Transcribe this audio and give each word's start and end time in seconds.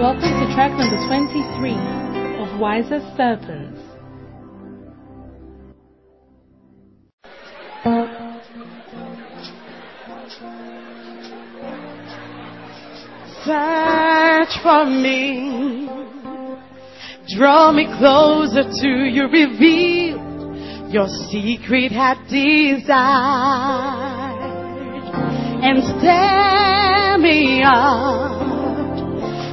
Welcome 0.00 0.22
to 0.22 0.54
track 0.54 0.72
number 0.78 0.96
23 1.08 1.72
of 2.40 2.58
Wise 2.58 2.90
As 2.90 3.02
Serpents. 3.18 3.78
Search 13.44 14.62
for 14.62 14.86
me. 14.86 15.90
Draw 17.36 17.72
me 17.72 17.84
closer 17.98 18.62
to 18.62 18.88
you. 18.88 19.24
Reveal 19.24 20.16
your 20.90 21.08
secret 21.30 21.92
heart 21.92 22.26
desire. 22.26 22.88
And 25.62 25.82
stir 25.82 27.18
me 27.18 27.62
up 27.62 28.39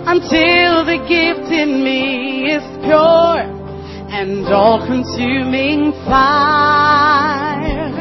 until 0.08 0.88
the 0.88 1.04
gift 1.04 1.52
in 1.52 1.84
me 1.84 2.48
is 2.48 2.64
pure 2.80 3.44
and 4.08 4.48
all 4.48 4.80
consuming 4.88 5.92
fire. 6.08 7.92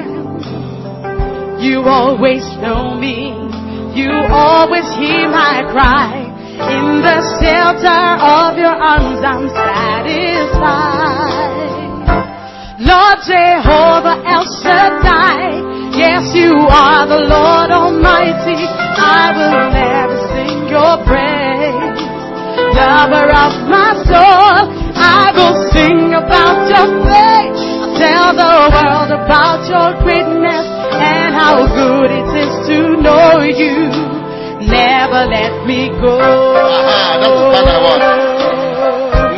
You 1.58 1.82
always 1.82 2.46
know 2.62 2.94
me. 2.94 3.34
You 3.98 4.12
always 4.30 4.86
hear 4.94 5.26
my 5.26 5.66
cry. 5.74 6.30
In 6.56 7.02
the 7.02 7.18
shelter 7.42 8.02
of 8.22 8.56
your 8.56 8.70
arms, 8.70 9.26
I'm 9.26 9.50
satisfied. 9.50 10.46
Lord 12.86 13.18
Jehovah 13.26 14.22
El 14.30 14.46
Shaddai. 14.62 15.98
Yes, 15.98 16.30
you 16.36 16.54
are 16.70 17.06
the 17.08 17.18
Lord 17.26 17.72
Almighty. 17.74 18.62
I 18.62 19.34
will 19.34 19.70
never 19.74 20.16
sing 20.30 20.68
your 20.68 21.02
praise. 21.04 21.35
Lover 22.76 23.28
of 23.32 23.54
my 23.72 23.96
soul, 24.04 24.68
I 25.00 25.32
will 25.32 25.56
sing 25.72 26.12
about 26.12 26.68
your 26.68 26.88
faith. 27.08 27.56
I'll 27.56 27.96
tell 27.96 28.28
the 28.36 28.54
world 28.68 29.10
about 29.16 29.64
your 29.64 29.96
greatness 30.04 30.66
and 31.00 31.32
how 31.32 31.64
good 31.72 32.10
it 32.12 32.28
is 32.36 32.52
to 32.68 33.00
know 33.00 33.40
you. 33.40 33.88
Never 34.68 35.24
let 35.24 35.64
me 35.66 35.88
go. 36.00 36.20
Aha, 36.20 37.16
that 37.20 37.30
was 37.32 37.48
what 37.54 37.64
I 37.64 37.78
want. 37.80 38.36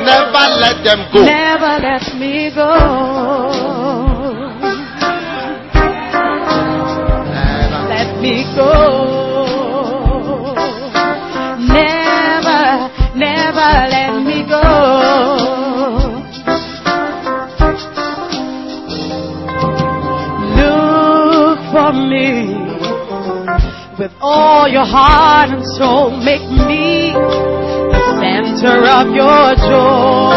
Never 0.08 0.45
let 0.58 0.83
them 0.83 1.00
go. 1.12 1.23
Never 1.23 1.78
let 1.78 2.05
me 2.19 2.50
go. 2.55 2.75
Never. 7.30 7.86
Let 7.89 8.20
me 8.20 8.42
go. 8.56 8.97
For 21.89 21.94
me 21.94 22.53
with 23.98 24.12
all 24.20 24.69
your 24.69 24.84
heart 24.84 25.48
and 25.50 25.64
soul. 25.77 26.11
Make 26.11 26.45
me 26.69 27.12
the 27.12 28.03
center 28.20 28.84
of 28.98 29.06
your 29.17 29.56
joy. 29.56 30.36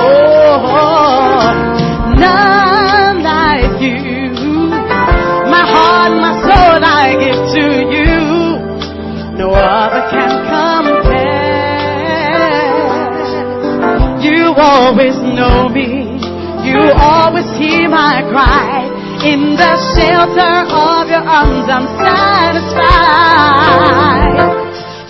None 2.16 3.24
like 3.24 3.82
you. 3.84 4.32
My 5.52 5.66
heart, 5.76 6.12
my 6.24 6.34
soul, 6.48 6.80
I 6.88 7.20
give 7.20 7.42
to 7.56 7.66
you. 7.96 8.16
No 9.38 9.52
other 9.52 10.04
can 10.10 10.32
compare. 10.56 11.12
You 14.24 14.54
always 14.56 15.18
know 15.36 15.68
me. 15.68 16.16
You 16.64 16.80
always 16.96 17.50
hear 17.60 17.90
my 17.90 18.24
cry. 18.32 18.81
In 19.22 19.54
the 19.54 19.74
shelter 19.94 20.66
of 20.66 21.06
your 21.06 21.22
arms, 21.22 21.70
I'm 21.70 21.86
satisfied. 22.02 22.82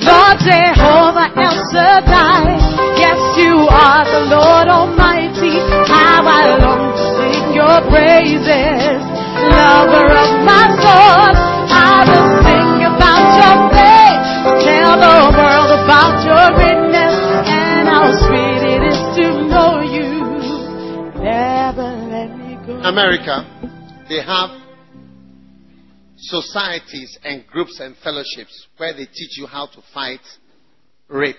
Lord 0.03 0.37
Jehovah 0.43 1.31
El 1.31 1.55
Shaddai. 1.71 2.59
Yes, 2.99 3.15
you 3.39 3.55
are 3.71 4.03
the 4.03 4.27
Lord 4.35 4.67
Almighty. 4.67 5.55
How 5.87 6.27
I 6.27 6.59
long 6.59 6.91
to 6.91 7.05
sing 7.23 7.55
your 7.55 7.79
praises. 7.87 8.99
Lover 9.47 10.11
of 10.11 10.43
my 10.43 10.67
soul, 10.83 11.31
I 11.71 12.03
will 12.03 12.43
sing 12.43 12.83
about 12.91 13.25
your 13.39 13.57
faith. 13.71 14.19
Tell 14.67 14.99
the 14.99 15.31
world 15.39 15.71
about 15.87 16.19
your 16.27 16.51
greatness 16.59 17.15
and 17.47 17.87
how 17.87 18.11
sweet 18.27 18.59
it 18.75 18.83
is 18.91 18.99
to 19.23 19.47
know 19.47 19.79
you. 19.79 20.35
Never 21.23 21.95
let 22.11 22.35
me 22.35 22.59
go. 22.67 22.75
America, 22.83 23.47
they 24.11 24.21
have 24.21 24.49
societies 26.17 27.17
and 27.23 27.47
groups 27.47 27.79
and 27.79 27.95
fellowships 28.03 28.67
where 28.75 28.91
they 28.91 29.05
teach 29.05 29.37
you 29.37 29.47
how 29.47 29.67
to 29.67 29.81
fight 29.93 30.19
rape. 31.07 31.37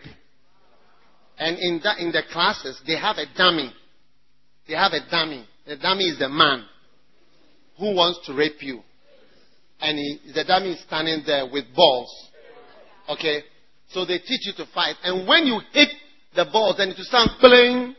And 1.38 1.58
in, 1.58 1.80
that, 1.84 1.98
in 1.98 2.12
the 2.12 2.22
classes, 2.32 2.80
they 2.86 2.96
have 2.96 3.18
a 3.18 3.26
dummy. 3.36 3.70
They 4.66 4.72
have 4.72 4.92
a 4.92 5.00
dummy. 5.10 5.46
The 5.66 5.76
dummy 5.76 6.04
is 6.04 6.18
the 6.18 6.30
man 6.30 6.64
who 7.78 7.94
wants 7.94 8.26
to 8.26 8.32
rape 8.32 8.62
you. 8.62 8.80
And 9.78 9.98
he, 9.98 10.32
the 10.34 10.44
dummy 10.44 10.72
is 10.72 10.80
standing 10.86 11.24
there 11.26 11.44
with 11.52 11.64
balls. 11.76 12.30
Okay? 13.10 13.42
So 13.90 14.06
they 14.06 14.16
teach 14.16 14.46
you 14.46 14.54
to 14.56 14.66
fight. 14.72 14.96
And 15.04 15.28
when 15.28 15.44
you 15.44 15.60
hit 15.74 15.90
the 16.34 16.46
balls, 16.50 16.76
then 16.78 16.88
it 16.88 16.96
will 16.96 17.04
sound 17.04 17.32
bling. 17.38 17.94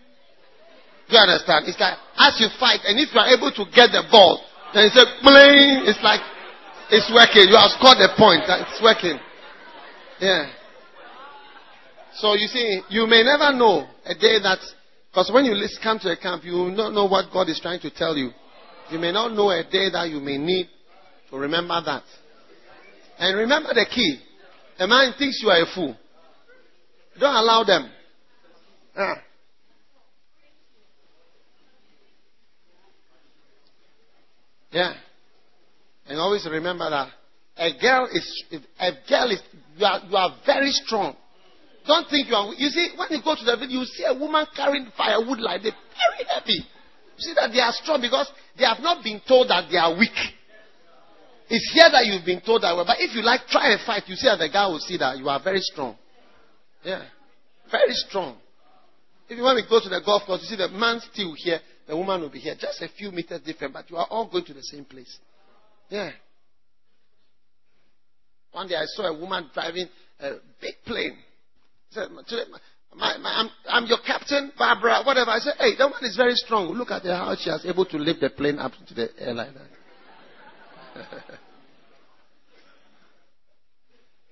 Do 1.10 1.16
you 1.16 1.20
understand? 1.20 1.66
It's 1.68 1.80
like 1.80 1.98
as 2.18 2.40
you 2.40 2.48
fight, 2.60 2.80
and 2.86 2.98
if 2.98 3.14
you 3.14 3.20
are 3.20 3.30
able 3.30 3.52
to 3.52 3.66
get 3.70 3.92
the 3.92 4.02
ball, 4.10 4.42
then 4.74 4.90
it's 4.90 4.98
a 4.98 5.06
bling. 5.22 5.86
It's 5.86 6.02
like 6.04 6.22
it's 6.90 7.10
working. 7.14 7.50
You 7.50 7.58
have 7.58 7.72
scored 7.78 7.98
a 8.02 8.10
point. 8.18 8.44
It's 8.48 8.82
working. 8.82 9.20
Yeah. 10.20 10.52
So 12.16 12.34
you 12.34 12.48
see, 12.48 12.82
you 12.90 13.08
may 13.08 13.24
never 13.24 13.56
know 13.56 13.88
a 14.06 14.14
day 14.14 14.40
that 14.42 14.60
because 15.10 15.32
when 15.32 15.46
you 15.46 15.54
come 15.82 16.00
to 16.00 16.12
a 16.12 16.18
camp, 16.18 16.44
you 16.44 16.54
will 16.54 16.72
not 16.72 16.94
know 16.94 17.06
what 17.06 17.32
God 17.32 17.50
is 17.50 17.60
trying 17.60 17.80
to 17.82 17.90
tell 17.92 18.18
you. 18.18 18.32
You 18.90 19.00
may 19.00 19.12
not 19.12 19.34
know 19.34 19.50
a 19.50 19.64
day 19.64 19.90
that 19.92 20.10
you 20.10 20.20
may 20.20 20.38
need 20.38 20.68
to 21.30 21.38
remember 21.38 21.80
that. 21.86 22.04
And 23.20 23.38
remember 23.38 23.70
the 23.74 23.86
key. 23.86 24.20
A 24.80 24.88
man 24.88 25.14
thinks 25.18 25.40
you 25.42 25.50
are 25.50 25.62
a 25.62 25.66
fool. 25.74 25.96
Don't 27.20 27.36
allow 27.36 27.64
them. 27.64 27.92
Ah. 28.98 29.16
Yeah. 34.74 34.94
And 36.08 36.20
always 36.20 36.46
remember 36.50 36.90
that 36.90 37.10
a 37.58 37.80
girl 37.80 38.10
is 38.12 38.44
a 38.80 38.92
girl 39.08 39.32
is 39.32 39.42
you 39.78 39.86
are 39.86 40.02
you 40.10 40.18
are 40.18 40.36
very 40.46 40.72
strong. 40.72 41.16
Don't 41.86 42.10
think 42.10 42.28
you 42.28 42.36
are 42.36 42.54
you 42.56 42.70
see 42.70 42.90
when 42.98 43.08
you 43.12 43.24
go 43.24 43.36
to 43.36 43.46
the 43.46 43.56
video 43.56 43.80
you 43.82 43.86
see 43.86 44.04
a 44.04 44.14
woman 44.14 44.46
carrying 44.56 44.88
firewood 44.98 45.40
like 45.40 45.62
they're 45.62 45.72
very 45.72 46.28
heavy. 46.28 46.66
You 47.16 47.20
see 47.20 47.34
that 47.36 47.52
they 47.54 47.60
are 47.60 47.72
strong 47.72 48.02
because 48.02 48.30
they 48.58 48.66
have 48.66 48.80
not 48.80 49.04
been 49.04 49.22
told 49.28 49.50
that 49.50 49.70
they 49.72 49.78
are 49.78 49.96
weak. 49.98 50.18
It's 51.50 51.72
here 51.74 51.90
that 51.92 52.06
you've 52.06 52.26
been 52.26 52.42
told 52.42 52.64
that. 52.64 52.74
But 52.74 52.98
if 53.00 53.14
you 53.14 53.22
like 53.22 53.42
try 53.48 53.72
and 53.72 53.82
fight, 53.86 54.04
you 54.08 54.16
see 54.16 54.28
that 54.28 54.40
the 54.40 54.50
guy 54.50 54.66
will 54.66 54.80
see 54.80 54.98
that 54.98 55.18
you 55.18 55.30
are 55.30 55.42
very 55.44 55.62
strong. 55.62 55.96
Yeah. 56.84 57.06
Very 57.70 57.94
strong. 57.94 58.38
If 59.30 59.38
you 59.38 59.44
want 59.44 59.62
to 59.62 59.70
go 59.70 59.80
to 59.80 59.90
the 59.90 60.02
golf 60.04 60.24
course, 60.26 60.42
you 60.42 60.48
see 60.48 60.58
the 60.58 60.70
man 60.70 61.00
still 61.12 61.34
here, 61.38 61.60
the 61.94 61.98
woman 61.98 62.22
will 62.22 62.30
be 62.30 62.40
here. 62.40 62.56
Just 62.60 62.82
a 62.82 62.88
few 62.88 63.12
meters 63.12 63.42
different, 63.46 63.72
but 63.72 63.88
you 63.88 63.98
are 63.98 64.08
all 64.10 64.28
going 64.28 64.44
to 64.46 64.54
the 64.56 64.64
same 64.64 64.84
place. 64.84 65.16
Yeah. 65.90 66.10
One 68.52 68.68
day 68.68 68.74
I 68.74 68.86
saw 68.86 69.04
a 69.04 69.20
woman 69.20 69.52
driving 69.54 69.88
a 70.20 70.32
big 70.60 70.74
plane. 70.88 71.16
I 71.92 71.94
said, 71.94 72.08
"Today, 72.28 72.46
my, 72.96 73.18
my, 73.18 73.30
I'm, 73.30 73.50
I'm 73.70 73.86
your 73.86 74.00
captain, 74.04 74.52
Barbara, 74.58 75.04
whatever. 75.04 75.30
I 75.30 75.38
said, 75.38 75.54
hey, 75.60 75.76
that 75.78 75.86
woman 75.86 76.04
is 76.04 76.16
very 76.16 76.34
strong. 76.34 76.70
Look 76.70 76.90
at 76.90 77.04
her, 77.04 77.16
how 77.16 77.36
she 77.36 77.52
was 77.52 77.64
able 77.64 77.86
to 77.86 77.98
lift 77.98 78.22
the 78.22 78.32
plane 78.32 78.58
up 78.58 78.72
to 78.88 78.94
the 78.96 79.10
airliner. 79.20 79.68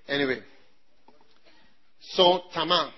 anyway. 0.08 0.40
So 2.00 2.42
Tamar, 2.56 2.90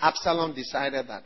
Absalom 0.00 0.54
decided 0.54 1.06
that 1.08 1.24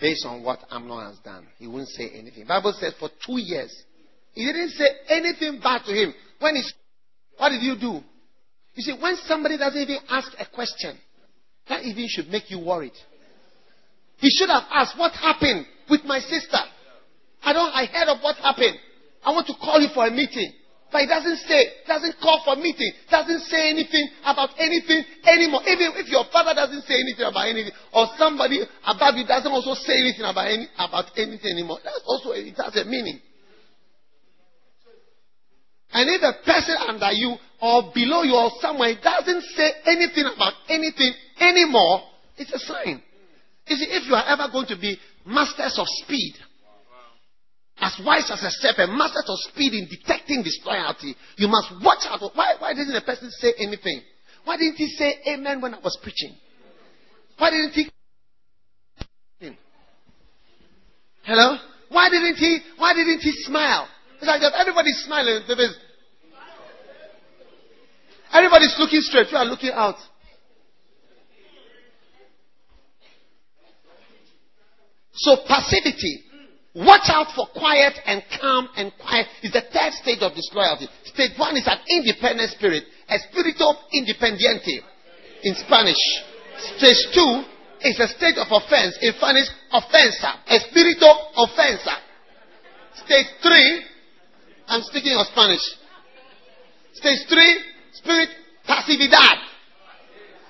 based 0.00 0.26
on 0.26 0.42
what 0.42 0.60
Amnon 0.70 1.06
has 1.06 1.18
done, 1.18 1.46
he 1.58 1.66
wouldn't 1.66 1.88
say 1.90 2.10
anything. 2.14 2.46
Bible 2.46 2.74
says 2.78 2.94
for 2.98 3.08
two 3.24 3.38
years, 3.40 3.74
he 4.32 4.44
didn't 4.44 4.70
say 4.70 4.86
anything 5.08 5.60
bad 5.62 5.82
to 5.86 5.92
him. 5.92 6.12
When 6.40 6.56
he's, 6.56 6.72
what 7.36 7.50
did 7.50 7.62
you 7.62 7.76
do? 7.78 8.00
You 8.74 8.82
see, 8.82 8.96
when 9.00 9.16
somebody 9.26 9.56
doesn't 9.56 9.80
even 9.80 9.98
ask 10.08 10.32
a 10.38 10.46
question, 10.52 10.98
that 11.68 11.84
even 11.84 12.06
should 12.08 12.28
make 12.28 12.50
you 12.50 12.58
worried. 12.58 12.92
He 14.18 14.28
should 14.30 14.48
have 14.48 14.64
asked, 14.72 14.98
what 14.98 15.12
happened 15.12 15.66
with 15.88 16.02
my 16.04 16.18
sister? 16.18 16.58
I 17.42 17.52
don't, 17.52 17.70
I 17.70 17.86
heard 17.86 18.08
of 18.08 18.22
what 18.22 18.36
happened. 18.36 18.76
I 19.24 19.30
want 19.30 19.46
to 19.46 19.54
call 19.54 19.80
you 19.80 19.88
for 19.94 20.06
a 20.06 20.10
meeting. 20.10 20.52
But 20.94 21.02
he 21.02 21.06
doesn't 21.10 21.42
say, 21.50 21.82
doesn't 21.90 22.22
call 22.22 22.38
for 22.46 22.54
meeting, 22.54 22.92
doesn't 23.10 23.50
say 23.50 23.68
anything 23.68 24.06
about 24.22 24.50
anything 24.62 25.02
anymore. 25.26 25.66
Even 25.66 25.90
if 25.98 26.06
your 26.06 26.22
father 26.30 26.54
doesn't 26.54 26.86
say 26.86 26.94
anything 26.94 27.26
about 27.26 27.50
anything, 27.50 27.74
or 27.90 28.06
somebody 28.14 28.62
above 28.62 29.18
you 29.18 29.26
doesn't 29.26 29.50
also 29.50 29.74
say 29.74 29.98
anything 29.98 30.22
about 30.22 30.46
any 30.46 30.70
about 30.78 31.10
anything 31.18 31.50
anymore, 31.50 31.82
that's 31.82 31.98
also 32.06 32.30
it 32.30 32.54
has 32.62 32.78
a 32.78 32.86
meaning. 32.86 33.18
And 35.90 36.06
if 36.14 36.22
a 36.22 36.38
person 36.46 36.78
under 36.86 37.10
you 37.10 37.42
or 37.58 37.90
below 37.90 38.22
you 38.22 38.38
or 38.38 38.54
somewhere 38.62 38.94
doesn't 38.94 39.42
say 39.58 39.66
anything 39.90 40.30
about 40.30 40.54
anything 40.70 41.10
anymore, 41.42 42.06
it's 42.38 42.54
a 42.54 42.58
sign. 42.70 43.02
You 43.66 43.74
see, 43.74 43.90
if 43.90 44.06
you 44.06 44.14
are 44.14 44.30
ever 44.30 44.46
going 44.46 44.70
to 44.70 44.78
be 44.78 44.94
masters 45.26 45.74
of 45.74 45.90
speed, 46.06 46.38
as 47.94 48.04
wise 48.04 48.30
as 48.30 48.42
a 48.42 48.50
serpent, 48.50 48.92
masters 48.96 49.24
of 49.28 49.38
speed 49.52 49.72
in 49.74 49.88
detecting 49.88 50.42
disloyalty, 50.42 51.14
you 51.36 51.48
must 51.48 51.72
watch 51.82 52.06
out. 52.08 52.20
Why, 52.34 52.54
why 52.58 52.74
didn't 52.74 52.94
the 52.94 53.00
person 53.00 53.30
say 53.30 53.52
anything? 53.58 54.02
Why 54.44 54.56
didn't 54.56 54.76
he 54.76 54.88
say 54.88 55.20
amen 55.28 55.60
when 55.60 55.74
I 55.74 55.78
was 55.78 55.98
preaching? 56.02 56.36
Why 57.38 57.50
didn't 57.50 57.72
he? 57.72 57.90
Hello? 61.24 61.56
Why 61.88 62.10
didn't 62.10 62.36
he? 62.36 62.58
Why 62.76 62.92
didn't 62.92 63.20
he 63.20 63.32
smile? 63.44 63.88
It's 64.16 64.26
like 64.26 64.40
that 64.42 64.52
everybody's 64.58 65.02
smiling. 65.04 65.42
Everybody's 68.32 68.74
looking 68.78 69.00
straight. 69.00 69.30
You 69.30 69.38
are 69.38 69.44
looking 69.44 69.70
out. 69.72 69.96
So 75.14 75.36
passivity 75.46 76.24
Watch 76.74 77.06
out 77.06 77.30
for 77.36 77.46
quiet 77.54 77.94
and 78.04 78.22
calm 78.40 78.68
and 78.76 78.92
quiet 78.98 79.26
is 79.42 79.52
the 79.52 79.62
third 79.62 79.92
stage 80.02 80.18
of 80.22 80.34
disloyalty. 80.34 80.88
Stage 81.04 81.38
one 81.38 81.56
is 81.56 81.66
an 81.70 81.78
independent 81.88 82.50
spirit, 82.50 82.82
espíritu 83.06 83.70
independiente 83.94 84.82
in 85.44 85.54
Spanish. 85.54 86.02
Stage 86.76 87.14
two 87.14 87.44
is 87.80 88.00
a 88.00 88.08
state 88.08 88.38
of 88.38 88.50
offense. 88.50 88.98
In 89.02 89.12
Spanish, 89.14 89.46
offensa, 89.70 90.42
ofensa. 90.50 90.50
Espíritu 90.50 91.06
ofensa. 91.36 91.94
Stage 93.04 93.26
three, 93.40 93.84
I'm 94.66 94.82
speaking 94.82 95.14
of 95.16 95.26
Spanish. 95.28 95.62
Stage 96.94 97.28
three, 97.28 97.58
spirit 97.92 98.30
pasividad. 98.66 99.38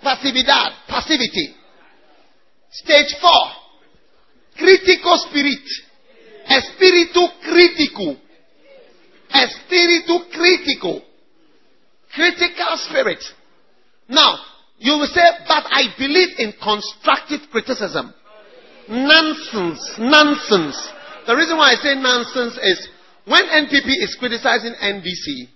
Pasividad. 0.03 0.73
Passivity. 0.89 1.55
Stage 2.71 3.15
four, 3.21 3.45
critical 4.57 5.19
spirit. 5.29 5.69
Espíritu 6.49 7.29
crítico. 7.43 8.17
Espíritu 9.33 10.29
crítico. 10.31 11.03
Critical 12.15 12.79
spirit. 12.79 13.25
Now, 14.09 14.39
you 14.79 14.93
will 14.93 15.09
say, 15.09 15.23
but 15.49 15.65
I 15.71 15.95
believe 15.99 16.39
in 16.39 16.53
constructive 16.63 17.41
criticism. 17.51 18.13
Nonsense. 18.89 19.95
Nonsense. 19.99 20.93
The 21.27 21.35
reason 21.35 21.57
why 21.57 21.73
I 21.73 21.75
say 21.77 21.95
nonsense 21.95 22.59
is 22.63 22.89
when 23.25 23.43
NPP 23.45 23.89
is 24.05 24.17
criticizing 24.19 24.75
NDC, 24.75 25.49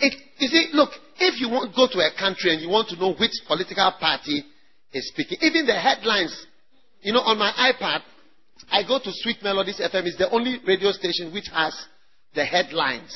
it, 0.00 0.14
you 0.38 0.48
see, 0.48 0.68
look, 0.72 0.90
if 1.18 1.40
you 1.40 1.50
want, 1.50 1.74
go 1.76 1.86
to 1.86 1.98
a 1.98 2.10
country 2.18 2.52
and 2.52 2.62
you 2.62 2.68
want 2.68 2.88
to 2.88 2.96
know 2.96 3.12
which 3.14 3.32
political 3.46 3.92
party 4.00 4.44
is 4.92 5.08
speaking, 5.08 5.38
even 5.42 5.66
the 5.66 5.74
headlines, 5.74 6.46
you 7.02 7.12
know, 7.12 7.20
on 7.20 7.38
my 7.38 7.50
iPad, 7.52 8.00
I 8.70 8.82
go 8.86 8.98
to 8.98 9.10
Sweet 9.12 9.42
Melodies 9.42 9.80
FM. 9.80 10.06
It's 10.06 10.18
the 10.18 10.30
only 10.30 10.58
radio 10.66 10.92
station 10.92 11.32
which 11.32 11.48
has 11.52 11.74
the 12.34 12.44
headlines 12.44 13.14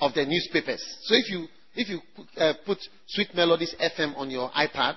of 0.00 0.14
the 0.14 0.24
newspapers. 0.24 0.82
So 1.02 1.14
if 1.14 1.30
you 1.30 1.46
if 1.74 1.88
you 1.88 2.00
uh, 2.36 2.54
put 2.66 2.78
Sweet 3.06 3.34
Melodies 3.34 3.74
FM 3.80 4.16
on 4.16 4.30
your 4.30 4.50
iPad, 4.50 4.96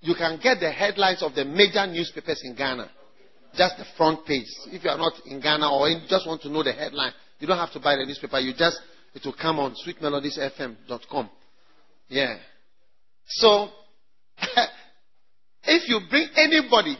you 0.00 0.14
can 0.14 0.38
get 0.42 0.60
the 0.60 0.70
headlines 0.70 1.22
of 1.22 1.34
the 1.34 1.44
major 1.44 1.86
newspapers 1.86 2.42
in 2.44 2.54
Ghana. 2.54 2.90
Just 3.56 3.78
the 3.78 3.84
front 3.96 4.24
page. 4.26 4.46
If 4.66 4.84
you 4.84 4.90
are 4.90 4.98
not 4.98 5.14
in 5.26 5.40
Ghana 5.40 5.68
or 5.70 5.88
just 6.08 6.26
want 6.26 6.42
to 6.42 6.48
know 6.48 6.62
the 6.62 6.72
headline, 6.72 7.12
you 7.38 7.46
don't 7.46 7.58
have 7.58 7.72
to 7.72 7.80
buy 7.80 7.96
the 7.96 8.04
newspaper. 8.04 8.38
You 8.38 8.52
just 8.56 8.78
it 9.14 9.24
will 9.24 9.34
come 9.40 9.58
on 9.58 9.74
sweetmelodiesfm.com. 9.86 11.30
Yeah. 12.08 12.36
So 13.26 13.68
if 15.64 15.88
you 15.88 16.00
bring 16.08 16.28
anybody 16.36 16.96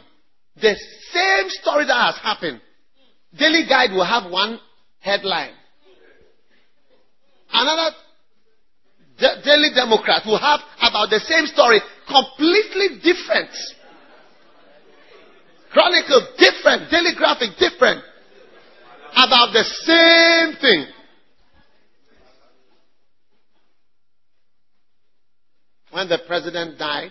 the 0.56 0.74
same 1.12 1.48
story 1.50 1.86
that 1.86 2.14
has 2.14 2.18
happened. 2.22 2.60
Daily 3.36 3.64
Guide 3.68 3.92
will 3.92 4.04
have 4.04 4.30
one 4.30 4.58
headline. 5.00 5.52
Another 7.52 7.96
Daily 9.44 9.68
Democrat 9.74 10.22
will 10.24 10.38
have 10.38 10.60
about 10.80 11.10
the 11.10 11.20
same 11.20 11.46
story, 11.46 11.80
completely 12.08 13.00
different. 13.02 13.50
Chronicle 15.70 16.26
different, 16.38 16.90
Daily 16.90 17.14
Graphic 17.16 17.50
different. 17.58 18.02
About 19.12 19.52
the 19.52 19.64
same 19.84 20.60
thing. 20.60 20.86
When 25.90 26.08
the 26.08 26.18
president 26.26 26.78
died, 26.78 27.10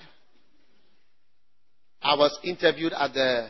I 2.01 2.16
was 2.16 2.38
interviewed 2.44 2.94
at 2.94 3.13
the, 3.13 3.50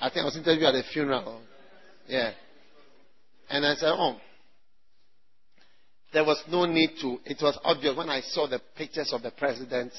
I 0.00 0.08
think 0.08 0.22
I 0.22 0.24
was 0.24 0.36
interviewed 0.36 0.64
at 0.64 0.72
the 0.72 0.82
funeral. 0.92 1.40
Yeah. 2.06 2.32
And 3.48 3.64
I 3.64 3.74
said, 3.74 3.92
oh, 3.92 4.16
there 6.12 6.24
was 6.24 6.42
no 6.48 6.66
need 6.66 6.90
to, 7.00 7.18
it 7.24 7.38
was 7.40 7.58
obvious 7.64 7.96
when 7.96 8.10
I 8.10 8.20
saw 8.20 8.46
the 8.46 8.60
pictures 8.76 9.12
of 9.12 9.22
the 9.22 9.30
president 9.30 9.92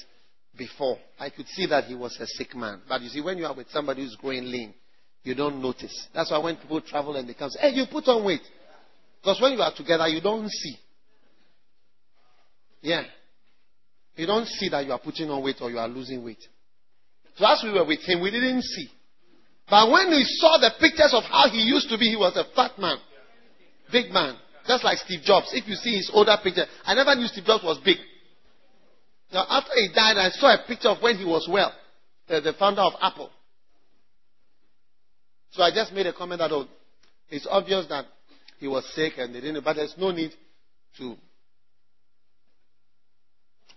before. 0.58 0.98
I 1.20 1.30
could 1.30 1.48
see 1.48 1.66
that 1.68 1.86
he 1.86 1.96
was 1.96 2.18
a 2.20 2.28
sick 2.28 2.56
man. 2.56 2.82
But 2.88 3.02
you 3.02 3.10
see, 3.10 3.22
when 3.22 3.38
you 3.38 3.46
are 3.46 3.56
with 3.56 3.70
somebody 3.72 4.04
who's 4.04 4.16
growing 4.16 4.46
lean, 4.46 4.74
you 5.24 5.34
don't 5.34 5.62
notice. 5.62 6.08
That's 6.14 6.32
why 6.32 6.38
when 6.38 6.58
people 6.58 6.82
travel 6.82 7.16
and 7.16 7.28
they 7.28 7.34
come 7.34 7.50
hey, 7.60 7.70
you 7.70 7.86
put 7.92 8.08
on 8.08 8.26
weight. 8.26 8.42
Because 9.22 9.42
when 9.42 9.54
you 9.54 9.62
are 9.62 9.74
together, 9.76 10.08
you 10.08 10.22
don't 10.22 10.50
see. 10.50 10.76
Yeah. 12.82 13.04
You 14.16 14.28
don't 14.28 14.48
see 14.48 14.70
that 14.70 14.86
you 14.86 14.92
are 14.92 15.00
putting 15.00 15.30
on 15.30 15.44
weight 15.44 15.58
or 15.62 15.72
you 15.72 15.80
are 15.80 15.88
losing 15.88 16.24
weight. 16.24 16.44
So 17.36 17.46
as 17.46 17.62
we 17.64 17.72
were 17.72 17.86
with 17.86 18.02
him, 18.02 18.22
we 18.22 18.30
didn't 18.30 18.62
see. 18.62 18.90
But 19.70 19.90
when 19.90 20.10
we 20.10 20.24
saw 20.38 20.58
the 20.60 20.72
pictures 20.80 21.14
of 21.14 21.24
how 21.24 21.50
he 21.50 21.62
used 21.62 21.90
to 21.90 21.98
be, 21.98 22.10
he 22.10 22.16
was 22.16 22.36
a 22.38 22.44
fat 22.56 22.78
man. 22.78 22.98
Big 23.92 24.12
man. 24.12 24.36
Just 24.68 24.84
like 24.84 24.98
Steve 25.00 25.22
Jobs. 25.24 25.50
If 25.54 25.68
you 25.68 25.76
see 25.76 25.96
his 25.96 26.12
older 26.14 26.36
picture, 26.44 26.66
I 26.86 26.94
never 26.94 27.16
knew 27.16 27.28
Steve 27.28 27.46
Jobs 27.46 27.64
was 27.64 27.80
big. 27.84 27.98
Now, 29.34 29.46
after 29.50 29.72
he 29.76 29.90
died, 29.94 30.18
I 30.18 30.30
saw 30.30 30.54
a 30.54 30.68
picture 30.68 30.90
of 30.90 31.02
when 31.02 31.18
he 31.18 31.26
was 31.26 31.48
well. 31.52 31.74
The, 32.28 32.40
the 32.40 32.54
founder 32.54 32.82
of 32.82 32.94
Apple. 33.02 33.32
So 35.52 35.64
I 35.64 35.72
just 35.72 35.92
made 35.92 36.08
a 36.08 36.14
comment 36.14 36.40
that, 36.40 36.52
oh, 36.52 36.68
it's 37.30 37.48
obvious 37.50 37.88
that 37.90 38.06
he 38.60 38.68
was 38.68 38.86
sick 38.94 39.14
and 39.18 39.34
they 39.34 39.42
didn't, 39.42 39.64
but 39.64 39.76
there's 39.76 39.96
no 39.98 40.12
need 40.12 40.32
to 40.98 41.16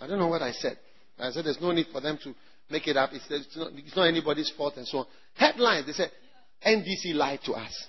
I 0.01 0.07
don't 0.07 0.19
know 0.19 0.29
what 0.29 0.43
I 0.43 0.53
said. 0.53 0.79
I 1.19 1.31
said 1.31 1.45
there's 1.45 1.61
no 1.61 1.73
need 1.73 1.87
for 1.93 2.01
them 2.01 2.19
to 2.25 2.35
make 2.71 2.87
it 2.87 2.97
up. 2.97 3.11
It's, 3.13 3.25
it's, 3.31 3.57
not, 3.57 3.73
it's 3.75 3.97
not 3.97 4.05
anybody's 4.05 4.53
fault 4.57 4.77
and 4.77 4.87
so 4.87 4.99
on. 4.99 5.07
Headlines, 5.35 5.87
they 5.87 5.93
said, 5.93 6.11
NDC 6.67 7.15
lied 7.15 7.41
to 7.47 7.53
us. 7.53 7.87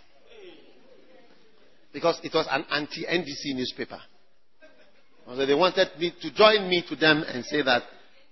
Because 1.93 2.19
it 2.23 2.33
was 2.33 2.47
an 2.49 2.65
anti-NDC 2.69 3.55
newspaper. 3.55 3.99
So 5.25 5.45
they 5.45 5.53
wanted 5.53 5.89
me 5.99 6.13
to 6.21 6.33
join 6.33 6.69
me 6.69 6.83
to 6.87 6.95
them 6.95 7.23
and 7.27 7.43
say 7.43 7.61
that 7.61 7.83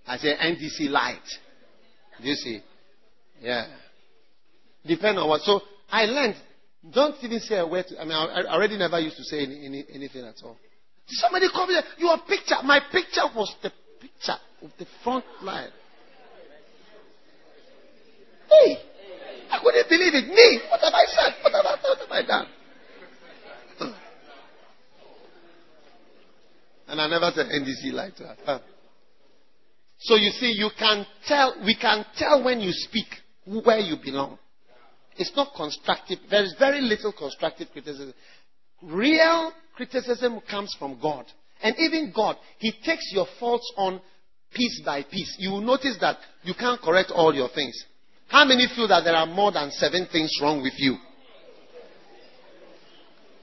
I 0.08 0.18
said 0.18 0.38
NDC 0.38 0.90
lied. 0.90 1.20
Do 2.22 2.28
you 2.30 2.36
see? 2.36 2.62
Yeah. 3.42 3.66
Depend 4.86 5.18
on 5.18 5.28
what. 5.28 5.42
So 5.42 5.62
I 5.90 6.06
learned. 6.06 6.36
Don't 6.94 7.16
even 7.24 7.40
say 7.40 7.58
a 7.58 7.68
word. 7.68 7.86
To, 7.90 8.00
I 8.00 8.04
mean, 8.04 8.14
I, 8.14 8.44
already 8.54 8.78
never 8.78 9.00
used 9.00 9.18
to 9.18 9.24
say 9.24 9.44
any, 9.44 9.66
any, 9.66 9.86
anything 9.92 10.24
at 10.24 10.36
all. 10.44 10.58
Somebody 11.08 11.48
come 11.54 11.70
here. 11.70 11.84
Your 11.98 12.18
picture, 12.28 12.56
my 12.64 12.80
picture 12.92 13.26
was 13.36 13.54
the 13.62 13.72
picture 14.00 14.38
of 14.62 14.72
the 14.80 14.86
front 15.04 15.26
line. 15.42 15.70
Hey, 18.50 18.78
I 19.52 19.60
couldn't 19.64 19.90
believe 19.90 20.14
it. 20.14 20.28
Me, 20.28 20.60
what 20.70 20.82
have 20.82 20.94
I 20.94 21.06
said? 21.08 21.34
What 21.44 21.54
have 21.54 21.66
I, 21.66 21.78
what 21.82 22.00
have 22.00 22.12
I 22.12 22.26
done? 22.26 22.48
And 26.88 27.02
I 27.02 27.08
never 27.08 27.32
said 27.34 27.48
NDC 27.48 27.94
like 27.94 28.16
that. 28.18 28.62
So 30.00 30.16
you 30.16 30.30
see, 30.32 30.52
you 30.52 30.70
can 30.78 31.06
tell, 31.28 31.56
we 31.66 31.76
can 31.76 32.06
tell 32.16 32.44
when 32.44 32.60
you 32.60 32.72
speak 32.72 33.08
where 33.46 33.80
you 33.80 33.96
belong. 34.04 34.38
It's 35.18 35.32
not 35.36 35.54
constructive. 35.56 36.20
There 36.30 36.44
is 36.44 36.56
very 36.60 36.82
little 36.82 37.14
constructive 37.14 37.70
criticism. 37.72 38.14
Real 38.84 39.52
criticism 39.76 40.40
comes 40.50 40.76
from 40.78 41.00
God. 41.02 41.26
And 41.62 41.76
even 41.78 42.12
God, 42.16 42.38
He 42.60 42.72
takes 42.72 43.12
your 43.12 43.28
faults 43.40 43.72
on 43.78 44.02
piece 44.54 44.82
by 44.86 45.04
piece. 45.04 45.36
You 45.40 45.52
will 45.52 45.62
notice 45.62 45.98
that 46.02 46.18
you 46.44 46.54
can't 46.54 46.82
correct 46.82 47.12
all 47.14 47.34
your 47.34 47.50
things. 47.50 47.76
How 48.28 48.46
many 48.46 48.68
feel 48.76 48.88
that 48.88 49.04
there 49.04 49.16
are 49.16 49.26
more 49.26 49.52
than 49.52 49.72
seven 49.72 50.08
things 50.12 50.32
wrong 50.42 50.62
with 50.62 50.74
you? 50.78 50.98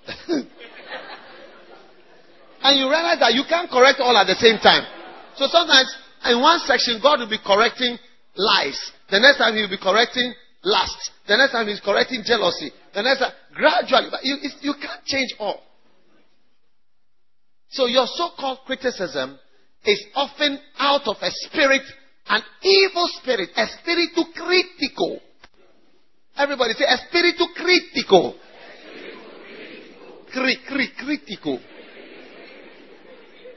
And 2.63 2.79
you 2.79 2.87
realize 2.87 3.19
that 3.19 3.35
you 3.35 3.43
can't 3.49 3.69
correct 3.69 3.99
all 3.99 4.17
at 4.17 4.27
the 4.27 4.39
same 4.39 4.59
time. 4.63 4.87
So 5.35 5.51
sometimes 5.51 5.91
in 6.31 6.41
one 6.41 6.61
section, 6.63 7.01
God 7.03 7.19
will 7.19 7.29
be 7.29 7.43
correcting 7.43 7.99
lies. 8.37 8.79
The 9.11 9.19
next 9.19 9.39
time 9.39 9.55
He 9.55 9.63
will 9.63 9.75
be 9.75 9.83
correcting 9.83 10.33
lust. 10.63 11.11
The 11.27 11.37
next 11.37 11.53
time 11.53 11.67
He's 11.67 11.81
correcting 11.81 12.23
jealousy. 12.25 12.71
The 12.95 13.03
next 13.03 13.19
time, 13.19 13.35
gradually. 13.53 14.09
But 14.11 14.23
you, 14.23 14.39
you 14.63 14.75
can't 14.79 15.05
change 15.05 15.35
all. 15.39 15.61
So 17.73 17.87
your 17.87 18.07
so-called 18.07 18.59
criticism 18.67 19.39
is 19.85 20.05
often 20.15 20.59
out 20.79 21.07
of 21.07 21.17
a 21.21 21.31
spirit, 21.31 21.83
an 22.29 22.43
evil 22.63 23.09
spirit, 23.21 23.49
a 23.57 23.67
spiritu 23.67 24.23
critico. 24.37 25.19
Everybody 26.37 26.75
say, 26.75 26.85
a 26.85 26.97
spiritu 27.09 27.45
critico. 27.59 28.35
Cri, 30.33 30.59
cri, 30.67 30.89
critico. 31.01 31.61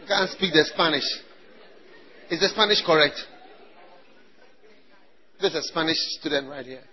You 0.01 0.07
can't 0.07 0.29
speak 0.31 0.53
the 0.53 0.65
Spanish. 0.73 1.03
Is 2.29 2.39
the 2.39 2.49
Spanish 2.49 2.81
correct? 2.85 3.15
There's 5.41 5.55
a 5.55 5.61
Spanish 5.63 5.97
student 6.19 6.49
right 6.49 6.65
here. 6.65 6.83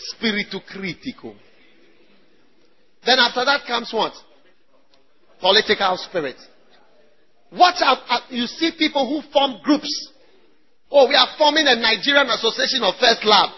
Espíritu 0.00 0.60
crítico. 0.64 1.34
Then 3.04 3.18
after 3.18 3.44
that 3.44 3.66
comes 3.66 3.92
what? 3.92 4.12
Political 5.40 5.96
spirit. 6.08 6.36
Watch 7.52 7.80
out. 7.80 7.98
You 8.30 8.46
see 8.46 8.72
people 8.78 9.08
who 9.08 9.28
form 9.32 9.60
groups. 9.62 9.90
Oh, 10.90 11.08
we 11.08 11.14
are 11.14 11.28
forming 11.38 11.66
a 11.66 11.76
Nigerian 11.76 12.28
Association 12.28 12.82
of 12.82 12.94
First 13.00 13.24
Love. 13.24 13.50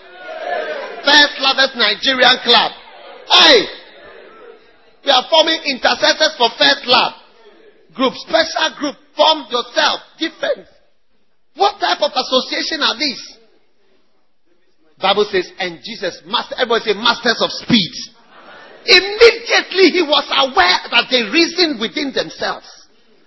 First 1.04 1.34
Lovers 1.40 1.75
Nigerian 1.75 2.38
Club. 2.44 2.70
Hey! 3.28 3.66
We 5.04 5.11
are 5.11 5.25
forming 5.28 5.61
intercessors 5.66 6.34
for 6.38 6.49
First 6.56 6.87
Love. 6.87 7.12
Group, 7.94 8.14
special 8.14 8.70
group. 8.78 8.96
Form 9.16 9.44
yourself. 9.50 10.00
Different. 10.18 10.68
What 11.56 11.80
type 11.80 12.00
of 12.00 12.12
association 12.14 12.80
are 12.80 12.96
these? 12.99 13.38
Bible 15.02 15.26
says, 15.26 15.50
and 15.59 15.82
Jesus, 15.82 16.23
master, 16.25 16.54
everybody 16.56 16.87
say, 16.87 16.94
masters 16.94 17.42
of 17.42 17.50
speed. 17.50 17.92
Immediately 18.87 19.99
he 19.99 20.02
was 20.02 20.26
aware 20.30 20.78
that 20.90 21.06
they 21.11 21.26
reasoned 21.26 21.82
within 21.82 22.14
themselves. 22.14 22.66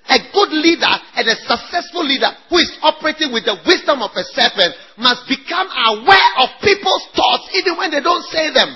A 0.07 0.19
good 0.31 0.53
leader 0.53 0.95
and 1.17 1.25
a 1.27 1.35
successful 1.35 2.05
leader 2.05 2.29
who 2.49 2.57
is 2.61 2.77
operating 2.83 3.33
with 3.33 3.43
the 3.43 3.57
wisdom 3.65 4.05
of 4.05 4.13
a 4.13 4.23
serpent 4.37 4.75
must 5.01 5.25
become 5.27 5.65
aware 5.65 6.31
of 6.45 6.61
people's 6.61 7.05
thoughts 7.15 7.49
even 7.57 7.75
when 7.75 7.89
they 7.89 8.01
don't 8.01 8.23
say 8.29 8.53
them. 8.53 8.69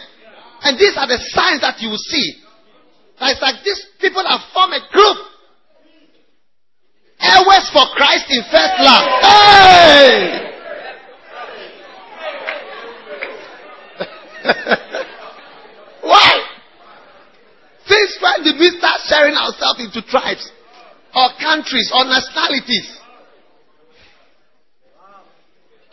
And 0.65 0.75
these 0.79 0.98
are 0.98 1.08
the 1.08 1.22
signs 1.32 1.62
that 1.62 1.79
you 1.79 1.89
will 1.89 2.01
see. 2.01 2.44
It's 3.22 3.41
like 3.41 3.63
these 3.63 3.86
people 4.01 4.25
have 4.25 4.41
formed 4.53 4.74
a 4.74 4.84
group. 4.91 5.20
Always 7.22 7.70
for 7.70 7.86
Christ 7.94 8.32
in 8.32 8.41
first 8.50 8.75
love. 8.79 9.06
Hey! 9.22 10.49
Why? 16.01 16.32
Since 17.86 18.18
when 18.22 18.44
did 18.44 18.60
we 18.60 18.70
start 18.77 19.01
sharing 19.06 19.36
ourselves 19.36 19.79
into 19.82 20.01
tribes 20.08 20.51
or 21.15 21.29
countries 21.41 21.91
or 21.94 22.06
nationalities? 22.06 22.98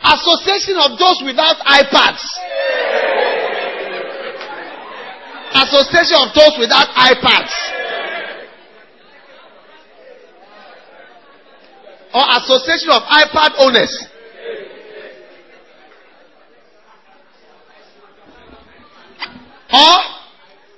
Association 0.01 0.77
of 0.77 0.97
those 0.97 1.21
without 1.25 1.57
iPads. 1.65 2.21
Association 5.53 6.17
of 6.21 6.33
those 6.35 6.53
without 6.59 6.87
iPads. 6.93 7.53
Or 12.13 12.23
association 12.37 12.89
of 12.91 13.01
iPad 13.03 13.51
owners. 13.59 14.07
Or 19.73 19.97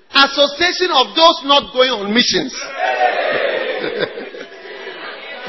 association 0.10 0.90
of 0.90 1.14
those 1.14 1.38
not 1.46 1.74
going 1.74 1.94
on 1.94 2.10
missions. 2.14 2.54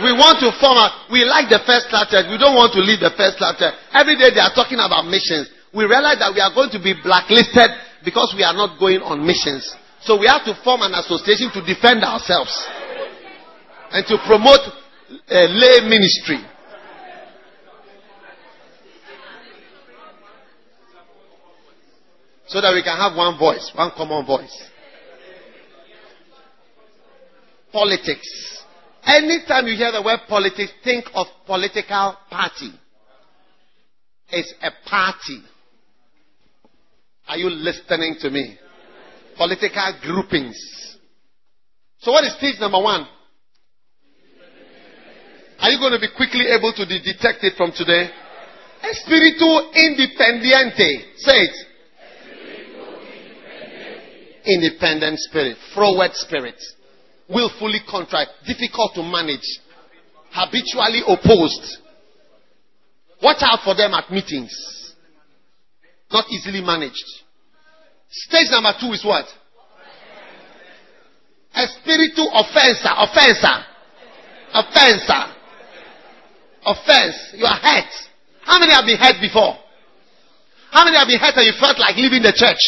we 0.04 0.12
want 0.12 0.40
to 0.44 0.52
form 0.60 0.76
a, 0.76 1.08
we 1.08 1.24
like 1.24 1.48
the 1.48 1.60
first 1.64 1.88
church. 1.88 2.28
We 2.28 2.36
don't 2.36 2.56
want 2.56 2.72
to 2.76 2.80
leave 2.84 3.00
the 3.00 3.12
first 3.16 3.40
church. 3.40 3.56
Every 3.92 4.16
day 4.16 4.30
they 4.32 4.40
are 4.44 4.52
talking 4.52 4.80
about 4.80 5.08
missions. 5.08 5.48
We 5.72 5.84
realize 5.88 6.18
that 6.20 6.34
we 6.34 6.40
are 6.40 6.52
going 6.52 6.70
to 6.76 6.80
be 6.82 6.92
blacklisted 6.98 7.70
because 8.04 8.34
we 8.36 8.44
are 8.44 8.52
not 8.52 8.78
going 8.80 9.00
on 9.00 9.24
missions. 9.24 9.64
So 10.02 10.18
we 10.18 10.26
have 10.26 10.44
to 10.48 10.56
form 10.64 10.80
an 10.82 10.92
association 10.96 11.52
to 11.52 11.60
defend 11.64 12.04
ourselves 12.04 12.52
and 13.92 14.04
to 14.08 14.16
promote 14.24 14.64
uh, 14.64 15.48
lay 15.48 15.84
ministry. 15.88 16.40
So 22.50 22.60
that 22.60 22.74
we 22.74 22.82
can 22.82 22.98
have 22.98 23.16
one 23.16 23.38
voice, 23.38 23.70
one 23.76 23.92
common 23.96 24.26
voice. 24.26 24.68
Politics. 27.72 28.64
Anytime 29.04 29.68
you 29.68 29.76
hear 29.76 29.92
the 29.92 30.02
word 30.02 30.18
politics, 30.28 30.72
think 30.82 31.04
of 31.14 31.28
political 31.46 32.16
party. 32.28 32.72
It's 34.30 34.52
a 34.60 34.70
party. 34.84 35.42
Are 37.28 37.38
you 37.38 37.50
listening 37.50 38.16
to 38.20 38.30
me? 38.30 38.58
Political 39.36 40.00
groupings. 40.02 40.58
So 42.00 42.10
what 42.10 42.24
is 42.24 42.34
stage 42.36 42.58
number 42.58 42.82
one? 42.82 43.06
Are 45.60 45.70
you 45.70 45.78
going 45.78 45.92
to 45.92 46.00
be 46.00 46.08
quickly 46.16 46.46
able 46.46 46.72
to 46.72 46.84
detect 46.84 47.44
it 47.44 47.54
from 47.56 47.70
today? 47.70 48.10
Espíritu 48.82 49.70
independiente. 49.72 51.14
Say 51.18 51.36
it 51.42 51.69
independent 54.44 55.18
spirit, 55.18 55.56
froward 55.74 56.14
spirit, 56.14 56.60
willfully 57.28 57.80
contrite, 57.88 58.28
difficult 58.46 58.94
to 58.94 59.02
manage, 59.02 59.46
habitually 60.30 61.02
opposed. 61.06 61.78
Watch 63.22 63.42
out 63.42 63.60
for 63.64 63.74
them 63.74 63.92
at 63.94 64.10
meetings. 64.10 64.52
Not 66.10 66.24
easily 66.30 66.60
managed. 66.60 67.04
Stage 68.10 68.48
number 68.50 68.72
two 68.80 68.92
is 68.92 69.04
what? 69.04 69.26
A 71.54 71.66
spiritual 71.80 72.30
offenser, 72.34 72.90
offenser, 72.96 73.56
offenser, 74.54 75.22
offense. 76.66 77.34
You 77.34 77.44
are 77.44 77.58
hurt. 77.58 77.92
How 78.42 78.58
many 78.58 78.72
have 78.72 78.86
been 78.86 78.98
hurt 78.98 79.20
before? 79.20 79.54
How 80.70 80.84
many 80.84 80.96
have 80.96 81.06
been 81.06 81.18
hurt 81.18 81.36
and 81.36 81.46
you 81.46 81.52
felt 81.60 81.78
like 81.78 81.96
leaving 81.96 82.22
the 82.22 82.32
church? 82.34 82.58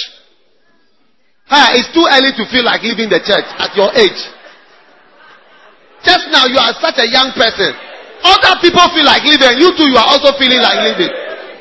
It's 1.53 1.93
too 1.93 2.09
early 2.09 2.33
to 2.33 2.45
feel 2.49 2.65
like 2.65 2.81
leaving 2.81 3.13
the 3.13 3.21
church 3.21 3.45
at 3.61 3.77
your 3.77 3.93
age. 3.93 4.21
Just 6.01 6.33
now, 6.33 6.49
you 6.49 6.57
are 6.57 6.73
such 6.81 6.97
a 6.97 7.07
young 7.07 7.37
person. 7.37 7.77
Other 8.25 8.57
people 8.65 8.83
feel 8.97 9.05
like 9.05 9.23
leaving. 9.23 9.61
You 9.61 9.77
too, 9.77 9.85
you 9.91 9.99
are 10.01 10.09
also 10.09 10.33
feeling 10.39 10.65
like 10.65 10.81
leaving. 10.81 11.13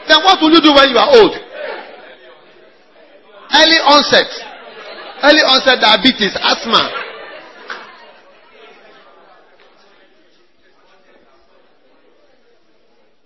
Then 0.08 0.24
what 0.24 0.40
will 0.42 0.52
you 0.52 0.62
do 0.62 0.74
when 0.74 0.90
you 0.90 0.98
are 0.98 1.12
old? 1.12 1.36
Early 3.52 3.80
onset. 3.84 4.32
Early 5.24 5.44
onset 5.44 5.82
diabetes, 5.82 6.34
asthma. 6.40 7.02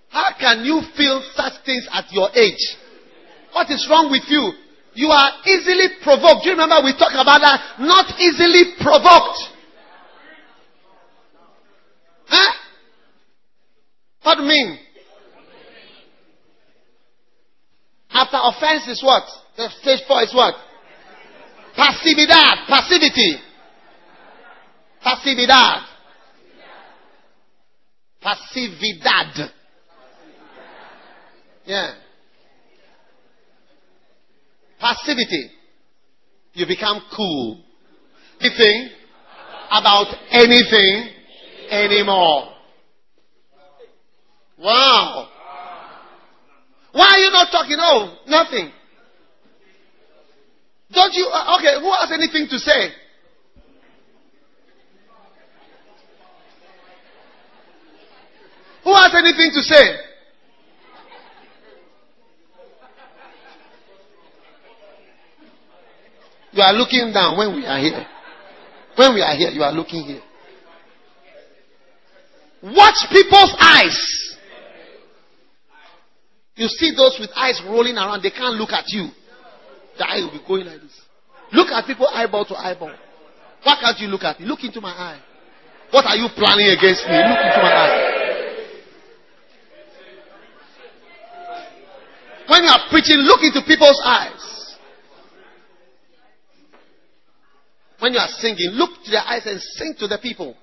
How 0.10 0.34
can 0.40 0.66
you 0.66 0.82
feel 0.98 1.22
such 1.36 1.54
things 1.66 1.88
at 1.94 2.12
your 2.12 2.30
age? 2.34 2.76
What 3.54 3.70
is 3.70 3.88
wrong 3.90 4.10
with 4.10 4.24
you? 4.28 4.65
You 4.96 5.10
are 5.10 5.32
easily 5.46 6.00
provoked. 6.02 6.44
Do 6.44 6.50
you 6.50 6.56
remember 6.56 6.78
we 6.84 6.94
talked 6.94 7.14
about 7.14 7.40
that? 7.42 7.80
Not 7.80 8.18
easily 8.20 8.76
provoked. 8.80 9.40
Huh? 12.28 12.54
What 14.24 14.36
do 14.36 14.44
you 14.44 14.48
mean? 14.48 14.80
After 18.10 18.38
offense 18.42 18.88
is 18.88 19.04
what? 19.04 19.24
The 19.58 19.70
stage 19.82 20.00
four 20.08 20.24
is 20.24 20.34
what? 20.34 20.56
Pasividad. 21.78 22.66
Passivity. 22.68 23.36
Pasividad. 25.06 25.82
Passividad. 28.24 29.52
Yeah. 31.66 32.05
Passivity. 34.80 35.52
You 36.54 36.66
become 36.68 37.02
cool. 37.16 37.64
Anything 38.40 38.90
about 39.72 40.08
anything 40.32 41.10
anymore. 41.70 42.54
Wow. 44.58 45.30
Why 46.92 47.06
are 47.06 47.20
you 47.20 47.32
not 47.32 47.52
talking? 47.52 47.78
Oh, 47.80 48.18
nothing. 48.28 48.72
Don't 50.92 51.14
you, 51.14 51.26
uh, 51.26 51.58
okay, 51.58 51.80
who 51.82 51.92
has 51.92 52.12
anything 52.14 52.48
to 52.50 52.58
say? 52.58 52.94
Who 58.86 58.94
has 58.94 59.14
anything 59.14 59.52
to 59.56 59.62
say? 59.62 60.05
You 66.56 66.62
are 66.64 66.72
looking 66.72 67.12
down 67.12 67.38
when 67.38 67.54
we 67.54 67.66
are 67.66 67.78
here. 67.78 68.08
When 68.96 69.14
we 69.14 69.22
are 69.22 69.36
here, 69.36 69.50
you 69.50 69.62
are 69.62 69.74
looking 69.74 70.04
here. 70.04 70.22
Watch 72.64 72.96
people's 73.12 73.54
eyes. 73.60 74.38
You 76.56 76.70
see 76.70 76.96
those 76.96 77.18
with 77.20 77.30
eyes 77.36 77.62
rolling 77.68 77.98
around, 77.98 78.24
they 78.24 78.32
can't 78.32 78.56
look 78.56 78.72
at 78.72 78.86
you. 78.88 79.10
The 79.98 80.08
eye 80.08 80.22
will 80.22 80.32
be 80.32 80.40
going 80.48 80.66
like 80.66 80.80
this. 80.80 81.02
Look 81.52 81.68
at 81.68 81.86
people 81.86 82.08
eyeball 82.08 82.46
to 82.46 82.56
eyeball. 82.56 82.96
Why 83.64 83.76
can't 83.82 84.00
you 84.00 84.08
look 84.08 84.24
at 84.24 84.40
me? 84.40 84.46
Look 84.46 84.64
into 84.64 84.80
my 84.80 84.92
eye. 84.92 85.20
What 85.92 86.06
are 86.06 86.16
you 86.16 86.30
planning 86.36 86.68
against 86.68 87.04
me? 87.06 87.18
Look 87.20 87.44
into 87.44 87.62
my 87.62 87.74
eye. 87.76 88.12
When 92.48 92.64
you 92.64 92.70
are 92.70 92.88
preaching, 92.90 93.18
look 93.18 93.44
into 93.44 93.60
people's 93.68 94.02
eyes. 94.06 94.55
When 98.06 98.14
you 98.14 98.20
are 98.20 98.30
singing, 98.38 98.70
look 98.74 98.92
to 99.04 99.10
their 99.10 99.24
eyes 99.26 99.48
and 99.48 99.60
sing 99.60 99.96
to 99.98 100.08
the 100.08 100.20
people. 100.20 100.56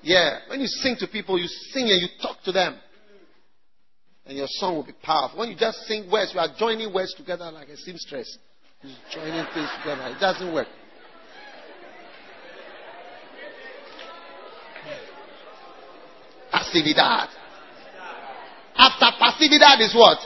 Yeah. 0.00 0.38
When 0.48 0.62
you 0.62 0.66
sing 0.66 0.96
to 1.00 1.06
people, 1.06 1.38
you 1.38 1.46
sing 1.46 1.90
and 1.90 2.00
you 2.00 2.08
talk 2.22 2.42
to 2.44 2.52
them. 2.52 2.78
And 4.24 4.38
your 4.38 4.46
song 4.48 4.76
will 4.76 4.86
be 4.86 4.94
powerful. 5.02 5.40
When 5.40 5.50
you 5.50 5.56
just 5.56 5.76
sing 5.80 6.10
words, 6.10 6.30
you 6.32 6.40
are 6.40 6.48
joining 6.58 6.90
words 6.94 7.12
together 7.12 7.50
like 7.50 7.68
a 7.68 7.76
seamstress. 7.76 8.38
You're 8.82 8.96
joining 9.12 9.44
things 9.52 9.68
together. 9.82 10.08
It 10.16 10.18
doesn't 10.18 10.54
work. 10.54 10.68
Passividad. 16.50 17.28
After 18.74 19.06
passividad 19.20 19.82
is 19.82 19.94
what? 19.94 20.16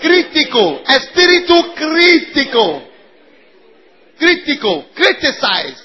Critical. 0.00 0.82
Espíritu 0.88 1.76
critical. 1.76 2.95
Critical. 4.18 4.86
Criticize. 4.94 5.82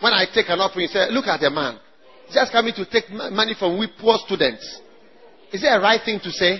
When 0.00 0.12
I 0.12 0.26
take 0.32 0.48
an 0.48 0.58
offering, 0.58 0.88
say, 0.88 1.10
look 1.10 1.26
at 1.26 1.40
the 1.40 1.50
man. 1.50 1.78
He's 2.26 2.34
just 2.34 2.52
coming 2.52 2.74
to 2.74 2.84
take 2.86 3.10
money 3.10 3.54
from 3.58 3.78
we 3.78 3.88
poor 4.00 4.18
students. 4.26 4.80
Is 5.52 5.62
it 5.62 5.68
a 5.68 5.80
right 5.80 6.00
thing 6.04 6.18
to 6.22 6.30
say? 6.30 6.54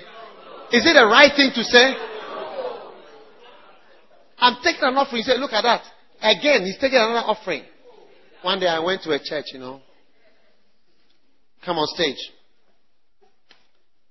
Is 0.72 0.86
it 0.86 0.96
a 0.96 1.06
right 1.06 1.32
thing 1.34 1.50
to 1.54 1.64
say? 1.64 1.94
I'm 4.38 4.56
taking 4.62 4.82
an 4.82 4.96
offering. 4.96 5.22
Said, 5.22 5.40
look 5.40 5.52
at 5.52 5.62
that. 5.62 5.82
Again, 6.20 6.64
he's 6.64 6.78
taking 6.78 6.98
another 6.98 7.26
offering. 7.26 7.64
One 8.42 8.60
day 8.60 8.66
I 8.66 8.80
went 8.80 9.02
to 9.02 9.10
a 9.10 9.18
church, 9.22 9.46
you 9.52 9.60
know. 9.60 9.80
Come 11.64 11.78
on 11.78 11.86
stage. 11.94 12.18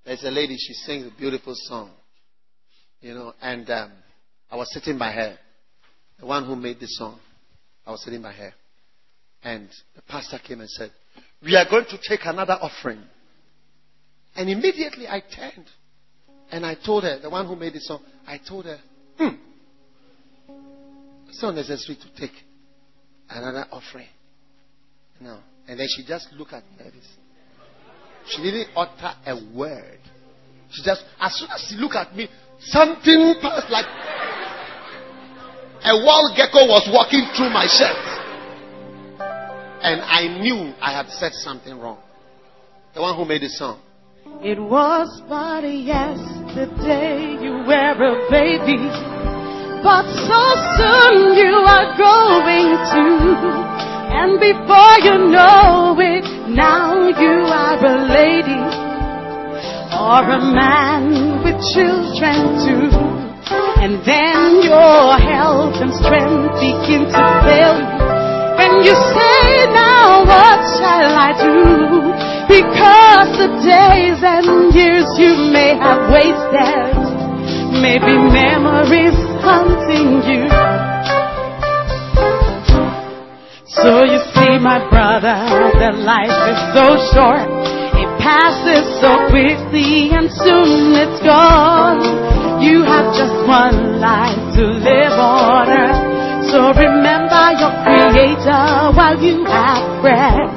There's 0.05 0.23
a 0.23 0.31
lady, 0.31 0.55
she 0.57 0.73
sings 0.73 1.07
a 1.07 1.19
beautiful 1.19 1.53
song. 1.55 1.91
You 3.01 3.13
know, 3.13 3.33
and 3.41 3.69
um, 3.69 3.91
I 4.49 4.55
was 4.55 4.71
sitting 4.73 4.97
by 4.97 5.11
her. 5.11 5.37
The 6.21 6.27
one 6.27 6.45
who 6.45 6.55
made 6.55 6.79
the 6.79 6.87
song. 6.87 7.19
I 7.85 7.91
was 7.91 8.03
sitting 8.03 8.21
by 8.21 8.31
her. 8.31 8.53
And 9.43 9.67
the 9.95 10.03
pastor 10.03 10.37
came 10.37 10.61
and 10.61 10.69
said, 10.69 10.91
We 11.43 11.55
are 11.55 11.65
going 11.69 11.85
to 11.85 11.97
take 12.07 12.21
another 12.25 12.53
offering. 12.53 13.01
And 14.35 14.49
immediately 14.49 15.07
I 15.07 15.19
turned 15.19 15.67
and 16.51 16.65
I 16.65 16.75
told 16.75 17.03
her, 17.03 17.17
the 17.19 17.29
one 17.29 17.47
who 17.47 17.55
made 17.55 17.73
the 17.73 17.79
song, 17.79 18.01
I 18.27 18.37
told 18.37 18.65
her, 18.65 18.77
hmm, 19.17 19.35
it's 21.27 21.41
not 21.41 21.55
necessary 21.55 21.97
to 21.97 22.21
take 22.21 22.35
another 23.29 23.65
offering. 23.71 24.07
No. 25.19 25.39
And 25.67 25.79
then 25.79 25.87
she 25.95 26.05
just 26.05 26.27
looked 26.33 26.53
at 26.53 26.63
me. 26.77 26.91
She 28.27 28.43
didn't 28.43 28.69
utter 28.75 29.13
a 29.25 29.55
word. 29.55 29.99
She 30.71 30.83
just, 30.83 31.03
as 31.19 31.33
soon 31.35 31.49
as 31.49 31.65
she 31.67 31.75
looked 31.75 31.95
at 31.95 32.15
me, 32.15 32.27
something 32.59 33.35
passed 33.41 33.69
like 33.69 33.85
a 35.83 36.05
wild 36.05 36.37
gecko 36.37 36.67
was 36.69 36.85
walking 36.93 37.25
through 37.35 37.49
my 37.49 37.65
shirt. 37.65 37.97
And 39.81 40.01
I 40.01 40.27
knew 40.39 40.73
I 40.79 40.93
had 40.93 41.09
said 41.09 41.33
something 41.33 41.79
wrong. 41.79 41.97
The 42.93 43.01
one 43.01 43.17
who 43.17 43.25
made 43.25 43.41
the 43.41 43.49
song. 43.49 43.81
It 44.43 44.59
was 44.61 45.09
but 45.27 45.65
yesterday 45.65 47.37
you 47.41 47.65
were 47.65 47.97
a 47.97 48.15
baby, 48.29 48.77
but 49.81 50.05
so 50.05 50.41
soon 50.77 51.33
you 51.33 51.57
are 51.65 51.97
going 51.97 52.77
to. 52.93 53.81
And 54.13 54.37
before 54.37 54.97
you 55.01 55.33
know 55.33 55.97
it, 55.97 56.25
now 56.53 57.07
you 57.09 57.41
are 57.49 57.81
a 57.81 57.97
lady 58.05 58.61
or 59.97 60.21
a 60.29 60.41
man 60.41 61.41
with 61.43 61.57
children 61.73 62.91
too. 62.91 63.10
And 63.81 63.99
then 64.05 64.61
your 64.63 65.17
health 65.17 65.75
and 65.81 65.91
strength 65.93 66.53
begin 66.61 67.09
to 67.09 67.23
fail 67.43 67.75
you. 67.81 68.11
And 68.61 68.85
you 68.85 68.93
say, 68.93 69.65
now 69.73 70.21
what 70.23 70.59
shall 70.77 71.11
I 71.17 71.31
do? 71.33 72.13
Because 72.45 73.29
the 73.41 73.49
days 73.63 74.19
and 74.21 74.73
years 74.75 75.07
you 75.17 75.33
may 75.51 75.73
have 75.75 76.11
wasted 76.13 76.93
may 77.81 77.97
be 77.97 78.13
memories 78.13 79.17
haunting 79.41 80.21
you. 80.29 80.45
So 83.65 84.03
you 84.03 84.19
see, 84.35 84.59
my 84.59 84.77
brother, 84.89 85.71
that 85.79 85.95
life 86.05 86.37
is 86.51 86.59
so 86.75 86.85
short. 87.15 87.49
It 87.97 88.09
passes 88.19 88.85
so 89.01 89.29
quickly 89.29 90.11
and 90.11 90.29
soon 90.29 90.93
it's 90.93 91.19
gone. 91.23 92.40
You 92.61 92.85
have 92.85 93.09
just 93.17 93.33
one 93.49 93.99
life 93.99 94.37
to 94.53 94.63
live 94.85 95.17
on 95.17 95.65
earth. 95.65 95.97
So 96.53 96.69
remember 96.77 97.57
your 97.57 97.73
creator 97.81 98.93
while 98.93 99.17
you 99.17 99.45
have 99.49 100.01
breath. 100.01 100.53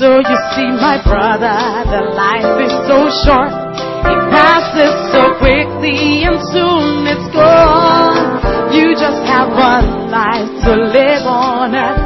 So 0.00 0.16
you 0.16 0.36
see, 0.56 0.70
my 0.80 0.96
brother, 1.04 1.60
the 1.92 2.00
life 2.16 2.56
is 2.64 2.72
so 2.88 3.12
short. 3.28 3.52
It 4.00 4.20
passes 4.32 4.96
so 5.12 5.36
quickly 5.36 6.24
and 6.24 6.40
soon 6.56 7.04
it's 7.04 7.28
gone. 7.36 8.72
You 8.72 8.96
just 8.96 9.20
have 9.28 9.52
one 9.52 10.10
life 10.10 10.48
to 10.64 10.72
live 10.72 11.26
on 11.28 11.74
earth. 11.76 12.00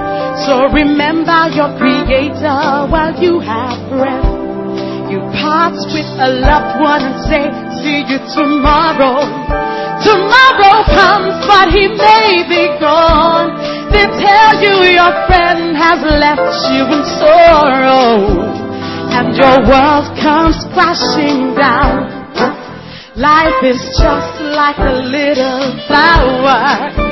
So 0.45 0.67
remember 0.75 1.55
your 1.55 1.71
creator 1.79 2.91
while 2.91 3.15
you 3.23 3.39
have 3.39 3.79
breath. 3.91 4.24
You 5.15 5.21
part 5.31 5.79
with 5.95 6.11
a 6.19 6.43
loved 6.43 6.83
one 6.83 6.99
and 7.07 7.15
say, 7.31 7.47
see 7.79 8.03
you 8.03 8.19
tomorrow. 8.35 9.23
Tomorrow 10.03 10.83
comes, 10.91 11.39
but 11.47 11.71
he 11.71 11.87
may 11.87 12.43
be 12.51 12.67
gone. 12.83 13.55
They 13.95 14.11
tell 14.11 14.59
you 14.59 14.91
your 14.91 15.15
friend 15.31 15.79
has 15.79 16.03
left 16.03 16.51
you 16.75 16.83
in 16.91 17.07
sorrow, 17.23 18.43
and 19.15 19.37
your 19.39 19.63
world 19.71 20.19
comes 20.19 20.59
crashing 20.75 21.55
down. 21.55 22.11
Life 23.15 23.63
is 23.63 23.79
just 23.95 24.41
like 24.43 24.79
a 24.79 24.99
little 24.99 25.79
flower. 25.87 27.04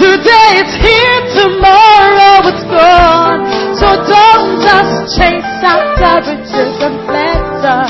Today 0.00 0.64
it's 0.64 0.76
here, 0.80 1.20
tomorrow 1.36 2.40
it's 2.48 2.64
gone. 2.72 3.44
So 3.76 3.84
don't 4.08 4.64
just 4.64 5.12
chase 5.12 5.60
after 5.60 6.24
riches 6.24 6.72
and 6.80 6.96
pleasure. 7.04 7.84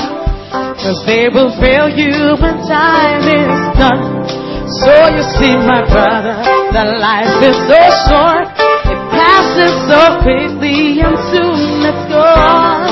Cause 0.75 0.99
they 1.07 1.31
will 1.31 1.55
fail 1.63 1.87
you 1.87 2.35
when 2.35 2.59
time 2.67 3.23
is 3.23 3.55
done. 3.79 4.27
So 4.83 4.91
you 5.07 5.23
see, 5.39 5.55
my 5.63 5.87
brother, 5.87 6.35
that 6.75 6.99
life 6.99 7.31
is 7.47 7.55
so 7.71 7.79
short. 8.11 8.51
It 8.91 8.99
passes 9.15 9.71
so 9.87 10.19
quickly 10.19 10.99
and 10.99 11.15
soon 11.31 11.87
it's 11.87 12.05
gone. 12.11 12.91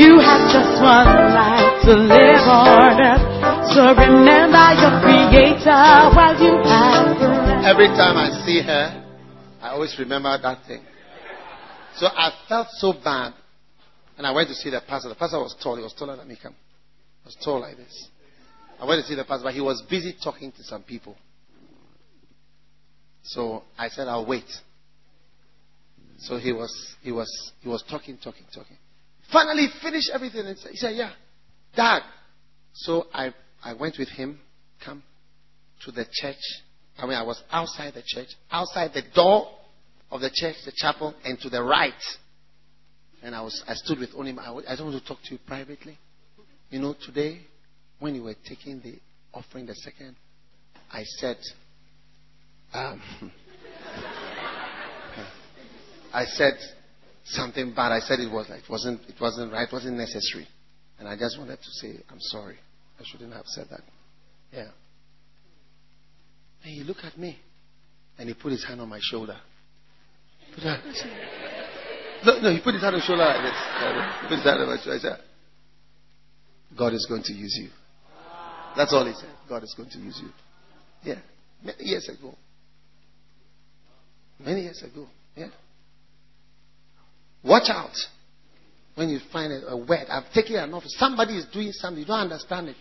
You 0.00 0.24
have 0.24 0.40
just 0.48 0.80
one 0.80 1.12
life 1.36 1.84
to 1.84 1.92
live 2.00 2.44
on 2.48 2.96
earth. 2.96 3.24
So 3.76 3.92
remember 3.92 4.66
your 4.80 4.94
creator 5.04 5.84
while 6.16 6.36
you 6.40 6.56
have. 6.64 6.93
Every 7.64 7.86
time 7.86 8.16
I 8.18 8.44
see 8.44 8.60
her, 8.62 9.04
I 9.62 9.70
always 9.70 9.96
remember 9.98 10.36
that 10.36 10.66
thing. 10.66 10.84
So 11.96 12.06
I 12.06 12.30
felt 12.46 12.68
so 12.72 12.92
bad. 12.92 13.32
And 14.18 14.26
I 14.26 14.32
went 14.32 14.48
to 14.48 14.54
see 14.54 14.68
the 14.70 14.82
pastor. 14.86 15.08
The 15.08 15.14
pastor 15.14 15.38
was 15.38 15.56
tall. 15.62 15.76
He 15.76 15.82
was 15.82 15.94
taller 15.94 16.16
than 16.16 16.28
me. 16.28 16.36
Come 16.40 16.54
was 17.24 17.36
tall 17.42 17.60
like 17.60 17.76
this. 17.76 18.08
I 18.78 18.84
went 18.84 19.00
to 19.00 19.08
see 19.08 19.14
the 19.14 19.24
pastor, 19.24 19.44
but 19.44 19.54
he 19.54 19.60
was 19.60 19.82
busy 19.88 20.14
talking 20.22 20.52
to 20.52 20.62
some 20.62 20.82
people. 20.82 21.16
So 23.22 23.62
I 23.78 23.88
said, 23.88 24.08
I'll 24.08 24.26
wait. 24.26 24.44
So 26.18 26.36
he 26.36 26.52
was, 26.52 26.96
he 27.02 27.12
was, 27.12 27.52
he 27.60 27.68
was 27.68 27.82
talking, 27.88 28.18
talking, 28.18 28.44
talking. 28.54 28.76
Finally, 29.32 29.68
finished 29.82 30.10
everything. 30.12 30.46
And 30.46 30.58
he 30.70 30.76
said, 30.76 30.94
Yeah, 30.94 31.12
Dad. 31.74 32.02
So 32.74 33.06
I, 33.12 33.32
I 33.62 33.72
went 33.72 33.96
with 33.98 34.08
him, 34.08 34.40
come 34.84 35.02
to 35.84 35.92
the 35.92 36.04
church, 36.12 36.36
I 36.98 37.06
mean, 37.06 37.16
I 37.16 37.22
was 37.22 37.42
outside 37.50 37.94
the 37.94 38.02
church, 38.04 38.28
outside 38.50 38.92
the 38.94 39.02
door 39.14 39.48
of 40.10 40.20
the 40.20 40.30
church, 40.32 40.56
the 40.64 40.72
chapel, 40.74 41.14
and 41.24 41.38
to 41.40 41.48
the 41.50 41.62
right. 41.62 41.92
And 43.22 43.34
I 43.34 43.40
was, 43.40 43.62
I 43.66 43.74
stood 43.74 43.98
with 43.98 44.12
Onim. 44.12 44.38
I, 44.38 44.72
I 44.72 44.76
don't 44.76 44.92
want 44.92 45.02
to 45.02 45.08
talk 45.08 45.18
to 45.24 45.32
you 45.32 45.38
privately. 45.46 45.98
You 46.70 46.80
know, 46.80 46.94
today, 47.04 47.40
when 47.98 48.14
you 48.14 48.22
were 48.22 48.34
taking 48.48 48.80
the 48.80 48.98
offering, 49.32 49.66
the 49.66 49.74
second, 49.74 50.16
I 50.90 51.02
said, 51.04 51.38
um, 52.72 53.00
I 56.12 56.24
said 56.26 56.54
something 57.24 57.74
bad. 57.74 57.92
I 57.92 58.00
said 58.00 58.20
it 58.20 58.30
was 58.30 58.48
like, 58.48 58.62
it 58.64 58.70
wasn't, 58.70 59.00
it 59.08 59.16
wasn't 59.20 59.52
right, 59.52 59.66
it 59.66 59.72
wasn't 59.72 59.96
necessary. 59.96 60.46
And 60.98 61.08
I 61.08 61.16
just 61.16 61.38
wanted 61.38 61.58
to 61.58 61.70
say, 61.80 61.98
I'm 62.10 62.20
sorry. 62.20 62.56
I 63.00 63.02
shouldn't 63.04 63.32
have 63.32 63.46
said 63.46 63.66
that. 63.70 63.80
Yeah. 64.52 64.68
And 66.64 66.72
he 66.72 66.82
looked 66.82 67.04
at 67.04 67.18
me 67.18 67.38
and 68.18 68.28
he 68.28 68.34
put 68.34 68.52
his 68.52 68.64
hand 68.64 68.80
on 68.80 68.88
my 68.88 68.98
shoulder. 69.00 69.36
No, 72.24 72.38
no, 72.40 72.50
he 72.52 72.60
put 72.60 72.74
his 72.74 72.82
hand 72.82 72.94
on 72.94 73.00
my 73.00 73.06
shoulder 73.06 73.24
like 73.24 73.42
this. 73.42 74.22
He 74.22 74.28
put 74.28 74.36
his 74.36 74.44
hand 74.44 74.60
on 74.62 74.68
my 74.68 74.76
shoulder. 74.82 74.96
I 74.96 74.98
said, 74.98 75.18
God 76.76 76.94
is 76.94 77.06
going 77.08 77.22
to 77.24 77.32
use 77.32 77.58
you. 77.60 77.68
That's 78.76 78.92
all 78.92 79.04
he 79.04 79.12
said. 79.12 79.30
God 79.48 79.62
is 79.62 79.74
going 79.76 79.90
to 79.90 79.98
use 79.98 80.20
you. 80.22 80.30
Yeah. 81.02 81.20
Many 81.62 81.84
years 81.84 82.08
ago. 82.08 82.34
Many 84.38 84.62
years 84.62 84.82
ago. 84.82 85.06
Yeah. 85.36 85.48
Watch 87.44 87.68
out 87.68 87.94
when 88.94 89.10
you 89.10 89.20
find 89.32 89.52
a, 89.52 89.68
a 89.68 89.76
word. 89.76 90.06
I've 90.08 90.32
taken 90.32 90.56
an 90.56 90.72
office. 90.72 90.94
Somebody 90.98 91.36
is 91.36 91.46
doing 91.52 91.72
something. 91.72 92.00
You 92.00 92.06
don't 92.06 92.20
understand 92.20 92.68
it. 92.68 92.76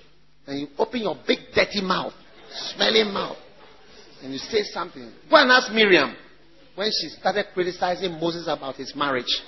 And 0.47 0.59
you 0.59 0.67
open 0.77 1.01
your 1.01 1.17
big 1.27 1.39
dirty 1.53 1.81
mouth, 1.81 2.13
smelling 2.75 3.13
mouth, 3.13 3.37
and 4.23 4.31
you 4.31 4.39
say 4.39 4.63
something. 4.63 5.11
Go 5.29 5.35
and 5.35 5.51
ask 5.51 5.71
Miriam 5.71 6.15
when 6.75 6.89
she 6.89 7.09
started 7.09 7.45
criticizing 7.53 8.13
Moses 8.19 8.47
about 8.47 8.75
his 8.75 8.95
marriage. 8.95 9.41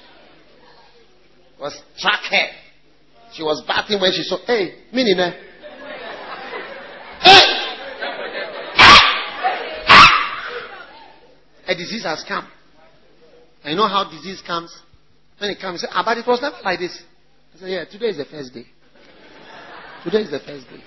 Was 1.60 1.82
track 1.98 2.20
her. 2.30 2.48
She 3.34 3.42
was 3.42 3.64
bathing 3.66 4.02
when 4.02 4.12
she 4.12 4.24
saw, 4.24 4.38
hey, 4.46 4.76
Minine. 4.94 5.34
Hey! 7.22 7.56
A 11.68 11.76
disease 11.76 12.04
has 12.04 12.24
come. 12.28 12.48
And 13.64 13.72
you 13.72 13.78
know 13.78 13.88
how 13.88 14.10
disease 14.10 14.44
comes? 14.46 14.78
When 15.40 15.50
it 15.50 15.60
comes, 15.60 15.82
say, 15.82 15.88
ah, 15.92 16.04
but 16.06 16.18
it 16.18 16.28
was 16.28 16.42
never 16.42 16.58
like 16.64 16.80
this. 16.80 17.02
I 17.56 17.60
said, 17.60 17.70
yeah, 17.70 17.86
today 17.86 18.08
is 18.08 18.18
the 18.18 18.26
first 18.26 18.54
day. 18.54 18.66
Today 20.04 20.20
is 20.20 20.32
the 20.32 20.40
first 20.40 20.70
day. 20.70 20.84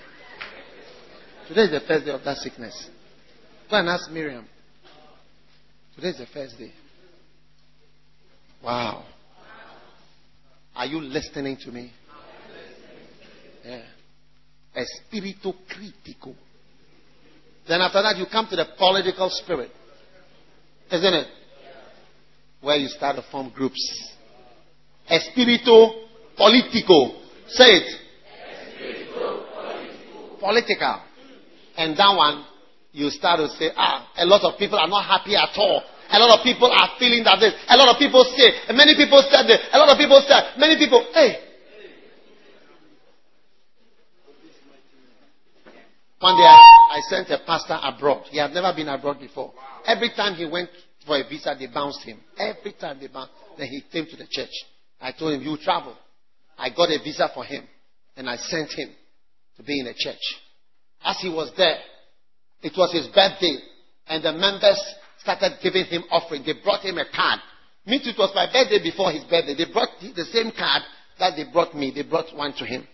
Today 1.49 1.61
is 1.63 1.71
the 1.71 1.81
first 1.85 2.05
day 2.05 2.11
of 2.11 2.23
that 2.23 2.37
sickness. 2.37 2.89
Go 3.69 3.77
and 3.77 3.87
ask 3.87 4.09
Miriam. 4.09 4.47
Today 5.95 6.09
is 6.09 6.17
the 6.17 6.25
first 6.33 6.57
day. 6.57 6.71
Wow. 8.63 9.05
Are 10.75 10.87
you 10.87 10.99
listening 11.01 11.57
to 11.65 11.71
me? 11.71 11.91
Yeah. 13.63 13.83
Espíritu 14.75 15.53
crítico. 15.67 16.33
Then 17.67 17.81
after 17.81 18.01
that, 18.01 18.17
you 18.17 18.25
come 18.31 18.47
to 18.49 18.55
the 18.55 18.65
political 18.75 19.29
spirit. 19.29 19.69
Isn't 20.91 21.13
it? 21.13 21.27
Where 22.61 22.77
you 22.77 22.87
start 22.87 23.17
to 23.17 23.23
form 23.31 23.51
groups. 23.55 24.15
Espíritu 25.11 26.07
político. 26.35 27.21
Say 27.49 27.65
it. 27.65 27.99
Political. 30.39 31.01
And 31.77 31.95
that 31.95 32.15
one, 32.15 32.45
you 32.91 33.09
start 33.09 33.39
to 33.39 33.47
say, 33.49 33.69
ah, 33.75 34.11
a 34.17 34.25
lot 34.25 34.41
of 34.43 34.57
people 34.57 34.77
are 34.77 34.87
not 34.87 35.05
happy 35.05 35.35
at 35.35 35.53
all. 35.57 35.83
A 36.11 36.17
lot 36.17 36.39
of 36.39 36.43
people 36.43 36.71
are 36.71 36.89
feeling 36.97 37.23
that 37.23 37.37
this. 37.39 37.53
A 37.69 37.77
lot 37.77 37.93
of 37.93 37.99
people 37.99 38.23
say, 38.35 38.49
and 38.67 38.75
many 38.75 38.95
people 38.97 39.21
said 39.29 39.45
this. 39.45 39.61
A 39.71 39.77
lot 39.77 39.89
of 39.89 39.97
people 39.97 40.19
said, 40.27 40.57
many 40.57 40.75
people, 40.77 41.05
hey. 41.13 41.45
One 46.19 46.35
day 46.35 46.43
I, 46.43 46.97
I 46.97 46.99
sent 47.07 47.29
a 47.29 47.39
pastor 47.45 47.77
abroad. 47.81 48.25
He 48.31 48.39
had 48.39 48.51
never 48.51 48.73
been 48.75 48.89
abroad 48.89 49.19
before. 49.19 49.53
Every 49.85 50.09
time 50.15 50.33
he 50.33 50.45
went 50.45 50.69
for 51.05 51.15
a 51.15 51.23
visa, 51.29 51.55
they 51.57 51.67
bounced 51.67 52.03
him. 52.03 52.19
Every 52.37 52.73
time 52.73 52.99
they 52.99 53.07
bounced. 53.07 53.31
Then 53.57 53.67
he 53.67 53.83
came 53.91 54.05
to 54.07 54.17
the 54.17 54.27
church. 54.29 54.51
I 54.99 55.11
told 55.13 55.33
him, 55.33 55.43
you 55.43 55.57
travel. 55.63 55.95
I 56.57 56.69
got 56.69 56.89
a 56.89 56.97
visa 57.01 57.29
for 57.33 57.45
him. 57.45 57.63
And 58.17 58.29
I 58.29 58.35
sent 58.35 58.71
him 58.71 58.89
to 59.57 59.63
be 59.63 59.79
in 59.79 59.87
a 59.87 59.93
church. 59.95 60.19
As 61.03 61.17
he 61.21 61.29
was 61.29 61.51
there, 61.55 61.77
it 62.61 62.73
was 62.77 62.91
his 62.91 63.07
birthday. 63.07 63.57
And 64.07 64.23
the 64.23 64.33
members 64.33 64.81
started 65.21 65.59
giving 65.61 65.85
him 65.85 66.03
offering. 66.11 66.43
They 66.45 66.53
brought 66.63 66.81
him 66.81 66.97
a 66.97 67.05
card. 67.05 67.39
Me 67.85 67.97
it 68.03 68.17
was 68.17 68.31
my 68.35 68.45
birthday 68.51 68.81
before 68.81 69.11
his 69.11 69.23
birthday. 69.23 69.55
They 69.55 69.71
brought 69.71 69.89
the 70.01 70.25
same 70.31 70.51
card 70.51 70.83
that 71.19 71.35
they 71.35 71.45
brought 71.51 71.75
me. 71.75 71.91
They 71.93 72.03
brought 72.03 72.35
one 72.35 72.53
to 72.53 72.65
him. 72.65 72.87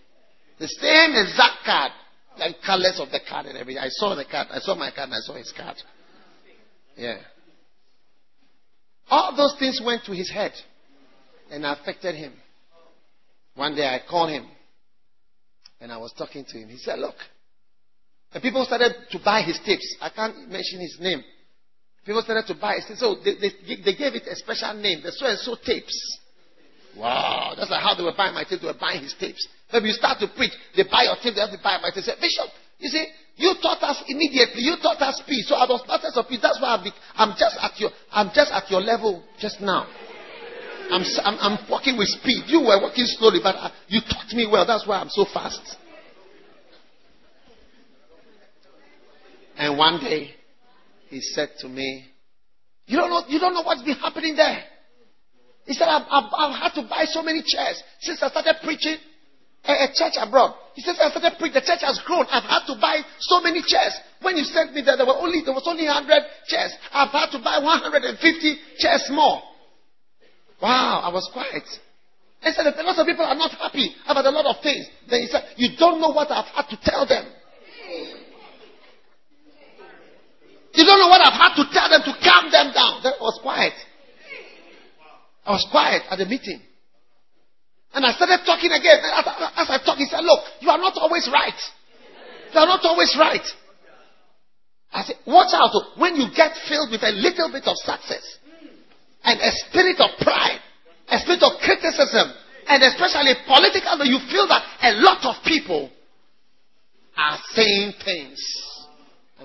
The 0.58 0.68
same 0.68 1.12
exact 1.14 1.64
card. 1.64 1.92
Like 2.38 2.56
colors 2.64 3.00
of 3.00 3.10
the 3.10 3.20
card 3.26 3.46
and 3.46 3.56
everything. 3.56 3.82
I 3.82 3.88
saw 3.88 4.14
the 4.14 4.24
card. 4.24 4.48
I 4.50 4.58
saw 4.58 4.74
my 4.74 4.90
card 4.90 5.08
and 5.08 5.14
I 5.14 5.20
saw 5.20 5.34
his 5.34 5.52
card. 5.56 5.76
Yeah. 6.96 7.18
All 9.08 9.34
those 9.36 9.56
things 9.58 9.80
went 9.84 10.04
to 10.04 10.12
his 10.12 10.30
head 10.30 10.52
and 11.50 11.64
affected 11.64 12.14
him. 12.14 12.32
One 13.54 13.74
day 13.74 13.86
I 13.86 14.00
called 14.08 14.30
him 14.30 14.46
and 15.80 15.92
I 15.92 15.96
was 15.96 16.12
talking 16.12 16.44
to 16.44 16.58
him. 16.58 16.68
He 16.68 16.78
said, 16.78 16.98
Look. 16.98 17.16
And 18.36 18.42
people 18.44 18.60
started 18.68 18.92
to 19.16 19.18
buy 19.24 19.40
his 19.40 19.56
tapes. 19.64 19.96
I 19.96 20.10
can't 20.12 20.52
mention 20.52 20.76
his 20.76 21.00
name. 21.00 21.24
People 22.04 22.20
started 22.20 22.44
to 22.52 22.60
buy 22.60 22.76
it. 22.76 22.84
So 23.00 23.16
they, 23.24 23.32
they, 23.40 23.80
they 23.80 23.96
gave 23.96 24.12
it 24.12 24.28
a 24.28 24.36
special 24.36 24.76
name, 24.76 25.00
the 25.00 25.08
so 25.08 25.24
and 25.24 25.40
so 25.40 25.56
tapes. 25.64 25.96
Wow, 27.00 27.56
that's 27.56 27.72
like 27.72 27.80
how 27.80 27.96
they 27.96 28.04
were 28.04 28.12
buying 28.12 28.36
my 28.36 28.44
tapes. 28.44 28.60
They 28.60 28.68
were 28.68 28.76
buying 28.76 29.00
his 29.00 29.16
tapes. 29.16 29.40
Maybe 29.72 29.88
you 29.88 29.96
start 29.96 30.20
to 30.20 30.28
preach, 30.36 30.52
they 30.76 30.84
buy 30.84 31.08
your 31.08 31.16
tapes, 31.16 31.32
they 31.32 31.48
have 31.48 31.56
to 31.56 31.64
buy 31.64 31.80
my 31.80 31.88
tapes. 31.88 32.12
Say, 32.12 32.20
Bishop, 32.20 32.52
you 32.76 32.92
see, 32.92 33.08
you 33.40 33.56
taught 33.64 33.80
us 33.80 34.04
immediately. 34.04 34.68
You 34.68 34.76
taught 34.84 35.00
us 35.00 35.16
peace. 35.24 35.48
So 35.48 35.56
I 35.56 35.64
was 35.64 35.80
process 35.88 36.12
of 36.20 36.28
peace. 36.28 36.44
That's 36.44 36.60
why 36.60 36.76
I'm, 36.76 36.84
I'm 37.16 37.32
just 37.40 37.56
at 37.56 37.72
your, 37.80 37.88
I'm 38.12 38.28
just 38.36 38.52
at 38.52 38.68
your 38.68 38.84
level 38.84 39.24
just 39.40 39.64
now. 39.64 39.88
I'm, 40.92 41.00
I'm, 41.24 41.36
I'm 41.40 41.56
walking 41.72 41.96
with 41.96 42.12
speed. 42.20 42.52
You 42.52 42.68
were 42.68 42.84
walking 42.84 43.08
slowly, 43.16 43.40
but 43.40 43.56
I, 43.56 43.72
uh, 43.72 43.76
you 43.88 44.04
taught 44.04 44.28
me 44.36 44.44
well. 44.44 44.68
That's 44.68 44.84
why 44.84 45.00
I'm 45.00 45.08
so 45.08 45.24
fast. 45.24 45.64
And 49.56 49.78
one 49.78 50.00
day, 50.00 50.30
he 51.08 51.20
said 51.20 51.50
to 51.60 51.68
me, 51.68 52.06
"You 52.86 52.98
don't 52.98 53.10
know, 53.10 53.22
you 53.28 53.38
don't 53.38 53.54
know 53.54 53.62
what's 53.62 53.82
been 53.82 53.96
happening 53.96 54.36
there." 54.36 54.64
He 55.64 55.74
said, 55.74 55.88
"I've, 55.88 56.06
I've, 56.10 56.30
I've 56.36 56.56
had 56.60 56.72
to 56.80 56.88
buy 56.88 57.04
so 57.06 57.22
many 57.22 57.42
chairs 57.42 57.82
since 58.00 58.22
I 58.22 58.28
started 58.28 58.56
preaching 58.62 58.96
a, 59.64 59.72
a 59.72 59.88
church 59.94 60.14
abroad." 60.20 60.54
He 60.74 60.82
says, 60.82 60.98
"I 61.00 61.10
started 61.10 61.38
preaching. 61.38 61.54
The 61.54 61.66
church 61.66 61.80
has 61.82 62.00
grown. 62.06 62.26
I've 62.30 62.44
had 62.44 62.66
to 62.66 62.78
buy 62.80 63.00
so 63.20 63.40
many 63.40 63.62
chairs. 63.66 63.96
When 64.20 64.36
you 64.36 64.44
sent 64.44 64.74
me 64.74 64.82
there, 64.82 64.96
there 64.96 65.06
were 65.06 65.18
only 65.18 65.42
there 65.44 65.54
was 65.54 65.66
only 65.66 65.86
100 65.86 66.08
chairs. 66.48 66.72
I've 66.92 67.10
had 67.10 67.30
to 67.32 67.38
buy 67.38 67.58
150 67.58 68.16
chairs 68.78 69.08
more." 69.10 69.42
Wow, 70.60 71.00
I 71.04 71.12
was 71.12 71.28
quiet. 71.32 71.64
He 72.42 72.52
said 72.52 72.66
a 72.66 72.82
lot 72.82 72.98
of 72.98 73.06
people 73.06 73.24
are 73.24 73.34
not 73.34 73.50
happy 73.52 73.94
about 74.06 74.24
a 74.24 74.30
lot 74.30 74.46
of 74.46 74.62
things. 74.62 74.86
Then 75.10 75.20
he 75.22 75.26
said, 75.26 75.42
You 75.56 75.76
don't 75.78 76.00
know 76.00 76.10
what 76.10 76.30
I've 76.30 76.46
had 76.46 76.68
to 76.70 76.78
tell 76.82 77.06
them. 77.06 77.26
You 80.76 80.84
don't 80.84 81.00
know 81.00 81.08
what 81.08 81.24
I've 81.24 81.32
had 81.32 81.56
to 81.56 81.64
tell 81.72 81.88
them 81.88 82.04
to 82.04 82.12
calm 82.20 82.52
them 82.52 82.68
down. 82.76 83.00
I 83.00 83.16
was 83.16 83.40
quiet. 83.40 83.72
I 85.46 85.50
was 85.56 85.64
quiet 85.70 86.02
at 86.10 86.18
the 86.20 86.26
meeting. 86.26 86.60
And 87.94 88.04
I 88.04 88.12
started 88.12 88.44
talking 88.44 88.68
again. 88.68 89.00
As, 89.00 89.24
as 89.56 89.68
I 89.72 89.80
talked, 89.80 89.96
he 89.96 90.04
said, 90.04 90.20
Look, 90.20 90.44
you 90.60 90.68
are 90.68 90.76
not 90.76 90.92
always 91.00 91.24
right. 91.32 91.56
You 92.52 92.60
are 92.60 92.68
not 92.68 92.84
always 92.84 93.16
right. 93.18 93.46
I 94.92 95.02
said, 95.02 95.16
Watch 95.24 95.56
out. 95.56 95.72
Oh, 95.72 95.96
when 95.96 96.16
you 96.16 96.28
get 96.36 96.52
filled 96.68 96.92
with 96.92 97.00
a 97.02 97.12
little 97.24 97.48
bit 97.48 97.64
of 97.64 97.76
success, 97.80 98.36
and 99.24 99.40
a 99.40 99.50
spirit 99.64 99.96
of 99.96 100.12
pride, 100.20 100.60
a 101.08 101.18
spirit 101.24 101.40
of 101.40 101.56
criticism, 101.64 102.36
and 102.68 102.82
especially 102.84 103.32
political, 103.48 104.04
you 104.04 104.20
feel 104.28 104.44
that 104.44 104.60
a 104.82 104.92
lot 105.00 105.24
of 105.24 105.42
people 105.42 105.88
are 107.16 107.38
saying 107.54 107.94
things. 108.04 108.65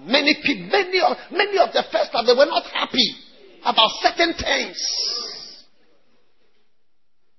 Many 0.03 0.35
people, 0.43 0.67
many 0.71 0.99
of, 0.99 1.17
many 1.31 1.57
of 1.59 1.71
the 1.73 1.83
first 1.91 2.11
time, 2.11 2.25
they 2.25 2.33
were 2.33 2.49
not 2.49 2.63
happy 2.73 3.15
about 3.63 3.89
certain 4.01 4.33
things. 4.33 4.77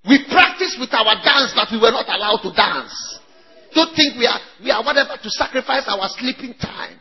We 0.09 0.25
practice 0.31 0.77
with 0.79 0.92
our 0.94 1.14
dance, 1.22 1.53
but 1.55 1.68
we 1.72 1.79
were 1.79 1.90
not 1.90 2.07
allowed 2.09 2.42
to 2.42 2.53
dance. 2.55 3.18
Don't 3.75 3.94
think 3.96 4.16
we 4.16 4.27
are, 4.27 4.38
we 4.62 4.70
are 4.70 4.85
whatever 4.85 5.16
to 5.20 5.31
sacrifice 5.31 5.85
our 5.88 6.09
sleeping 6.18 6.55
time. 6.55 6.98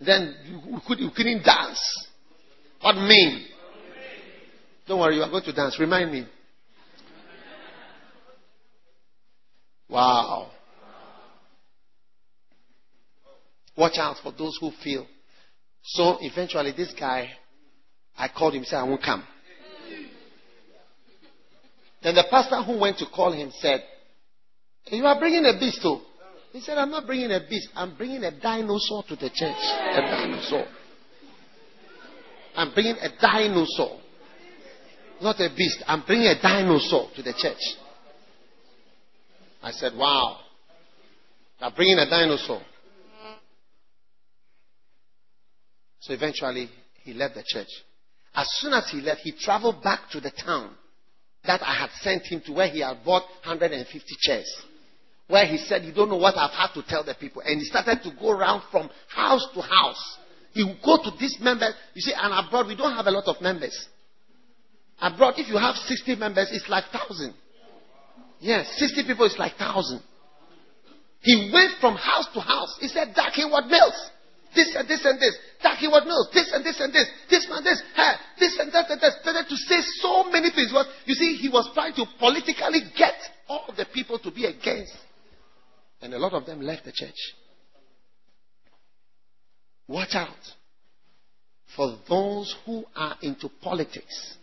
Then 0.00 0.34
we, 0.70 0.78
could, 0.86 0.98
we 0.98 1.10
couldn't 1.14 1.44
dance. 1.44 2.08
What 2.80 2.94
mean? 2.96 3.46
Don't 4.86 5.00
worry, 5.00 5.16
you 5.16 5.22
are 5.22 5.30
going 5.30 5.44
to 5.44 5.52
dance. 5.52 5.78
Remind 5.78 6.12
me. 6.12 6.26
Wow. 9.88 10.50
Watch 13.76 13.96
out 13.96 14.16
for 14.22 14.32
those 14.32 14.58
who 14.60 14.70
feel 14.82 15.06
So 15.84 16.18
eventually, 16.20 16.72
this 16.72 16.92
guy, 16.98 17.30
I 18.16 18.28
called 18.28 18.54
him, 18.54 18.64
said, 18.64 18.76
I 18.76 18.82
won't 18.84 19.02
come. 19.02 19.24
Then 22.02 22.14
the 22.14 22.24
pastor 22.30 22.62
who 22.62 22.78
went 22.78 22.98
to 22.98 23.06
call 23.06 23.32
him 23.32 23.50
said, 23.60 23.82
You 24.86 25.04
are 25.06 25.18
bringing 25.18 25.44
a 25.44 25.58
beast, 25.58 25.80
too. 25.82 26.00
He 26.52 26.60
said, 26.60 26.76
I'm 26.76 26.90
not 26.90 27.06
bringing 27.06 27.30
a 27.30 27.40
beast. 27.48 27.68
I'm 27.74 27.96
bringing 27.96 28.22
a 28.24 28.38
dinosaur 28.38 29.04
to 29.08 29.16
the 29.16 29.30
church. 29.30 29.56
A 29.56 30.00
dinosaur. 30.00 30.66
I'm 32.54 32.74
bringing 32.74 32.96
a 32.96 33.08
dinosaur. 33.20 33.98
Not 35.22 35.40
a 35.40 35.48
beast. 35.56 35.82
I'm 35.86 36.02
bringing 36.04 36.26
a 36.26 36.40
dinosaur 36.42 37.08
to 37.16 37.22
the 37.22 37.32
church. 37.32 37.62
I 39.62 39.70
said, 39.70 39.92
Wow. 39.96 40.38
I'm 41.60 41.72
bringing 41.74 41.98
a 41.98 42.10
dinosaur. 42.10 42.60
So 46.02 46.12
eventually, 46.12 46.68
he 47.04 47.14
left 47.14 47.36
the 47.36 47.44
church. 47.46 47.68
As 48.34 48.48
soon 48.58 48.72
as 48.72 48.88
he 48.90 49.00
left, 49.00 49.20
he 49.22 49.32
traveled 49.32 49.82
back 49.82 50.10
to 50.10 50.20
the 50.20 50.32
town 50.32 50.74
that 51.44 51.62
I 51.62 51.74
had 51.74 51.90
sent 52.00 52.24
him 52.24 52.42
to 52.46 52.52
where 52.52 52.68
he 52.68 52.80
had 52.80 53.04
bought 53.04 53.22
150 53.44 54.04
chairs. 54.20 54.62
Where 55.28 55.46
he 55.46 55.58
said, 55.58 55.84
You 55.84 55.92
don't 55.92 56.08
know 56.08 56.16
what 56.16 56.36
I've 56.36 56.50
had 56.50 56.74
to 56.74 56.82
tell 56.88 57.04
the 57.04 57.14
people. 57.14 57.42
And 57.44 57.58
he 57.58 57.64
started 57.64 58.00
to 58.02 58.10
go 58.20 58.32
around 58.32 58.62
from 58.70 58.90
house 59.08 59.46
to 59.54 59.60
house. 59.60 60.18
He 60.52 60.64
would 60.64 60.78
go 60.84 60.98
to 61.02 61.10
this 61.18 61.38
member. 61.40 61.68
You 61.94 62.02
see, 62.02 62.12
and 62.14 62.46
abroad, 62.46 62.66
we 62.66 62.76
don't 62.76 62.94
have 62.94 63.06
a 63.06 63.10
lot 63.10 63.24
of 63.26 63.40
members. 63.40 63.86
Abroad, 65.00 65.34
if 65.38 65.48
you 65.48 65.56
have 65.56 65.76
60 65.76 66.16
members, 66.16 66.48
it's 66.52 66.68
like 66.68 66.84
1,000. 66.92 67.32
Yes, 68.40 68.74
60 68.76 69.04
people 69.06 69.26
is 69.26 69.36
like 69.38 69.58
1,000. 69.58 70.02
He 71.20 71.50
went 71.52 71.78
from 71.80 71.94
house 71.94 72.26
to 72.34 72.40
house. 72.40 72.76
He 72.80 72.88
said, 72.88 73.14
Dark 73.14 73.34
what 73.50 73.68
Mills. 73.68 74.10
This 74.54 74.74
and 74.76 74.88
this 74.88 75.04
and 75.04 75.18
this. 75.18 75.36
Dag 75.62 75.78
Heward-Mills. 75.78 76.28
This 76.34 76.52
and 76.52 76.64
this 76.64 76.78
and 76.80 76.92
this. 76.92 77.08
This 77.30 77.46
man 77.48 77.64
this. 77.64 77.82
Hey, 77.94 78.12
this 78.38 78.58
and 78.58 78.72
that 78.72 78.90
and 78.90 79.00
that. 79.00 79.12
Started 79.22 79.48
to 79.48 79.56
say 79.56 79.80
so 80.00 80.24
many 80.24 80.50
things. 80.50 80.72
Was 80.72 80.86
You 81.06 81.14
see, 81.14 81.36
he 81.36 81.48
was 81.48 81.70
trying 81.74 81.94
to 81.94 82.04
politically 82.18 82.80
get 82.96 83.14
all 83.48 83.72
the 83.76 83.86
people 83.92 84.18
to 84.18 84.30
be 84.30 84.44
against. 84.44 84.92
And 86.00 86.12
a 86.14 86.18
lot 86.18 86.32
of 86.32 86.46
them 86.46 86.60
left 86.60 86.84
the 86.84 86.92
church. 86.92 87.16
Watch 89.88 90.14
out 90.14 90.36
for 91.76 91.96
those 92.08 92.54
who 92.66 92.84
are 92.94 93.16
into 93.22 93.48
politics. 93.62 94.36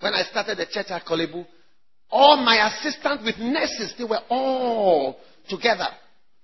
When 0.00 0.14
I 0.14 0.22
started 0.22 0.58
the 0.58 0.66
church 0.66 0.86
at 0.90 1.04
Korle 1.04 1.30
Bu, 1.30 1.44
all 2.10 2.36
my 2.36 2.68
assistants 2.68 3.24
with 3.24 3.38
nurses, 3.38 3.94
they 3.98 4.04
were 4.04 4.20
all 4.28 5.18
together. 5.48 5.88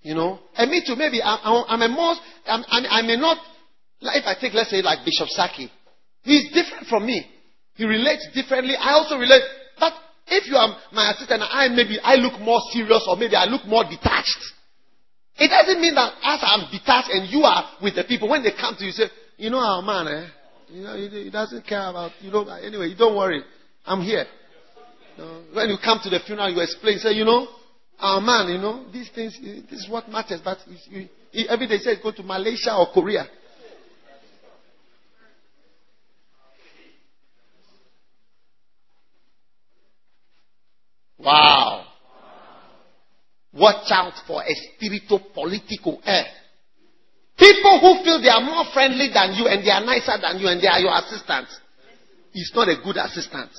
You 0.03 0.15
know? 0.15 0.41
And 0.57 0.71
me 0.71 0.83
too, 0.87 0.97
maybe 0.97 1.23
I'm, 1.23 1.65
I'm 1.69 1.83
a 1.83 1.89
most, 1.89 2.21
I'm, 2.47 2.65
i 2.69 3.03
may 3.03 3.17
not, 3.17 3.39
if 4.01 4.27
I 4.27 4.35
take, 4.41 4.53
let's 4.53 4.71
say, 4.71 4.83
like 4.83 5.05
Bishop 5.05 5.29
Saki, 5.29 5.71
he's 6.23 6.53
different 6.53 6.87
from 6.89 7.07
me. 7.07 7.27
He 7.75 7.85
relates 7.85 8.29
differently. 8.35 8.75
I 8.79 8.93
also 8.93 9.17
relate. 9.17 9.43
But 9.79 9.93
if 10.27 10.47
you 10.49 10.57
are 10.57 10.77
my 10.93 11.13
assistant, 11.13 11.43
I 11.43 11.69
maybe 11.69 11.99
I 12.03 12.17
look 12.17 12.41
more 12.41 12.61
serious 12.73 13.07
or 13.09 13.17
maybe 13.17 13.37
I 13.37 13.45
look 13.45 13.65
more 13.67 13.85
detached. 13.85 14.43
It 15.39 15.49
doesn't 15.49 15.81
mean 15.81 15.95
that 15.95 16.13
as 16.23 16.41
I'm 16.43 16.71
detached 16.71 17.09
and 17.11 17.31
you 17.31 17.43
are 17.43 17.65
with 17.83 17.95
the 17.95 18.05
people, 18.05 18.29
when 18.29 18.43
they 18.43 18.53
come 18.53 18.77
to 18.77 18.85
you, 18.85 18.93
say, 18.93 19.07
you 19.39 19.51
know 19.51 19.59
our 19.59 19.81
man, 19.81 20.09
eh? 20.09 20.29
You 20.69 20.83
know, 20.83 20.97
he, 20.97 21.25
he 21.25 21.31
doesn't 21.31 21.67
care 21.67 21.89
about, 21.89 22.13
you 22.21 22.31
know, 22.31 22.47
anyway, 22.49 22.89
you 22.89 22.97
don't 22.97 23.17
worry. 23.17 23.43
I'm 23.87 24.03
here. 24.03 24.27
You 25.17 25.25
know, 25.25 25.43
when 25.55 25.71
you 25.71 25.77
come 25.83 26.01
to 26.03 26.11
the 26.11 26.21
funeral, 26.27 26.51
you 26.51 26.61
explain, 26.61 26.99
say, 26.99 27.13
you 27.13 27.25
know, 27.25 27.49
our 28.03 28.21
man, 28.21 28.53
you 28.53 28.59
know, 28.59 28.85
these 28.93 29.09
things, 29.11 29.39
eh, 29.43 29.61
this 29.71 29.81
is 29.81 29.89
what 29.89 30.09
matters. 30.09 30.41
But 30.45 30.59
he, 30.91 31.09
he, 31.31 31.49
every 31.49 31.69
day 31.69 31.79
he 31.79 31.85
says, 31.85 31.99
go 32.03 32.11
to 32.11 32.23
Malaysia 32.23 32.77
or 32.77 32.89
Korea. 32.93 33.27
Wow. 41.19 41.87
Watch 43.53 43.87
out 43.91 44.15
for 44.27 44.43
a 44.43 44.55
spiritual 44.75 45.21
political 45.33 46.01
air. 46.05 46.25
Eh? 46.25 46.29
People 47.39 47.79
who 47.81 48.05
feel 48.05 48.21
they 48.21 48.29
are 48.29 48.41
more 48.41 48.65
friendly 48.73 49.09
than 49.15 49.35
you 49.35 49.47
and 49.47 49.65
they 49.65 49.71
are 49.71 49.85
nicer 49.85 50.21
than 50.21 50.41
you 50.41 50.49
and 50.49 50.61
they 50.61 50.67
are 50.67 50.81
your 50.81 50.97
assistants. 50.99 51.57
Is 52.35 52.51
not 52.55 52.69
a 52.69 52.77
good 52.83 52.97
assistant. 52.97 53.51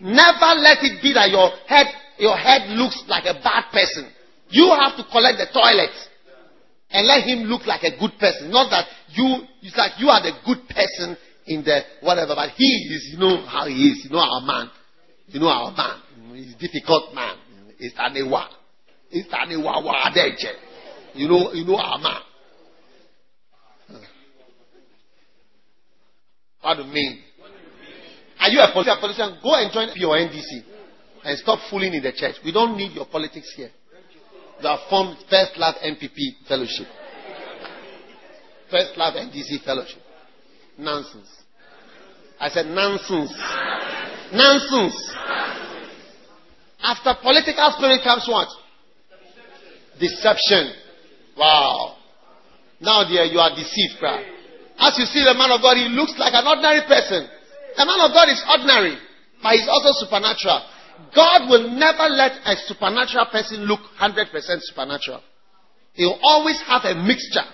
Never 0.00 0.60
let 0.60 0.78
it 0.82 1.02
be 1.02 1.12
that 1.12 1.30
your 1.30 1.50
head, 1.68 1.86
your 2.18 2.36
head 2.36 2.70
looks 2.70 3.02
like 3.08 3.24
a 3.24 3.34
bad 3.42 3.70
person. 3.72 4.10
You 4.48 4.70
have 4.70 4.96
to 4.96 5.04
collect 5.10 5.38
the 5.38 5.48
toilet 5.52 5.92
and 6.90 7.06
let 7.06 7.24
him 7.24 7.48
look 7.50 7.66
like 7.66 7.82
a 7.82 7.98
good 7.98 8.12
person. 8.18 8.50
Not 8.50 8.70
that 8.70 8.86
you, 9.12 9.44
it's 9.62 9.76
like 9.76 9.92
you 9.98 10.08
are 10.08 10.22
the 10.22 10.32
good 10.46 10.68
person 10.68 11.16
in 11.46 11.62
the 11.64 11.80
whatever, 12.00 12.34
but 12.34 12.50
he 12.56 12.64
is, 12.64 13.10
you 13.12 13.18
know 13.18 13.44
how 13.46 13.66
he 13.66 13.74
is. 13.74 14.04
You 14.04 14.10
know 14.10 14.22
our 14.22 14.40
man. 14.40 14.70
You 15.28 15.40
know 15.40 15.48
our 15.48 15.72
man. 15.72 16.34
He's 16.34 16.54
difficult 16.54 17.14
man. 17.14 17.36
It's 17.78 17.94
Anewa. 17.96 18.46
It's 19.10 19.28
Anewa 19.28 19.82
Wadeche. 19.82 20.52
You 21.14 21.28
know, 21.28 21.52
you 21.52 21.64
know 21.64 21.76
our 21.76 21.98
man. 21.98 22.20
What 26.60 26.76
do 26.76 26.82
you 26.82 26.92
mean? 26.92 27.22
Are 28.40 28.48
you 28.48 28.60
a 28.60 28.72
politician? 28.72 29.38
Go 29.42 29.54
and 29.54 29.72
join 29.72 29.88
your 29.96 30.16
NDC 30.16 30.75
and 31.26 31.36
stop 31.38 31.58
fooling 31.68 31.92
in 31.92 32.04
the 32.04 32.12
church. 32.12 32.36
We 32.44 32.52
don't 32.52 32.76
need 32.76 32.92
your 32.92 33.06
politics 33.06 33.52
here. 33.56 33.70
You 34.62 34.68
have 34.68 34.78
formed 34.88 35.16
First 35.28 35.58
Love 35.58 35.74
NPP 35.82 36.46
Fellowship. 36.46 36.86
First 38.70 38.96
Love 38.96 39.14
NDC 39.14 39.64
Fellowship. 39.64 40.00
Nonsense. 40.78 41.28
I 42.38 42.48
said 42.48 42.66
nonsense. 42.66 43.34
Nonsense. 44.32 45.14
After 46.80 47.14
political 47.20 47.74
spirit 47.76 48.00
comes 48.04 48.28
what? 48.28 48.48
Deception. 49.98 50.74
Wow. 51.36 51.96
Now, 52.80 53.02
dear, 53.08 53.24
you 53.24 53.40
are 53.40 53.50
deceived, 53.50 53.98
crowd. 53.98 54.22
As 54.78 54.96
you 54.96 55.06
see 55.06 55.24
the 55.24 55.34
man 55.34 55.50
of 55.50 55.60
God, 55.60 55.74
he 55.76 55.88
looks 55.90 56.14
like 56.18 56.34
an 56.34 56.46
ordinary 56.46 56.86
person. 56.86 57.26
The 57.76 57.84
man 57.84 57.98
of 57.98 58.14
God 58.14 58.28
is 58.28 58.38
ordinary, 58.46 58.96
but 59.42 59.52
he's 59.52 59.66
also 59.66 59.90
supernatural. 60.06 60.75
God 61.14 61.48
will 61.48 61.70
never 61.70 62.08
let 62.08 62.32
a 62.44 62.56
supernatural 62.66 63.26
person 63.26 63.64
look 63.64 63.80
100% 64.00 64.26
supernatural. 64.60 65.20
He'll 65.92 66.18
always 66.22 66.60
have 66.66 66.82
a 66.84 66.94
mixture. 66.94 67.48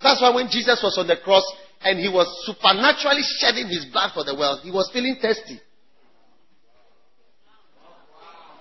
That's 0.00 0.20
why 0.20 0.34
when 0.34 0.48
Jesus 0.50 0.80
was 0.82 0.96
on 0.98 1.06
the 1.06 1.16
cross 1.16 1.44
and 1.82 1.98
he 1.98 2.08
was 2.08 2.26
supernaturally 2.46 3.22
shedding 3.38 3.68
his 3.68 3.86
blood 3.86 4.10
for 4.12 4.24
the 4.24 4.34
world, 4.34 4.60
he 4.62 4.70
was 4.70 4.90
feeling 4.92 5.16
thirsty. 5.20 5.60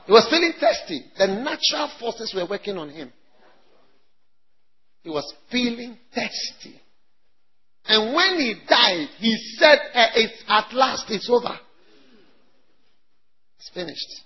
He 0.06 0.12
was 0.12 0.28
feeling 0.30 0.54
thirsty. 0.60 1.06
The 1.18 1.28
natural 1.28 1.90
forces 2.00 2.34
were 2.36 2.46
working 2.46 2.78
on 2.78 2.90
him. 2.90 3.12
He 5.02 5.10
was 5.10 5.34
feeling 5.52 5.98
thirsty. 6.14 6.80
And 7.86 8.16
when 8.16 8.40
he 8.40 8.56
died, 8.68 9.08
he 9.18 9.36
said, 9.58 9.80
eh, 9.94 10.08
it's, 10.16 10.44
At 10.48 10.74
last, 10.74 11.06
it's 11.10 11.30
over. 11.30 11.58
It's 13.64 13.74
finished. 13.74 14.22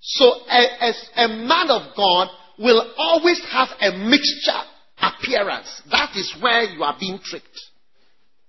So, 0.00 0.24
a, 0.26 0.90
a, 1.16 1.24
a 1.24 1.28
man 1.28 1.70
of 1.70 1.96
God 1.96 2.28
will 2.58 2.92
always 2.98 3.40
have 3.50 3.68
a 3.80 3.96
mixture 3.96 4.60
appearance. 5.00 5.82
That 5.90 6.10
is 6.16 6.34
where 6.40 6.64
you 6.64 6.82
are 6.82 6.96
being 6.98 7.20
tricked 7.22 7.60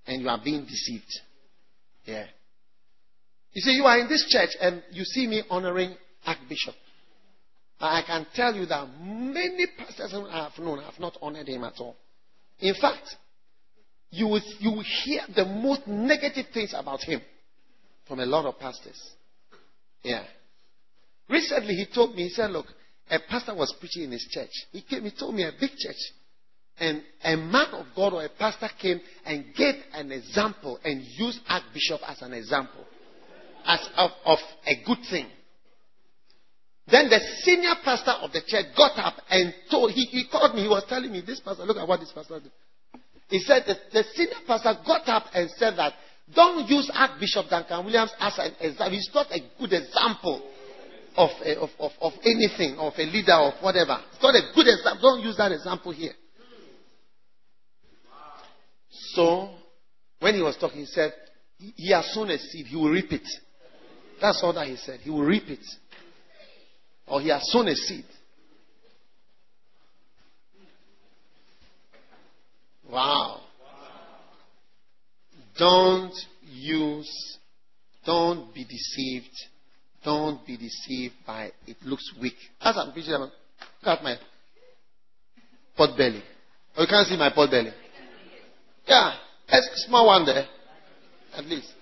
and 0.06 0.20
you 0.20 0.28
are 0.28 0.40
being 0.42 0.64
deceived. 0.64 1.20
Yeah. 2.04 2.26
You 3.52 3.62
see, 3.62 3.72
you 3.72 3.84
are 3.84 3.98
in 4.00 4.08
this 4.08 4.26
church 4.28 4.50
and 4.60 4.82
you 4.90 5.04
see 5.04 5.28
me 5.28 5.44
honoring 5.48 5.94
Archbishop. 6.26 6.74
I 7.78 8.02
can 8.04 8.26
tell 8.34 8.54
you 8.54 8.66
that 8.66 8.88
many 9.00 9.66
pastors 9.78 10.12
I 10.12 10.48
have 10.48 10.58
known 10.58 10.82
have 10.82 10.98
not 10.98 11.16
honored 11.22 11.48
him 11.48 11.62
at 11.62 11.74
all. 11.78 11.96
In 12.58 12.74
fact, 12.80 13.16
you 14.10 14.26
will, 14.26 14.42
you 14.58 14.72
will 14.72 14.84
hear 15.04 15.20
the 15.34 15.44
most 15.44 15.86
negative 15.86 16.46
things 16.52 16.74
about 16.76 17.02
him 17.02 17.20
from 18.08 18.20
a 18.20 18.26
lot 18.26 18.44
of 18.44 18.58
pastors. 18.58 18.98
Yeah. 20.06 20.22
Recently, 21.28 21.74
he 21.74 21.86
told 21.92 22.14
me, 22.14 22.22
he 22.22 22.28
said, 22.28 22.52
Look, 22.52 22.66
a 23.10 23.18
pastor 23.28 23.56
was 23.56 23.74
preaching 23.80 24.04
in 24.04 24.12
his 24.12 24.24
church. 24.30 24.52
He 24.70 24.82
came, 24.82 25.02
he 25.02 25.10
told 25.10 25.34
me 25.34 25.42
a 25.42 25.50
big 25.50 25.70
church. 25.76 25.96
And 26.78 27.02
a 27.24 27.36
man 27.36 27.68
of 27.72 27.86
God 27.96 28.12
or 28.12 28.24
a 28.24 28.28
pastor 28.28 28.68
came 28.80 29.00
and 29.24 29.46
gave 29.56 29.74
an 29.94 30.12
example 30.12 30.78
and 30.84 31.02
used 31.02 31.40
Archbishop 31.48 32.00
as 32.06 32.22
an 32.22 32.34
example 32.34 32.84
as 33.66 33.80
of, 33.96 34.10
of 34.24 34.38
a 34.64 34.84
good 34.86 34.98
thing. 35.10 35.26
Then 36.88 37.08
the 37.08 37.18
senior 37.42 37.74
pastor 37.82 38.12
of 38.12 38.30
the 38.32 38.42
church 38.46 38.66
got 38.76 38.96
up 38.98 39.14
and 39.28 39.52
told, 39.68 39.90
he, 39.90 40.04
he 40.04 40.28
called 40.30 40.54
me, 40.54 40.62
he 40.62 40.68
was 40.68 40.84
telling 40.88 41.10
me, 41.10 41.20
this 41.26 41.40
pastor, 41.40 41.64
look 41.64 41.78
at 41.78 41.88
what 41.88 41.98
this 41.98 42.12
pastor 42.12 42.38
did. 42.38 42.52
He 43.28 43.40
said 43.40 43.64
the 43.66 44.04
senior 44.14 44.36
pastor 44.46 44.78
got 44.86 45.08
up 45.08 45.24
and 45.34 45.50
said 45.56 45.74
that 45.78 45.94
don't 46.34 46.68
use 46.68 46.90
Archbishop 46.92 47.46
Duncan 47.48 47.84
Williams 47.84 48.12
as 48.18 48.38
an 48.38 48.52
example. 48.60 48.90
He's 48.90 49.10
not 49.14 49.26
a 49.30 49.40
good 49.58 49.72
example 49.72 50.42
of, 51.16 51.30
a, 51.44 51.58
of, 51.58 51.70
of, 51.78 51.92
of 52.00 52.12
anything, 52.24 52.76
of 52.78 52.92
a 52.98 53.04
leader, 53.04 53.32
of 53.32 53.54
whatever. 53.62 53.98
It's 54.12 54.22
not 54.22 54.34
a 54.34 54.42
good 54.54 54.66
example. 54.66 55.02
Don't 55.02 55.24
use 55.24 55.36
that 55.36 55.52
example 55.52 55.92
here. 55.92 56.12
So, 59.14 59.50
when 60.18 60.34
he 60.34 60.42
was 60.42 60.56
talking, 60.56 60.80
he 60.80 60.86
said, 60.86 61.12
He 61.58 61.92
has 61.92 62.12
sown 62.12 62.30
a 62.30 62.38
seed, 62.38 62.66
he 62.66 62.76
will 62.76 62.90
reap 62.90 63.12
it. 63.12 63.26
That's 64.20 64.40
all 64.42 64.52
that 64.54 64.66
he 64.66 64.76
said. 64.76 65.00
He 65.00 65.10
will 65.10 65.24
reap 65.24 65.48
it. 65.48 65.64
Or 67.06 67.20
he 67.20 67.28
has 67.28 67.42
sown 67.52 67.68
a 67.68 67.74
seed. 67.74 68.04
Wow. 72.90 73.45
Don't 75.58 76.12
use, 76.42 77.38
don't 78.04 78.54
be 78.54 78.64
deceived. 78.64 79.34
Don't 80.04 80.46
be 80.46 80.56
deceived 80.56 81.14
by 81.26 81.50
it 81.66 81.76
looks 81.82 82.12
weak. 82.20 82.36
As 82.60 82.76
I'm 82.76 82.92
preaching, 82.92 83.12
look 83.12 83.32
at 83.84 84.02
my 84.02 84.16
pot 85.76 85.96
belly. 85.96 86.22
Oh, 86.76 86.82
you 86.82 86.88
can't 86.88 87.06
see 87.08 87.16
my 87.16 87.30
pot 87.30 87.50
belly. 87.50 87.72
Yeah, 88.86 89.14
a 89.48 89.58
small 89.86 90.06
one 90.06 90.26
there, 90.26 90.46
at 91.34 91.44
least. 91.46 91.72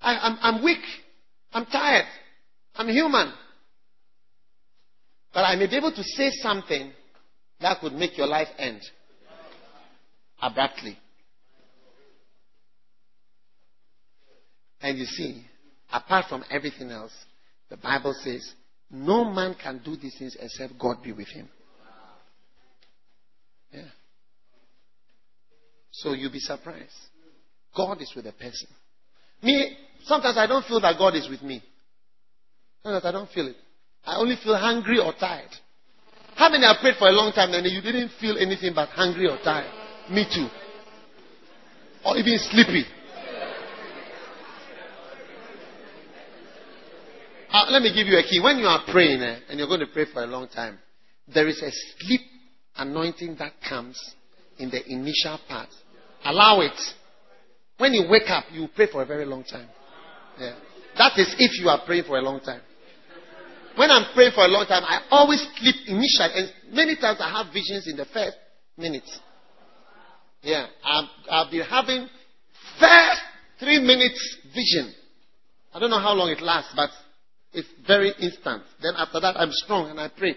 I, 0.00 0.16
I'm, 0.16 0.38
I'm 0.40 0.64
weak. 0.64 0.82
I'm 1.52 1.66
tired. 1.66 2.06
I'm 2.74 2.88
human. 2.88 3.32
But 5.32 5.44
I 5.44 5.56
may 5.56 5.66
be 5.66 5.76
able 5.76 5.92
to 5.92 6.02
say 6.02 6.30
something 6.30 6.92
that 7.60 7.80
could 7.80 7.92
make 7.92 8.18
your 8.18 8.26
life 8.26 8.48
end 8.58 8.80
abruptly. 10.40 10.98
And 14.82 14.98
you 14.98 15.04
see, 15.04 15.44
apart 15.92 16.26
from 16.28 16.44
everything 16.50 16.90
else, 16.90 17.12
the 17.70 17.76
Bible 17.76 18.14
says, 18.22 18.52
no 18.90 19.24
man 19.24 19.54
can 19.60 19.80
do 19.84 19.96
these 19.96 20.16
things 20.18 20.36
except 20.38 20.78
God 20.78 21.02
be 21.02 21.12
with 21.12 21.28
him. 21.28 21.48
Yeah. 23.72 23.82
So 25.92 26.12
you'll 26.12 26.32
be 26.32 26.40
surprised. 26.40 26.90
God 27.74 28.02
is 28.02 28.12
with 28.14 28.26
a 28.26 28.32
person. 28.32 28.68
Me, 29.42 29.76
sometimes 30.04 30.36
I 30.36 30.46
don't 30.46 30.64
feel 30.66 30.80
that 30.80 30.98
God 30.98 31.14
is 31.14 31.28
with 31.28 31.42
me. 31.42 31.62
Sometimes 32.82 33.04
I 33.04 33.12
don't 33.12 33.30
feel 33.30 33.46
it. 33.48 33.56
I 34.04 34.16
only 34.16 34.36
feel 34.42 34.56
hungry 34.56 34.98
or 34.98 35.12
tired. 35.18 35.50
How 36.34 36.50
many 36.50 36.66
have 36.66 36.76
prayed 36.80 36.96
for 36.98 37.08
a 37.08 37.12
long 37.12 37.32
time 37.32 37.52
and 37.52 37.64
you 37.66 37.80
didn't 37.80 38.10
feel 38.20 38.36
anything 38.36 38.72
but 38.74 38.88
hungry 38.90 39.28
or 39.28 39.38
tired? 39.44 39.70
Me 40.10 40.26
too. 40.34 40.48
Or 42.04 42.16
even 42.16 42.38
sleepy. 42.38 42.84
Uh, 47.52 47.66
let 47.68 47.82
me 47.82 47.92
give 47.94 48.06
you 48.06 48.16
a 48.16 48.22
key. 48.22 48.40
When 48.40 48.56
you 48.56 48.64
are 48.64 48.80
praying 48.90 49.20
eh, 49.20 49.40
and 49.50 49.58
you're 49.58 49.68
going 49.68 49.80
to 49.80 49.86
pray 49.86 50.06
for 50.10 50.22
a 50.22 50.26
long 50.26 50.48
time, 50.48 50.78
there 51.32 51.46
is 51.46 51.60
a 51.60 51.70
sleep 51.98 52.22
anointing 52.76 53.36
that 53.38 53.52
comes 53.68 54.00
in 54.58 54.70
the 54.70 54.82
initial 54.90 55.38
part. 55.46 55.68
Allow 56.24 56.62
it. 56.62 56.80
When 57.76 57.92
you 57.92 58.08
wake 58.08 58.30
up, 58.30 58.44
you 58.52 58.68
pray 58.74 58.86
for 58.90 59.02
a 59.02 59.06
very 59.06 59.26
long 59.26 59.44
time. 59.44 59.68
Yeah. 60.38 60.54
That 60.96 61.18
is 61.18 61.34
if 61.38 61.60
you 61.60 61.68
are 61.68 61.82
praying 61.84 62.04
for 62.04 62.16
a 62.16 62.22
long 62.22 62.40
time. 62.40 62.62
When 63.76 63.90
I'm 63.90 64.14
praying 64.14 64.32
for 64.34 64.44
a 64.44 64.48
long 64.48 64.64
time, 64.66 64.84
I 64.84 65.02
always 65.10 65.46
sleep 65.56 65.76
initially. 65.88 66.32
And 66.34 66.74
many 66.74 66.96
times 66.96 67.18
I 67.20 67.30
have 67.30 67.52
visions 67.52 67.86
in 67.86 67.98
the 67.98 68.06
first 68.06 68.36
minutes. 68.78 69.18
Yeah. 70.40 70.68
I've, 70.82 71.08
I've 71.30 71.50
been 71.50 71.66
having 71.68 72.08
first 72.80 73.20
three 73.60 73.78
minutes 73.78 74.38
vision. 74.54 74.94
I 75.74 75.78
don't 75.78 75.90
know 75.90 76.00
how 76.00 76.14
long 76.14 76.30
it 76.30 76.40
lasts, 76.40 76.72
but 76.74 76.88
it's 77.52 77.68
very 77.86 78.12
instant. 78.20 78.62
Then 78.82 78.94
after 78.96 79.20
that, 79.20 79.36
I'm 79.36 79.50
strong 79.52 79.90
and 79.90 80.00
I 80.00 80.08
pray. 80.08 80.34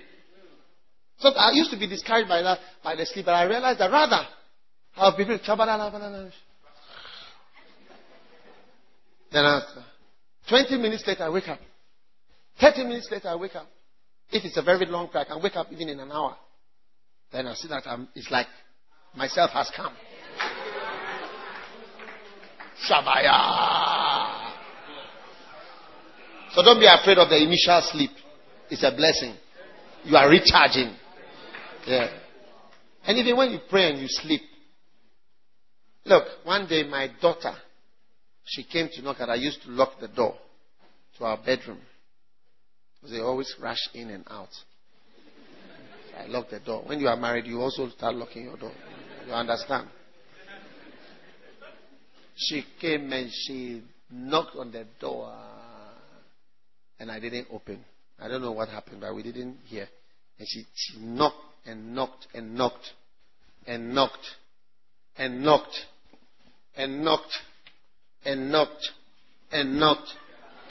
So 1.19 1.29
I 1.29 1.51
used 1.53 1.71
to 1.71 1.79
be 1.79 1.87
discouraged 1.87 2.27
by 2.27 2.41
that, 2.41 2.59
by 2.83 2.95
the 2.95 3.05
sleep, 3.05 3.25
but 3.25 3.33
I 3.33 3.43
realized 3.43 3.79
that 3.79 3.91
rather, 3.91 4.27
I'll 4.97 5.15
be 5.15 5.23
then 9.35 9.43
after 9.43 9.83
20 10.47 10.77
minutes 10.77 11.03
later, 11.05 11.23
I 11.23 11.29
wake 11.29 11.49
up. 11.49 11.59
30 12.61 12.83
minutes 12.83 13.09
later, 13.11 13.27
I 13.27 13.35
wake 13.35 13.55
up. 13.55 13.67
If 14.31 14.45
it's 14.45 14.57
a 14.57 14.61
very 14.61 14.85
long 14.85 15.09
prayer, 15.09 15.25
I 15.25 15.33
can 15.33 15.43
wake 15.43 15.57
up 15.57 15.67
even 15.71 15.89
in 15.89 15.99
an 15.99 16.11
hour. 16.11 16.37
Then 17.33 17.47
I 17.47 17.53
see 17.55 17.67
that 17.67 17.83
I'm, 17.85 18.07
it's 18.15 18.31
like 18.31 18.47
myself 19.15 19.51
has 19.51 19.69
come. 19.75 19.93
Shabaya. 22.89 23.84
So 26.55 26.63
don't 26.63 26.79
be 26.79 26.87
afraid 26.87 27.17
of 27.17 27.27
the 27.27 27.35
initial 27.35 27.81
sleep. 27.91 28.11
It's 28.69 28.81
a 28.81 28.95
blessing. 28.95 29.35
You 30.05 30.15
are 30.15 30.29
recharging. 30.29 30.95
Yeah. 31.85 32.07
And 33.05 33.17
even 33.17 33.35
when 33.35 33.51
you 33.51 33.59
pray 33.69 33.91
and 33.91 33.99
you 33.99 34.07
sleep. 34.07 34.41
Look, 36.05 36.23
one 36.45 36.65
day 36.67 36.83
my 36.83 37.09
daughter, 37.21 37.53
she 38.45 38.63
came 38.63 38.87
to 38.93 39.01
knock 39.01 39.17
and 39.19 39.29
I 39.29 39.35
used 39.35 39.63
to 39.63 39.69
lock 39.69 39.99
the 39.99 40.07
door 40.07 40.35
to 41.17 41.25
our 41.25 41.37
bedroom. 41.37 41.79
They 43.09 43.19
always 43.19 43.53
rush 43.61 43.89
in 43.93 44.09
and 44.09 44.23
out. 44.29 44.49
So 44.51 46.17
I 46.17 46.27
lock 46.27 46.49
the 46.49 46.59
door. 46.59 46.83
When 46.85 47.01
you 47.01 47.07
are 47.07 47.17
married, 47.17 47.47
you 47.47 47.59
also 47.59 47.89
start 47.89 48.15
locking 48.15 48.45
your 48.45 48.57
door. 48.57 48.71
You 49.27 49.33
understand? 49.33 49.89
She 52.35 52.63
came 52.79 53.11
and 53.11 53.29
she 53.29 53.83
knocked 54.09 54.55
on 54.55 54.71
the 54.71 54.85
door. 55.01 55.33
And 56.99 57.11
I 57.11 57.19
didn't 57.19 57.47
open. 57.51 57.83
I 58.19 58.27
don't 58.27 58.41
know 58.41 58.51
what 58.51 58.69
happened, 58.69 59.01
but 59.01 59.13
we 59.13 59.23
didn't 59.23 59.57
hear. 59.65 59.87
And 60.39 60.47
she, 60.47 60.65
she 60.73 60.99
knocked 60.99 61.35
and 61.65 61.93
knocked 61.93 62.27
and 62.33 62.55
knocked 62.55 62.93
and 63.67 63.93
knocked 63.93 64.35
and 65.17 65.43
knocked 65.43 65.75
and 66.77 67.03
knocked 67.03 67.39
and 68.25 68.51
knocked 68.51 68.91
and 69.51 69.79
knocked 69.79 70.13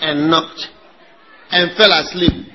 and 0.01 0.31
knocked 0.31 0.69
and 1.51 1.77
fell 1.77 1.93
asleep. 1.93 2.47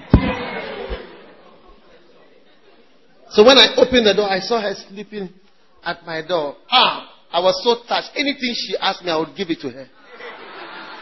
So 3.32 3.44
when 3.44 3.58
I 3.58 3.76
opened 3.78 4.08
the 4.08 4.14
door, 4.16 4.30
I 4.30 4.40
saw 4.40 4.60
her 4.60 4.74
sleeping 4.90 5.30
at 5.84 6.04
my 6.06 6.26
door. 6.26 6.56
Ah, 6.72 7.10
I 7.32 7.40
was 7.40 7.62
so 7.64 7.88
touched. 7.88 8.10
Anything 8.16 8.54
she 8.56 8.76
asked 8.78 9.04
me, 9.04 9.12
I 9.12 9.18
would 9.18 9.36
give 9.38 9.50
it 9.50 9.60
to 9.62 9.70
her. 9.70 9.88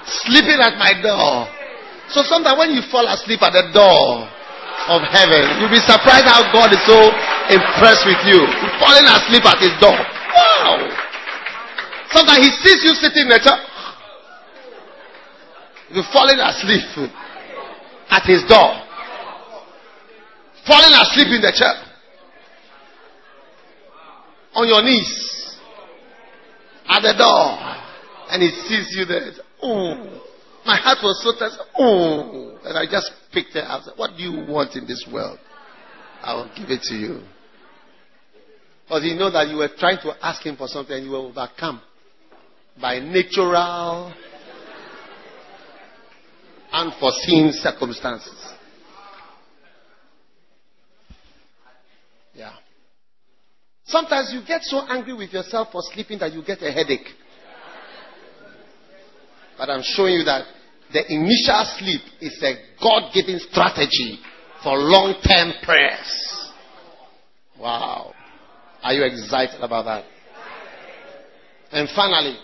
Sleeping 0.05 0.59
at 0.59 0.77
my 0.77 0.93
door. 1.01 1.47
So 2.09 2.23
sometimes 2.23 2.57
when 2.57 2.71
you 2.71 2.81
fall 2.89 3.05
asleep 3.07 3.41
at 3.43 3.51
the 3.51 3.67
door 3.75 4.27
of 4.87 5.03
heaven, 5.11 5.59
you'll 5.59 5.73
be 5.73 5.83
surprised 5.83 6.23
how 6.23 6.47
God 6.55 6.71
is 6.71 6.79
so 6.87 6.97
impressed 7.51 8.07
with 8.07 8.21
you. 8.23 8.47
Falling 8.79 9.07
asleep 9.11 9.43
at 9.43 9.59
his 9.59 9.75
door. 9.83 9.95
Wow. 9.95 10.87
Sometimes 12.11 12.39
he 12.39 12.51
sees 12.63 12.83
you 12.83 12.93
sitting 12.95 13.27
there. 13.27 13.43
You're 15.91 16.07
falling 16.13 16.39
asleep 16.39 17.11
at 18.09 18.23
his 18.23 18.43
door. 18.47 18.71
Falling 20.65 20.93
asleep 20.95 21.27
in 21.27 21.41
the 21.41 21.51
chair. 21.51 21.75
On 24.55 24.67
your 24.67 24.81
knees. 24.83 25.57
At 26.87 27.01
the 27.01 27.13
door. 27.17 27.59
And 28.29 28.41
he 28.41 28.49
sees 28.49 28.95
you 28.95 29.05
there. 29.05 29.31
Oh. 29.61 30.23
My 30.67 30.75
heart 30.75 30.97
was 31.01 31.23
so 31.23 31.31
touched. 31.39 31.63
Oh. 31.79 32.59
And 32.65 32.77
I 32.77 32.85
just 32.91 33.09
picked 33.31 33.55
it 33.55 33.63
up. 33.63 33.83
What 33.95 34.17
do 34.17 34.23
you 34.23 34.45
want 34.51 34.75
in 34.75 34.85
this 34.85 35.07
world? 35.09 35.39
I 36.21 36.33
will 36.33 36.51
give 36.57 36.69
it 36.69 36.81
to 36.83 36.93
you. 36.93 37.21
Because 38.83 39.03
he 39.03 39.15
know 39.15 39.31
that 39.31 39.47
you 39.47 39.55
were 39.55 39.69
trying 39.77 39.99
to 39.99 40.13
ask 40.21 40.45
him 40.45 40.57
for 40.57 40.67
something 40.67 40.93
and 40.93 41.05
you 41.05 41.11
were 41.11 41.19
overcome 41.19 41.81
by 42.81 42.99
natural 42.99 44.13
unforeseen 46.73 47.53
circumstances. 47.53 48.53
Yeah. 52.35 52.51
Sometimes 53.85 54.33
you 54.33 54.41
get 54.45 54.63
so 54.63 54.81
angry 54.89 55.13
with 55.13 55.31
yourself 55.31 55.69
for 55.71 55.81
sleeping 55.93 56.19
that 56.19 56.33
you 56.33 56.43
get 56.43 56.61
a 56.61 56.71
headache. 56.73 57.07
But 59.57 59.69
I'm 59.69 59.81
showing 59.81 60.13
you 60.15 60.23
that 60.25 60.56
the 60.93 61.03
initial 61.13 61.65
sleep 61.77 62.01
is 62.21 62.41
a 62.43 62.53
God 62.81 63.11
given 63.13 63.39
strategy 63.39 64.19
for 64.63 64.77
long 64.77 65.15
term 65.21 65.53
prayers. 65.63 66.51
Wow. 67.59 68.13
Are 68.83 68.93
you 68.93 69.03
excited 69.03 69.61
about 69.61 69.85
that? 69.85 70.05
And 71.71 71.89
finally, 71.95 72.37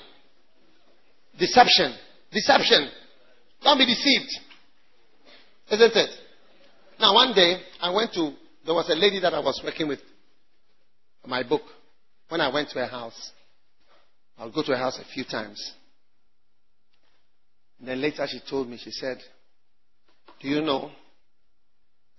deception. 1.39 1.95
Deception. 2.31 2.89
Don't 3.63 3.77
be 3.77 3.85
deceived. 3.85 4.29
Isn't 5.71 5.95
it? 5.95 6.09
Now, 6.99 7.13
one 7.13 7.33
day, 7.33 7.61
I 7.79 7.91
went 7.91 8.13
to, 8.13 8.33
there 8.65 8.73
was 8.73 8.89
a 8.89 8.95
lady 8.95 9.19
that 9.21 9.33
I 9.33 9.39
was 9.39 9.61
working 9.63 9.87
with, 9.87 9.99
my 11.25 11.43
book. 11.43 11.61
When 12.29 12.41
I 12.41 12.53
went 12.53 12.69
to 12.69 12.79
her 12.79 12.87
house, 12.87 13.31
I'll 14.37 14.51
go 14.51 14.61
to 14.63 14.71
her 14.71 14.77
house 14.77 14.99
a 14.99 15.13
few 15.13 15.23
times. 15.23 15.73
And 17.79 17.87
then 17.87 18.01
later 18.01 18.25
she 18.27 18.39
told 18.49 18.69
me, 18.69 18.77
she 18.77 18.91
said, 18.91 19.17
Do 20.41 20.47
you 20.47 20.61
know 20.61 20.91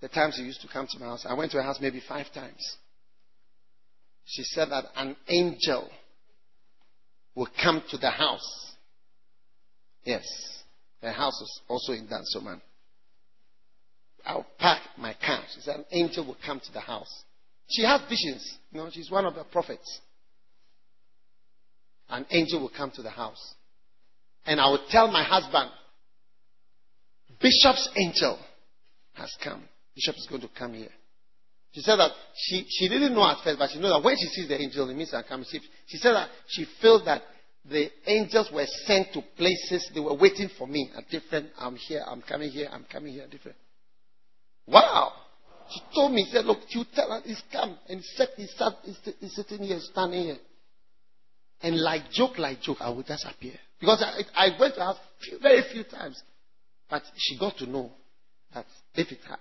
the 0.01 0.07
times 0.07 0.37
you 0.37 0.45
used 0.45 0.61
to 0.61 0.67
come 0.67 0.87
to 0.87 0.99
my 0.99 1.07
house? 1.07 1.25
I 1.27 1.33
went 1.33 1.51
to 1.51 1.57
her 1.57 1.63
house 1.63 1.79
maybe 1.81 2.01
five 2.07 2.31
times. 2.33 2.77
she 4.25 4.43
said 4.43 4.69
that 4.69 4.85
an 4.95 5.15
angel 5.27 5.89
will 7.35 7.49
come 7.61 7.83
to 7.89 7.97
the 7.97 8.09
house. 8.09 8.73
Yes, 10.03 10.23
the 11.01 11.11
house 11.11 11.39
is 11.41 11.61
also 11.67 11.93
in 11.93 12.07
Dansoman. 12.07 12.61
I'll 14.25 14.45
park 14.57 14.81
my 14.97 15.15
car. 15.25 15.43
She 15.53 15.61
said 15.61 15.75
an 15.77 15.85
angel 15.91 16.25
will 16.25 16.37
come 16.45 16.59
to 16.59 16.71
the 16.71 16.79
house. 16.79 17.23
She 17.69 17.83
has 17.83 18.01
visions. 18.09 18.57
You 18.71 18.79
know, 18.79 18.89
she's 18.91 19.11
one 19.11 19.25
of 19.25 19.35
the 19.35 19.43
prophets. 19.43 19.99
An 22.09 22.25
angel 22.29 22.61
will 22.61 22.71
come 22.75 22.91
to 22.91 23.01
the 23.01 23.09
house. 23.09 23.55
And 24.45 24.59
I 24.59 24.67
will 24.67 24.85
tell 24.89 25.11
my 25.11 25.23
husband, 25.23 25.69
Bishop's 27.41 27.89
angel 27.97 28.39
has 29.13 29.35
come. 29.43 29.63
Bishop 29.95 30.15
is 30.17 30.27
going 30.29 30.41
to 30.41 30.49
come 30.57 30.73
here. 30.73 30.89
She 31.71 31.81
said 31.81 31.97
that 31.97 32.11
she, 32.35 32.65
she 32.69 32.87
didn't 32.87 33.13
know 33.13 33.25
at 33.29 33.43
first, 33.43 33.59
but 33.59 33.69
she 33.69 33.79
knows 33.79 33.91
that 33.91 34.05
when 34.05 34.15
she 34.15 34.27
sees 34.27 34.47
the 34.47 34.59
angel, 34.59 34.89
it 34.89 34.95
means 34.95 35.13
I'm 35.13 35.23
coming. 35.23 35.45
She, 35.49 35.59
she 35.87 35.97
said 35.97 36.13
that 36.13 36.29
she 36.47 36.65
felt 36.81 37.05
that 37.05 37.21
the 37.69 37.89
angels 38.05 38.49
were 38.53 38.65
sent 38.85 39.11
to 39.13 39.21
places, 39.35 39.89
they 39.93 39.99
were 39.99 40.15
waiting 40.15 40.49
for 40.57 40.67
me 40.67 40.89
at 40.95 41.09
different, 41.09 41.49
I'm 41.57 41.75
here, 41.75 42.03
I'm 42.07 42.21
coming 42.21 42.49
here, 42.49 42.69
I'm 42.71 42.85
coming 42.89 43.13
here, 43.13 43.25
different. 43.29 43.57
Wow! 44.67 45.11
She 45.71 45.81
told 45.95 46.13
me, 46.13 46.25
she 46.25 46.31
said, 46.31 46.45
look, 46.45 46.59
you 46.69 46.83
tell 46.93 47.09
her 47.09 47.21
he's 47.25 47.41
come. 47.51 47.77
And 47.89 47.99
he 47.99 48.05
said, 48.15 48.27
he's, 48.37 48.53
sat, 48.55 48.73
he's, 48.83 48.99
he's 49.19 49.35
sitting 49.35 49.63
here, 49.63 49.79
standing 49.79 50.23
here. 50.23 50.37
And 51.61 51.81
like 51.81 52.11
joke, 52.11 52.37
like 52.37 52.61
joke, 52.61 52.77
I 52.81 52.89
would 52.89 53.07
just 53.07 53.25
appear. 53.25 53.55
Because 53.79 54.03
I, 54.03 54.47
I 54.47 54.59
went 54.59 54.75
to 54.75 54.81
her 54.81 54.93
few, 55.21 55.39
very 55.39 55.63
few 55.71 55.83
times. 55.83 56.21
But 56.89 57.03
she 57.15 57.37
got 57.37 57.57
to 57.57 57.65
know 57.65 57.91
that 58.53 58.65
if 58.95 59.11
it 59.11 59.19
happened, 59.21 59.39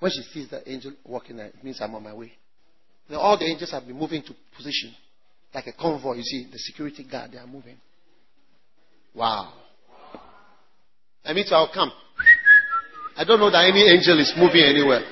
when 0.00 0.12
she 0.12 0.22
sees 0.32 0.48
the 0.50 0.68
angel 0.70 0.92
walking 1.04 1.38
it 1.38 1.62
means 1.62 1.80
I'm 1.80 1.94
on 1.94 2.02
my 2.02 2.14
way. 2.14 2.32
Now, 3.08 3.20
all 3.20 3.38
the 3.38 3.46
angels 3.46 3.70
have 3.70 3.86
been 3.86 3.98
moving 3.98 4.22
to 4.22 4.34
position. 4.56 4.94
Like 5.54 5.66
a 5.66 5.72
convoy, 5.72 6.16
you 6.16 6.22
see, 6.22 6.46
the 6.50 6.58
security 6.58 7.04
guard, 7.10 7.32
they 7.32 7.38
are 7.38 7.46
moving. 7.46 7.76
Wow. 9.14 9.52
I 11.24 11.32
mean, 11.32 11.44
I'll 11.50 11.72
come. 11.72 11.90
I 13.16 13.24
don't 13.24 13.40
know 13.40 13.50
that 13.50 13.64
any 13.64 13.82
angel 13.82 14.18
is 14.20 14.32
moving 14.36 14.62
anywhere. 14.62 15.02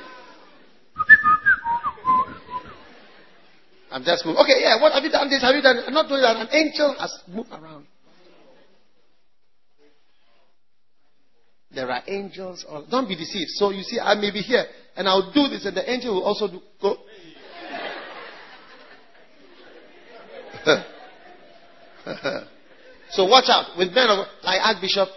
I'm 3.90 4.04
just 4.04 4.24
moving. 4.26 4.40
Okay, 4.42 4.60
yeah, 4.60 4.80
what 4.80 4.92
have 4.92 5.02
you 5.02 5.10
done 5.10 5.30
this? 5.30 5.42
Have 5.42 5.54
you 5.54 5.62
done? 5.62 5.78
I'm 5.86 5.94
not 5.94 6.08
doing 6.08 6.20
that. 6.20 6.36
An 6.36 6.48
angel 6.52 6.94
has 7.00 7.18
moved 7.26 7.50
around. 7.50 7.86
There 11.77 11.91
are 11.91 12.03
angels. 12.09 12.64
All, 12.66 12.87
don't 12.91 13.07
be 13.07 13.14
deceived. 13.14 13.51
So 13.51 13.68
you 13.68 13.83
see, 13.83 14.01
I 14.01 14.14
may 14.14 14.31
be 14.31 14.41
here 14.41 14.64
and 14.97 15.07
I'll 15.07 15.31
do 15.31 15.47
this, 15.49 15.66
and 15.66 15.77
the 15.77 15.89
angel 15.89 16.14
will 16.14 16.24
also 16.24 16.49
do, 16.49 16.62
go. 16.81 16.97
so 23.11 23.27
watch 23.27 23.45
out 23.49 23.77
with 23.77 23.93
men 23.93 24.09
of 24.09 24.27
like 24.43 24.59
Archbishop. 24.64 25.09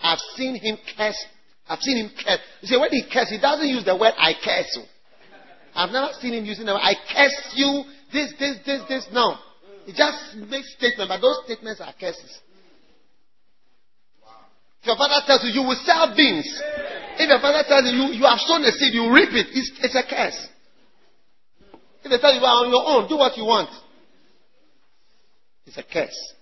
I've 0.00 0.18
seen 0.34 0.56
him 0.56 0.76
curse. 0.96 1.24
I've 1.68 1.78
seen 1.78 2.04
him 2.04 2.10
curse. 2.10 2.40
You 2.62 2.68
see, 2.68 2.76
when 2.76 2.90
he 2.90 3.04
curse, 3.10 3.28
he 3.30 3.38
doesn't 3.38 3.68
use 3.68 3.84
the 3.84 3.96
word 3.96 4.14
"I 4.18 4.32
curse 4.44 4.76
you." 4.76 4.82
I've 5.72 5.92
never 5.92 6.08
seen 6.20 6.34
him 6.34 6.44
using 6.44 6.66
the 6.66 6.72
word 6.72 6.82
"I 6.82 6.94
curse 7.14 7.52
you." 7.54 7.84
This, 8.12 8.32
this, 8.40 8.58
this, 8.66 8.82
this. 8.88 9.06
No, 9.12 9.36
he 9.86 9.92
just 9.92 10.34
makes 10.34 10.74
statements, 10.76 11.08
but 11.08 11.20
those 11.20 11.44
statements 11.44 11.80
are 11.80 11.94
curses. 11.98 12.40
If 14.80 14.86
your 14.86 14.96
father 14.96 15.20
tells 15.26 15.44
you, 15.44 15.50
you 15.50 15.66
will 15.66 15.80
sell 15.84 16.14
beans. 16.16 16.46
If 17.18 17.28
your 17.28 17.40
father 17.40 17.64
tells 17.66 17.84
you, 17.84 18.14
you, 18.14 18.24
have 18.24 18.38
sown 18.40 18.62
a 18.62 18.70
seed, 18.70 18.94
you 18.94 19.12
reap 19.12 19.30
it, 19.30 19.48
it's, 19.50 19.72
it's 19.82 19.94
a 19.94 20.02
curse. 20.08 20.48
If 22.04 22.10
they 22.10 22.18
tell 22.18 22.32
you, 22.32 22.40
you 22.40 22.46
are 22.46 22.64
on 22.64 22.70
your 22.70 22.84
own, 22.86 23.08
do 23.08 23.16
what 23.16 23.36
you 23.36 23.44
want. 23.44 23.70
It's 25.66 25.76
a 25.76 25.82
curse. 25.82 26.34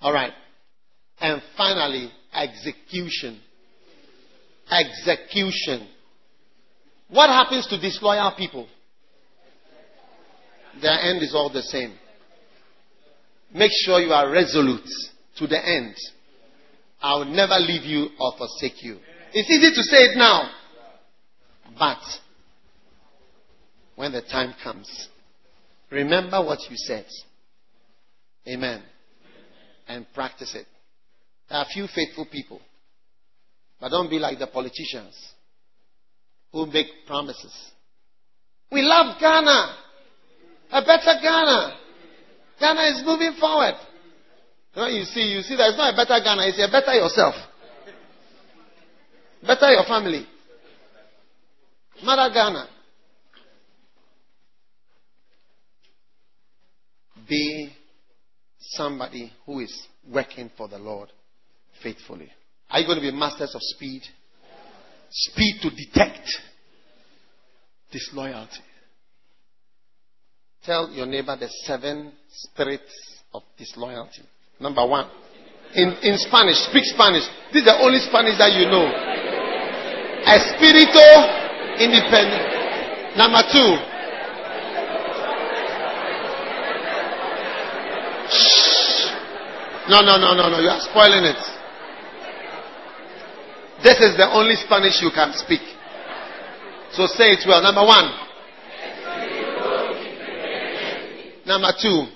All 0.00 0.12
right. 0.12 0.32
And 1.20 1.42
finally, 1.56 2.12
execution. 2.34 3.40
Execution. 4.70 5.88
What 7.08 7.30
happens 7.30 7.66
to 7.68 7.80
disloyal 7.80 8.34
people? 8.36 8.68
Their 10.82 10.98
end 11.00 11.22
is 11.22 11.34
all 11.34 11.50
the 11.50 11.62
same. 11.62 11.94
Make 13.54 13.70
sure 13.84 14.00
you 14.00 14.12
are 14.12 14.30
resolute 14.30 14.88
to 15.38 15.46
the 15.46 15.56
end. 15.56 15.94
I 17.00 17.16
will 17.16 17.26
never 17.26 17.54
leave 17.58 17.84
you 17.84 18.08
or 18.18 18.32
forsake 18.36 18.82
you. 18.82 18.98
It's 19.32 19.50
easy 19.50 19.74
to 19.74 19.82
say 19.82 20.04
it 20.04 20.16
now. 20.16 20.50
But 21.78 21.98
when 23.96 24.12
the 24.12 24.22
time 24.22 24.54
comes, 24.62 25.08
remember 25.90 26.42
what 26.44 26.58
you 26.70 26.76
said. 26.76 27.06
Amen. 28.48 28.82
And 29.88 30.06
practice 30.14 30.54
it. 30.54 30.66
There 31.48 31.58
are 31.58 31.66
few 31.72 31.86
faithful 31.94 32.26
people. 32.30 32.60
But 33.80 33.90
don't 33.90 34.10
be 34.10 34.18
like 34.18 34.38
the 34.38 34.46
politicians 34.46 35.14
who 36.52 36.66
make 36.66 36.86
promises. 37.06 37.52
We 38.72 38.82
love 38.82 39.20
Ghana. 39.20 39.76
A 40.72 40.80
better 40.82 41.20
Ghana. 41.22 41.76
Ghana 42.58 42.80
is 42.88 43.02
moving 43.04 43.34
forward. 43.38 43.74
You 44.76 45.04
see, 45.04 45.22
you 45.22 45.40
see 45.40 45.56
there's 45.56 45.76
not 45.76 45.94
a 45.94 45.96
better 45.96 46.22
Ghana, 46.22 46.48
it's 46.48 46.58
a 46.58 46.70
better 46.70 46.92
yourself. 46.92 47.34
Better 49.46 49.70
your 49.72 49.84
family. 49.84 50.26
Mother 52.02 52.32
Ghana. 52.32 52.68
Be 57.26 57.72
somebody 58.58 59.32
who 59.46 59.60
is 59.60 59.86
working 60.12 60.50
for 60.58 60.68
the 60.68 60.78
Lord 60.78 61.08
faithfully. 61.82 62.30
Are 62.70 62.78
you 62.78 62.86
going 62.86 62.98
to 62.98 63.10
be 63.10 63.16
masters 63.16 63.54
of 63.54 63.62
speed? 63.62 64.02
Speed 65.10 65.60
to 65.62 65.70
detect 65.70 66.28
disloyalty. 67.90 68.60
Tell 70.64 70.90
your 70.90 71.06
neighbor 71.06 71.36
the 71.36 71.48
seven 71.64 72.12
spirits 72.28 73.22
of 73.32 73.42
disloyalty. 73.56 74.22
Number 74.60 74.86
one. 74.86 75.06
In, 75.74 75.92
in 76.02 76.18
Spanish, 76.18 76.56
speak 76.70 76.84
Spanish. 76.84 77.24
This 77.52 77.60
is 77.60 77.66
the 77.66 77.76
only 77.80 78.00
Spanish 78.00 78.38
that 78.38 78.52
you 78.56 78.64
know. 78.66 78.88
Espirito 80.24 81.04
independent. 81.78 83.16
Number 83.16 83.42
two. 83.52 83.76
Shh. 88.30 89.06
No, 89.88 90.00
no, 90.00 90.16
no, 90.16 90.34
no, 90.34 90.48
no. 90.48 90.58
You 90.60 90.68
are 90.68 90.80
spoiling 90.80 91.24
it. 91.24 91.38
This 93.82 94.00
is 94.00 94.16
the 94.16 94.28
only 94.32 94.56
Spanish 94.56 95.02
you 95.02 95.10
can 95.14 95.32
speak. 95.34 95.60
So 96.92 97.06
say 97.06 97.32
it 97.32 97.44
well. 97.46 97.62
Number 97.62 97.84
one. 97.84 98.10
Number 101.46 101.72
two. 101.80 102.06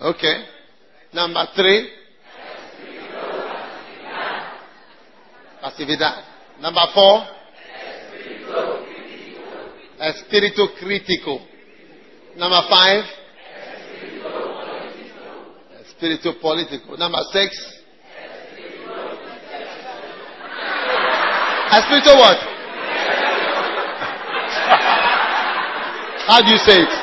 Okay. 0.00 0.44
Number 1.12 1.44
three. 1.56 1.90
Pasividad. 5.60 6.22
Number 6.60 6.86
four. 6.94 7.26
Espíritu 10.00 10.68
crítico. 10.78 11.40
Number 12.36 12.62
five. 12.68 13.04
Espíritu 15.82 16.34
político. 16.34 16.96
Number 16.96 17.24
six. 17.32 17.56
A 21.70 21.78
Espíritu 21.80 22.14
what? 22.16 22.38
How 26.28 26.40
do 26.40 26.50
you 26.50 26.58
say 26.58 26.82
it? 26.82 26.97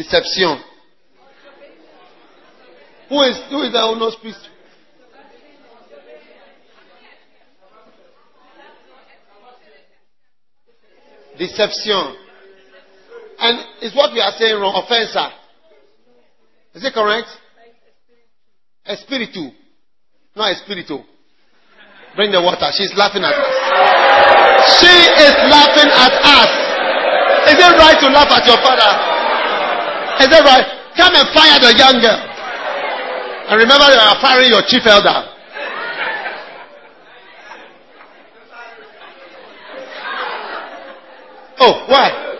Deception. 0.00 0.56
Who 3.10 3.20
is, 3.20 3.36
who 3.50 3.60
is 3.64 3.72
the 3.72 3.84
who 3.84 4.00
knows? 4.00 4.16
Deception. 11.36 12.16
And 13.40 13.58
is 13.82 13.94
what 13.94 14.14
we 14.14 14.20
are 14.20 14.32
saying 14.38 14.58
wrong? 14.58 14.72
Offenser. 14.82 15.28
Is 16.76 16.82
it 16.82 16.94
correct? 16.94 17.28
Espiritu. 18.88 19.52
Not 20.34 20.56
espiritu. 20.56 21.04
Bring 22.16 22.32
the 22.32 22.40
water. 22.40 22.70
She's 22.72 22.94
laughing 22.96 23.22
at 23.22 23.36
us. 23.36 24.80
She 24.80 24.96
is 25.20 25.36
laughing 25.52 25.92
at 25.92 26.14
us. 26.24 27.52
Is 27.52 27.56
it 27.60 27.76
right 27.76 28.00
to 28.00 28.08
laugh 28.08 28.32
at 28.32 28.46
your 28.46 28.56
father? 28.64 29.09
Is 30.20 30.28
that 30.28 30.44
right? 30.44 30.66
Come 30.96 31.14
and 31.16 31.28
fire 31.32 31.58
the 31.60 31.72
young 31.76 32.00
girl. 32.00 32.20
And 33.48 33.58
remember, 33.58 33.86
you 33.88 33.98
are 33.98 34.20
firing 34.20 34.50
your 34.50 34.62
chief 34.66 34.86
elder. 34.86 35.26
Oh, 41.60 41.84
why? 41.88 42.36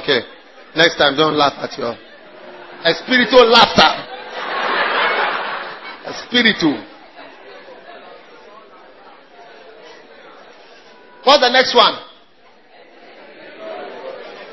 Okay. 0.00 0.20
Next 0.76 0.96
time, 0.96 1.16
don't 1.16 1.36
laugh 1.36 1.54
at 1.58 1.76
your 1.78 1.96
a 2.82 2.94
spiritual 2.94 3.46
laughter. 3.46 4.06
A 6.06 6.12
spiritual. 6.26 6.82
What's 11.24 11.40
the 11.40 11.50
next 11.50 11.74
one? 11.74 12.09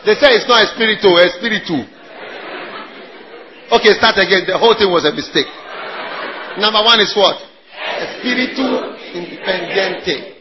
They 0.08 0.16
say 0.16 0.40
it's 0.40 0.48
not 0.48 0.64
a 0.64 0.68
spiritual, 0.72 1.20
oh, 1.20 1.20
a 1.20 1.28
spiritual. 1.36 1.84
Oh. 1.84 3.76
Okay, 3.76 3.92
start 4.00 4.16
again. 4.24 4.48
The 4.48 4.58
whole 4.58 4.72
thing 4.80 4.88
was 4.88 5.04
a 5.04 5.12
mistake. 5.12 5.52
Number 6.64 6.80
one 6.80 7.04
is 7.04 7.12
what? 7.12 7.36
Espíritu 8.00 8.64
oh, 8.64 8.96
independiente. 9.12 10.32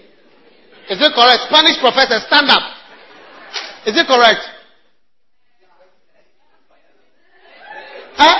Is 0.86 1.02
it 1.02 1.12
correct? 1.12 1.50
Spanish 1.50 1.80
professor, 1.82 2.22
stand 2.30 2.48
up. 2.48 2.62
Is 3.90 3.96
it 3.98 4.06
correct? 4.06 4.38
Huh? 8.14 8.38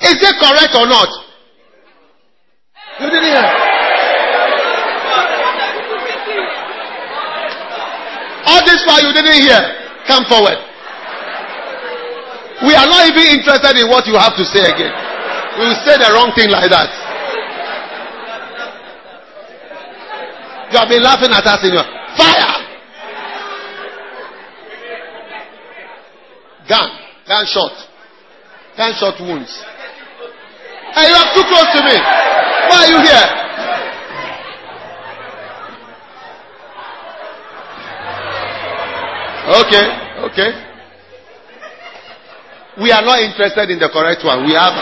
Is 0.00 0.22
it 0.22 0.36
correct 0.38 0.74
or 0.78 0.86
not? 0.86 1.08
You 3.00 3.10
didn't 3.10 3.24
hear. 3.24 3.73
All 8.46 8.60
this 8.64 8.84
while 8.86 9.02
you 9.02 9.12
didn't 9.12 9.40
hear. 9.40 9.60
Come 10.06 10.24
forward. 10.28 10.58
We 12.62 12.72
are 12.74 12.86
not 12.86 13.08
even 13.08 13.40
interested 13.40 13.76
in 13.76 13.88
what 13.88 14.06
you 14.06 14.14
have 14.14 14.36
to 14.36 14.44
say 14.44 14.64
again. 14.64 14.92
We 15.58 15.68
will 15.68 15.80
say 15.84 15.96
the 15.98 16.10
wrong 16.12 16.32
thing 16.34 16.50
like 16.50 16.70
that. 16.70 16.90
You 20.72 20.78
have 20.78 20.88
been 20.88 21.02
laughing 21.02 21.30
at 21.30 21.46
us 21.46 21.60
in 21.62 21.72
your 21.72 21.84
fire. 22.16 22.54
Gun, 26.68 26.90
gunshot, 27.28 27.72
gunshot 28.76 29.20
wounds. 29.20 29.52
Hey, 30.94 31.08
you 31.08 31.14
are 31.14 31.30
too 31.34 31.44
close 31.46 31.70
to 31.74 31.80
me. 31.84 31.96
Why 32.70 32.86
are 32.86 32.90
you 32.90 33.00
here? 33.02 33.43
Okay, 39.44 39.86
okay. 40.24 40.50
We 42.80 42.90
are 42.90 43.04
not 43.04 43.20
interested 43.20 43.68
in 43.68 43.78
the 43.78 43.92
correct 43.92 44.24
one. 44.24 44.48
We 44.48 44.56
have 44.56 44.72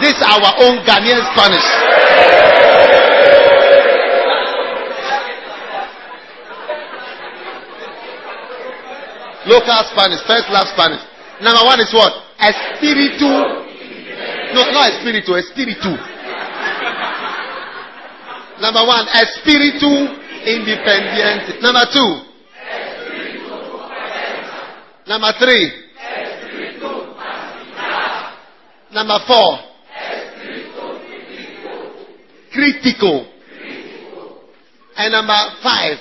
this 0.00 0.14
our 0.22 0.62
own 0.62 0.86
Ghanaian 0.86 1.20
Spanish. 1.34 1.66
Local 9.50 9.80
Spanish, 9.90 10.22
first 10.22 10.46
love 10.54 10.70
Spanish. 10.70 11.02
Number 11.42 11.66
one 11.66 11.80
is 11.80 11.90
what? 11.92 12.14
Espiritu. 12.38 13.26
No, 14.54 14.70
not 14.70 14.86
espiritu, 14.94 15.34
espiritu. 15.34 15.92
Number 18.62 18.86
one, 18.86 19.04
espiritu 19.18 19.90
independiente. 20.46 21.60
Number 21.60 21.84
two. 21.92 22.31
Number 25.12 25.32
three. 25.38 25.70
Number 28.94 29.18
four. 29.26 29.58
Critical. 32.50 33.26
And 34.96 35.12
number 35.12 35.36
five. 35.62 35.98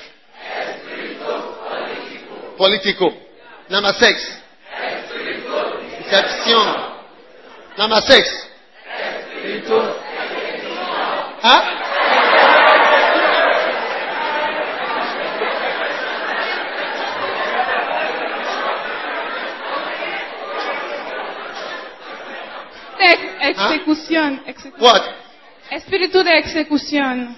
Political. 2.55 3.22
Number 3.70 3.91
six. 3.99 4.38
Exception. 5.99 6.66
Number 7.78 7.99
six. 8.05 8.47
Huh? 11.43 11.80
Execución. 23.41 24.41
execución. 24.45 24.74
What? 24.80 25.01
Espíritu 25.72 26.24
de. 26.24 26.38
Execution. 26.39 27.38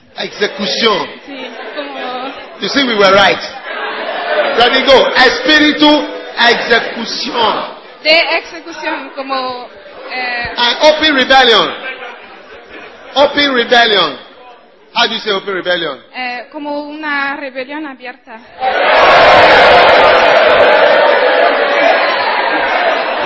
Sí, 1.25 1.47
como 1.75 2.33
You 2.61 2.69
see, 2.69 2.83
we 2.83 2.95
were 2.95 3.11
right. 3.11 3.39
Ready, 4.57 4.83
go. 4.85 5.07
Espíritu 5.15 6.07
execution. 6.49 7.73
de 8.03 8.19
ejecución, 8.39 9.11
como 9.15 9.67
eh, 10.11 10.53
And 10.57 10.77
open 10.81 11.15
rebellion. 11.15 11.73
Open 13.15 13.53
rebellion. 13.53 14.17
How 14.95 15.07
do 15.07 15.13
you 15.13 15.19
say 15.19 15.31
open 15.31 15.53
rebellion? 15.55 16.03
eh, 16.15 16.47
como 16.51 16.81
una 16.81 17.35
rebelión 17.35 17.85
abierta. 17.87 18.39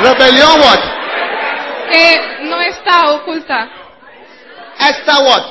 Rebellion 0.01 0.59
what? 0.61 0.79
Que 1.91 2.36
está 2.69 3.11
oculta. 3.15 3.69
Esther 4.79 5.23
what? 5.23 5.45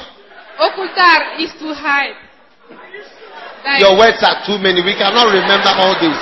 Ocultar 0.59 1.41
is 1.41 1.53
to 1.59 1.75
hide. 1.75 2.17
Like, 3.65 3.81
Your 3.81 3.99
words 3.99 4.23
are 4.23 4.47
too 4.47 4.59
many. 4.59 4.81
We 4.83 4.95
cannot 4.95 5.27
remember 5.33 5.71
all 5.75 5.95
this. 5.99 6.17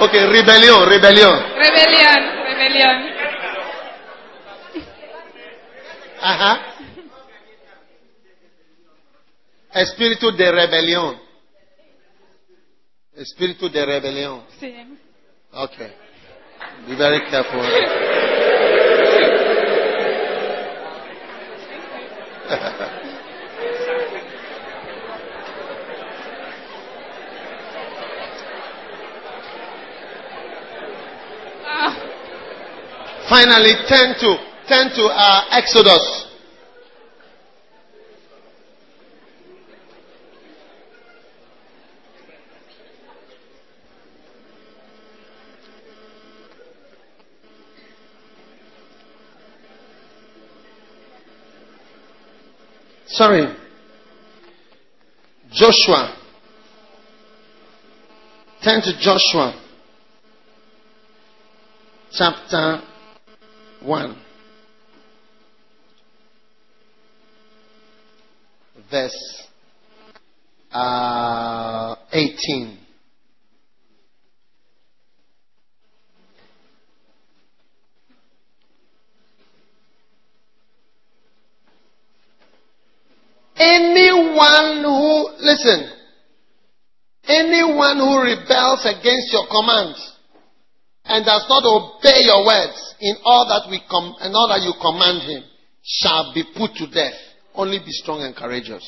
Okay, 0.00 0.22
rebellion, 0.28 0.86
rebellion. 0.88 1.34
Rebellion, 1.56 2.20
rebellion. 2.44 2.96
Uh-huh. 6.20 6.58
Espíritu 9.72 10.30
de 10.36 10.50
rebelión. 10.52 11.20
Espíritu 13.16 13.68
de 13.68 13.84
rebelión. 13.84 14.44
Sí. 14.60 14.74
Okay. 15.52 15.92
Be 16.86 16.94
very 16.96 17.20
careful. 17.30 17.60
Finally, 33.28 33.74
turn 33.88 34.14
to 34.18 34.38
turn 34.66 34.88
to 34.94 35.04
uh, 35.12 35.44
Exodus. 35.52 36.27
Sorry. 53.18 53.52
Joshua. 55.50 56.16
Turn 58.62 58.80
to 58.80 58.92
Joshua. 59.00 59.60
Chapter 62.12 62.80
1. 63.82 64.22
Verse 68.88 69.48
uh, 70.70 71.96
18. 72.12 72.78
Anyone 83.58 84.84
who, 84.84 85.28
listen, 85.40 85.90
anyone 87.26 87.98
who 87.98 88.22
rebels 88.22 88.86
against 88.86 89.32
your 89.32 89.46
commands 89.50 89.98
and 91.04 91.24
does 91.24 91.44
not 91.48 91.64
obey 91.64 92.22
your 92.22 92.46
words 92.46 92.94
in 93.00 93.16
all 93.24 93.46
that 93.48 93.70
we 93.70 93.80
com- 93.90 94.14
in 94.22 94.32
all 94.34 94.48
that 94.48 94.62
you 94.62 94.72
command 94.80 95.22
him 95.22 95.42
shall 95.82 96.32
be 96.34 96.44
put 96.56 96.74
to 96.76 96.86
death. 96.86 97.14
Only 97.54 97.78
be 97.78 97.90
strong 97.90 98.22
and 98.22 98.36
courageous. 98.36 98.86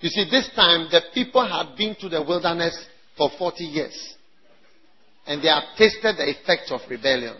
You 0.00 0.10
see, 0.10 0.28
this 0.30 0.50
time 0.54 0.88
the 0.90 1.00
people 1.14 1.46
had 1.46 1.76
been 1.76 1.94
to 2.00 2.08
the 2.08 2.22
wilderness 2.22 2.76
for 3.16 3.30
40 3.38 3.64
years. 3.64 4.14
And 5.26 5.42
they 5.42 5.48
have 5.48 5.62
tasted 5.78 6.16
the 6.18 6.28
effects 6.28 6.70
of 6.70 6.80
rebellion. 6.90 7.36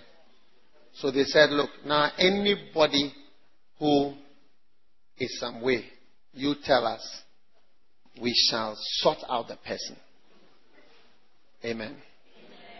So 0.94 1.10
they 1.10 1.24
said, 1.24 1.50
look, 1.50 1.68
now 1.84 2.10
anybody 2.16 3.12
who 3.78 4.14
is 5.18 5.38
some 5.38 5.60
way, 5.60 5.84
you 6.34 6.54
tell 6.64 6.86
us, 6.86 7.22
we 8.20 8.32
shall 8.50 8.76
sort 8.78 9.18
out 9.28 9.48
the 9.48 9.56
person. 9.56 9.96
Amen. 11.64 11.96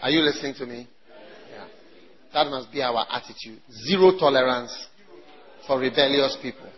Are 0.03 0.11
you 0.11 0.21
listening 0.21 0.55
to 0.55 0.67
me? 0.67 0.89
Yeah. 1.51 1.67
That 2.35 2.51
must 2.51 2.71
be 2.71 2.83
our 2.83 3.07
attitude. 3.11 3.61
Zero 3.89 4.13
tolerance 4.19 4.89
for 5.67 5.79
rebellious 5.79 6.37
people. 6.43 6.69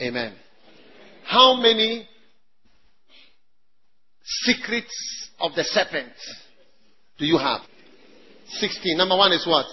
Amen. 0.00 0.34
How 1.24 1.54
many 1.60 2.08
secrets 4.24 5.30
of 5.40 5.54
the 5.54 5.64
serpent 5.64 6.12
do 7.18 7.24
you 7.24 7.38
have? 7.38 7.60
16. 8.48 8.96
Number 8.96 9.16
one 9.16 9.32
is 9.32 9.46
what? 9.46 9.66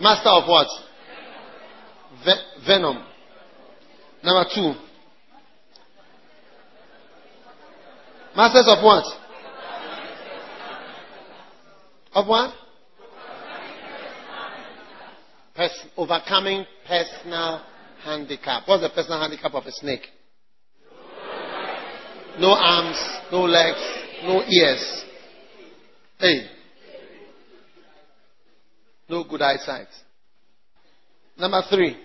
Master 0.00 0.30
of 0.30 0.48
what? 0.48 0.66
Ve- 2.24 2.66
venom. 2.66 3.04
Number 4.22 4.48
two. 4.54 4.74
Masters 8.36 8.66
of 8.68 8.82
what? 8.84 9.04
Of 12.14 12.26
what? 12.26 12.54
Pers- 15.54 15.86
overcoming 15.96 16.64
personal 16.86 17.62
handicap. 18.04 18.62
What's 18.66 18.82
the 18.82 18.90
personal 18.90 19.20
handicap 19.20 19.52
of 19.54 19.66
a 19.66 19.72
snake? 19.72 20.06
No 22.38 22.52
arms, 22.52 22.96
no 23.30 23.42
legs, 23.42 23.78
no 24.24 24.42
ears. 24.48 25.04
Hey. 26.18 26.46
No 29.08 29.24
good 29.24 29.42
eyesight. 29.42 29.88
Number 31.36 31.62
three. 31.68 31.96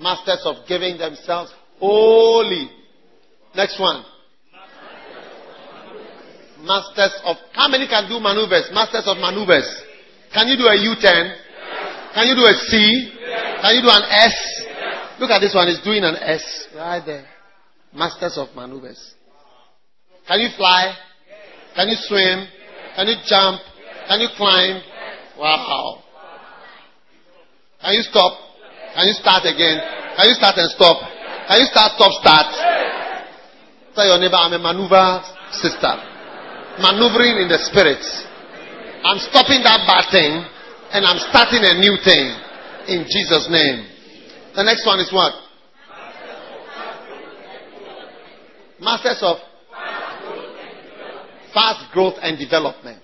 Masters 0.00 0.40
of 0.46 0.56
giving 0.66 0.96
themselves 0.96 1.52
holy. 1.78 2.70
Next 3.54 3.78
one. 3.78 4.02
Masters 6.62 7.20
of 7.24 7.36
how 7.52 7.68
many 7.68 7.86
can 7.86 8.08
do 8.08 8.18
maneuvers? 8.18 8.70
Masters 8.72 9.04
of 9.06 9.18
maneuvers. 9.18 9.68
Can 10.32 10.48
you 10.48 10.56
do 10.56 10.64
a 10.64 10.76
U-turn? 10.76 11.36
Can 12.14 12.28
you 12.28 12.34
do 12.34 12.44
a 12.48 12.54
C? 12.68 13.12
Can 13.60 13.76
you 13.76 13.82
do 13.82 13.90
an 13.90 14.02
S? 14.08 14.36
Look 15.20 15.30
at 15.30 15.40
this 15.40 15.54
one. 15.54 15.68
It's 15.68 15.84
doing 15.84 16.02
an 16.02 16.16
S 16.16 16.68
right 16.74 17.04
there. 17.04 17.26
Masters 17.92 18.38
of 18.38 18.48
maneuvers. 18.56 19.14
Can 20.26 20.40
you 20.40 20.48
fly? 20.56 20.94
Can 21.76 21.88
you 21.88 21.96
swim? 22.08 22.48
Can 22.96 23.06
you 23.06 23.16
jump? 23.26 23.60
Can 24.08 24.20
you 24.20 24.28
climb? 24.36 24.82
Wow. 25.38 26.02
Can 27.82 27.94
you 27.94 28.02
stop? 28.02 28.49
Can 28.94 29.06
you 29.06 29.14
start 29.14 29.46
again? 29.46 29.78
Can 30.16 30.26
you 30.28 30.34
start 30.34 30.58
and 30.58 30.70
stop? 30.74 30.98
Can 31.48 31.56
you 31.62 31.68
start, 31.70 31.92
stop, 31.94 32.12
start? 32.22 32.48
Tell 33.94 34.06
your 34.06 34.18
neighbor, 34.18 34.38
I'm 34.38 34.52
a 34.54 34.58
maneuver 34.58 35.22
sister. 35.50 35.94
Maneuvering 36.78 37.42
in 37.42 37.48
the 37.50 37.58
spirit. 37.70 38.02
I'm 39.02 39.18
stopping 39.18 39.62
that 39.62 39.82
bad 39.86 40.10
thing 40.10 40.44
and 40.92 41.06
I'm 41.06 41.18
starting 41.30 41.62
a 41.62 41.74
new 41.78 41.96
thing 42.02 42.34
in 42.86 43.06
Jesus' 43.06 43.48
name. 43.50 43.86
The 44.54 44.62
next 44.62 44.86
one 44.86 45.00
is 45.00 45.12
what? 45.12 45.34
Masters 48.80 49.18
of 49.22 49.36
fast 51.52 51.92
growth 51.92 52.14
and 52.22 52.38
development. 52.38 53.02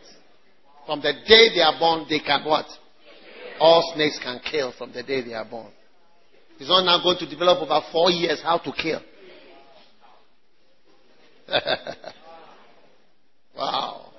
From 0.87 1.01
the 1.01 1.13
day 1.27 1.55
they 1.55 1.63
are 1.63 1.79
born, 1.79 2.07
they 2.09 2.21
can 2.21 2.45
what? 2.45 2.67
All 3.61 3.93
snakes 3.95 4.19
can 4.23 4.41
kill 4.41 4.73
from 4.77 4.93
the 4.93 5.03
day 5.03 5.23
they 5.23 5.35
are 5.35 5.45
born. 5.45 5.73
He's 6.59 6.69
not 6.69 6.85
now 6.85 7.03
going 7.03 7.19
to 7.19 7.29
develop 7.29 7.63
over 7.63 7.81
four 7.93 8.11
years 8.11 8.41
how 8.43 8.59
to 8.59 8.73
kill. 8.73 9.01
wow. 13.57 14.13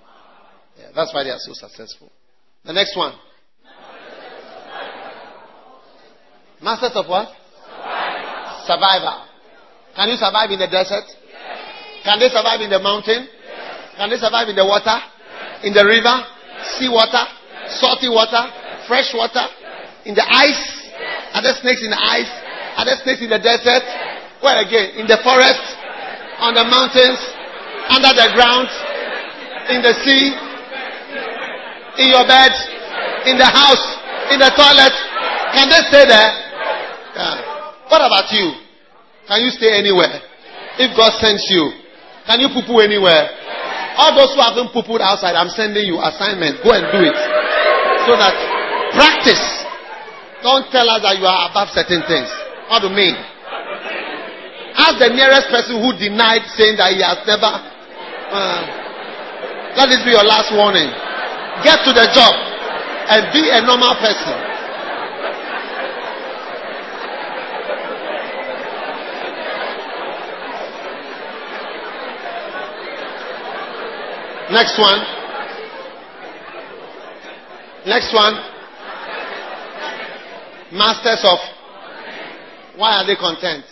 Yeah, 0.78 0.90
that's 0.96 1.14
why 1.14 1.24
they 1.24 1.32
are 1.32 1.40
so 1.40 1.54
successful. 1.54 2.12
The 2.64 2.74
next 2.74 2.96
one. 2.96 3.14
Masters 6.62 6.92
of 6.96 7.08
what? 7.08 7.30
Survival. 8.66 9.26
Can 9.96 10.10
you 10.10 10.18
survive 10.18 10.52
in 10.52 10.60
the 10.60 10.68
desert? 10.68 11.06
Can 12.04 12.20
they 12.20 12.30
survive 12.30 12.62
in 12.62 12.70
the 12.70 12.80
mountain? 12.80 13.28
Can 13.98 14.10
they 14.10 14.18
survive 14.18 14.48
in 14.50 14.56
the 14.56 14.66
water? 14.66 14.98
In 15.64 15.74
the 15.74 15.86
river? 15.86 16.24
Sea 16.78 16.90
water? 16.90 17.26
Salty 17.68 18.10
water? 18.10 18.46
Fresh 18.88 19.14
water? 19.14 19.46
In 20.06 20.14
the 20.14 20.24
ice? 20.24 20.77
Are 21.34 21.42
there 21.42 21.56
snakes 21.60 21.84
in 21.84 21.92
the 21.92 22.00
ice? 22.00 22.30
Are 22.78 22.86
there 22.86 23.00
snakes 23.04 23.22
in 23.22 23.30
the 23.30 23.42
desert? 23.42 23.84
Where 24.40 24.58
again? 24.62 25.02
In 25.02 25.06
the 25.10 25.18
forest? 25.26 25.64
On 26.40 26.54
the 26.54 26.64
mountains? 26.64 27.20
Under 27.90 28.14
the 28.14 28.28
ground? 28.38 28.70
In 29.74 29.82
the 29.82 29.94
sea? 30.06 30.24
In 32.04 32.14
your 32.14 32.26
bed? 32.30 32.54
In 33.26 33.36
the 33.36 33.50
house? 33.50 33.86
In 34.32 34.40
the 34.40 34.52
toilet? 34.54 34.96
Can 35.58 35.68
they 35.70 35.82
stay 35.90 36.06
there? 36.06 36.32
Yeah. 37.18 37.90
What 37.90 38.04
about 38.04 38.30
you? 38.32 38.54
Can 39.28 39.42
you 39.42 39.52
stay 39.52 39.74
anywhere? 39.80 40.22
If 40.78 40.96
God 40.96 41.12
sends 41.18 41.44
you, 41.50 41.74
can 42.28 42.40
you 42.40 42.50
poo 42.54 42.62
poo 42.62 42.80
anywhere? 42.80 43.34
All 43.98 44.14
those 44.14 44.36
who 44.38 44.42
haven't 44.46 44.70
poo 44.70 44.86
pooed 44.86 45.02
outside, 45.02 45.34
I'm 45.34 45.50
sending 45.50 45.90
you 45.90 45.98
assignment. 45.98 46.62
Go 46.62 46.70
and 46.70 46.86
do 46.94 47.02
it. 47.02 47.18
So 48.06 48.14
that 48.14 48.38
practice. 48.94 49.42
Don't 50.44 50.70
tell 50.70 50.86
us 50.90 51.02
that 51.02 51.18
you 51.18 51.26
are 51.26 51.50
above 51.50 51.70
certain 51.74 52.06
things. 52.06 52.30
What 52.70 52.86
do 52.86 52.90
you 52.90 52.96
mean? 52.96 53.16
Ask 54.78 55.02
the 55.02 55.10
nearest 55.10 55.50
person 55.50 55.82
who 55.82 55.98
denied 55.98 56.46
saying 56.54 56.78
that 56.78 56.94
he 56.94 57.02
has 57.02 57.18
never. 57.26 57.50
Uh, 57.50 58.62
let 59.76 59.90
this 59.90 60.04
be 60.06 60.12
your 60.12 60.26
last 60.26 60.54
warning. 60.54 60.90
Get 61.66 61.82
to 61.86 61.92
the 61.94 62.06
job 62.14 62.34
and 63.10 63.34
be 63.34 63.50
a 63.50 63.62
normal 63.66 63.96
person. 63.98 64.38
Next 74.52 74.78
one. 74.80 75.00
Next 77.86 78.14
one. 78.14 78.57
Masters 80.72 81.24
of. 81.24 81.39
Why 82.78 83.01
are 83.01 83.07
they 83.07 83.15
content? 83.15 83.65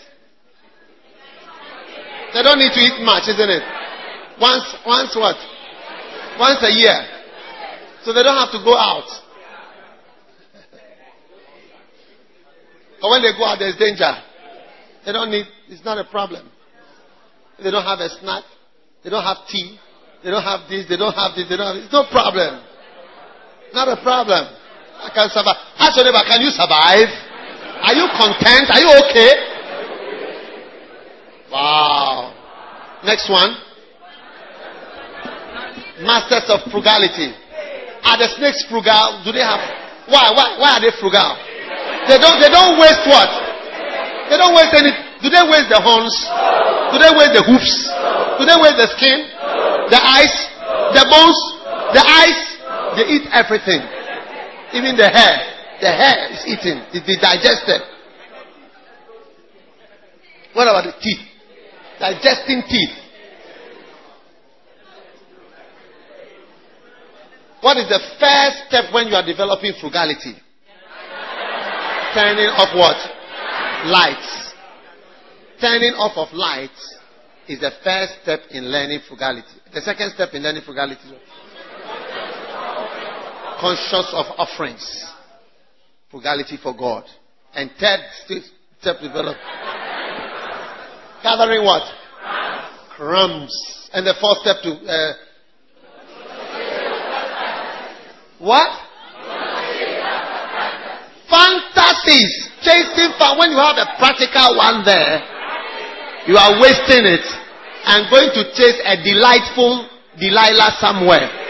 They 2.34 2.42
don't 2.42 2.58
need 2.58 2.72
to 2.72 2.80
eat 2.80 3.02
much, 3.04 3.28
isn't 3.28 3.50
it? 3.50 3.62
Once, 4.40 4.64
once 4.84 5.14
what? 5.16 5.36
Once 6.38 6.58
a 6.62 6.72
year. 6.72 7.06
So 8.04 8.12
they 8.12 8.22
don't 8.22 8.36
have 8.36 8.52
to 8.52 8.62
go 8.64 8.76
out. 8.76 9.08
But 13.00 13.10
when 13.10 13.22
they 13.22 13.32
go 13.36 13.44
out, 13.44 13.58
there's 13.58 13.76
danger. 13.76 14.12
They 15.04 15.12
don't 15.12 15.30
need, 15.30 15.46
it's 15.68 15.84
not 15.84 15.98
a 15.98 16.04
problem. 16.04 16.50
They 17.62 17.70
don't 17.70 17.84
have 17.84 18.00
a 18.00 18.08
snack. 18.20 18.44
They 19.04 19.10
don't 19.10 19.24
have 19.24 19.46
tea. 19.48 19.78
They 20.24 20.30
don't 20.30 20.42
have 20.42 20.68
this, 20.68 20.88
they 20.88 20.96
don't 20.96 21.14
have 21.14 21.36
this, 21.36 21.48
they 21.48 21.56
don't 21.56 21.66
have 21.66 21.76
this. 21.76 21.84
It's 21.84 21.92
no 21.92 22.04
problem. 22.10 22.64
Not 23.72 23.88
a 23.88 24.02
problem. 24.02 24.55
I 25.02 25.08
can 25.12 25.28
survive. 25.30 25.56
Ask 25.78 25.96
your 25.96 26.06
neighbor, 26.06 26.24
can 26.24 26.40
you 26.40 26.50
survive? 26.50 27.10
Are 27.82 27.94
you 27.94 28.06
content? 28.16 28.70
Are 28.72 28.80
you 28.80 28.90
okay? 29.06 29.32
Wow. 31.52 32.32
Next 33.04 33.28
one. 33.28 33.56
Masters 36.04 36.48
of 36.48 36.60
frugality. 36.72 37.32
Are 38.04 38.18
the 38.18 38.28
snakes 38.36 38.64
frugal? 38.68 39.24
Do 39.24 39.32
they 39.32 39.44
have 39.44 39.60
why? 40.06 40.30
Why 40.36 40.46
why 40.60 40.68
are 40.76 40.82
they 40.82 40.92
frugal? 41.00 41.34
They 42.08 42.18
don't 42.20 42.38
they 42.38 42.52
don't 42.52 42.78
waste 42.78 43.04
what? 43.08 43.30
They 44.28 44.36
don't 44.36 44.54
waste 44.54 44.74
any 44.76 44.92
do 45.24 45.32
they 45.32 45.44
waste 45.48 45.72
the 45.72 45.80
horns? 45.80 46.12
Do 46.92 47.00
they 47.00 47.12
waste 47.16 47.34
the 47.34 47.44
hoofs? 47.44 47.72
Do 48.38 48.44
they 48.44 48.58
waste 48.60 48.76
the 48.76 48.88
skin? 48.94 49.36
the 49.90 50.00
eyes, 50.02 50.34
the 50.94 51.04
bones, 51.06 51.38
the 51.94 52.02
eyes, 52.02 52.38
they 52.98 53.06
eat 53.14 53.24
everything. 53.30 53.80
Even 54.72 54.96
the 54.96 55.08
hair. 55.08 55.56
The 55.80 55.92
hair 55.92 56.32
is 56.32 56.40
eaten, 56.46 56.78
it 56.92 57.04
is 57.06 57.18
digested. 57.20 57.82
What 60.54 60.68
about 60.68 60.84
the 60.84 60.94
teeth? 61.02 61.20
Digesting 62.00 62.62
teeth. 62.66 62.96
What 67.60 67.76
is 67.76 67.88
the 67.88 68.00
first 68.18 68.68
step 68.68 68.94
when 68.94 69.08
you 69.08 69.14
are 69.14 69.26
developing 69.26 69.74
frugality? 69.80 70.34
Turning 72.14 72.48
off 72.56 72.72
what? 72.74 72.96
Lights. 73.90 74.54
Turning 75.60 75.92
off 75.92 76.16
of 76.16 76.32
lights 76.32 76.96
is 77.48 77.60
the 77.60 77.72
first 77.84 78.22
step 78.22 78.40
in 78.50 78.70
learning 78.72 79.00
frugality. 79.06 79.60
The 79.74 79.80
second 79.82 80.12
step 80.14 80.30
in 80.32 80.42
learning 80.42 80.62
frugality 80.64 81.00
conscious 83.60 84.08
of 84.12 84.26
offerings. 84.38 85.12
Frugality 86.10 86.56
for 86.62 86.76
God. 86.76 87.04
And 87.54 87.70
third 87.80 88.00
step 88.80 89.00
develop. 89.00 89.36
Gathering 91.22 91.64
what? 91.64 91.82
Crumbs. 92.96 93.52
And 93.92 94.06
the 94.06 94.14
fourth 94.20 94.38
step 94.38 94.56
to 94.62 94.70
uh, 94.70 95.12
what? 98.38 98.70
Fantasies. 101.28 102.48
Chasing 102.62 103.12
fun. 103.18 103.38
When 103.38 103.50
you 103.50 103.56
have 103.56 103.76
a 103.76 103.96
practical 103.98 104.56
one 104.56 104.84
there, 104.84 105.22
you 106.26 106.36
are 106.36 106.60
wasting 106.60 107.06
it 107.06 107.24
and 107.86 108.10
going 108.10 108.30
to 108.34 108.42
chase 108.54 108.78
a 108.84 109.02
delightful 109.02 109.88
Delilah 110.18 110.76
somewhere. 110.80 111.45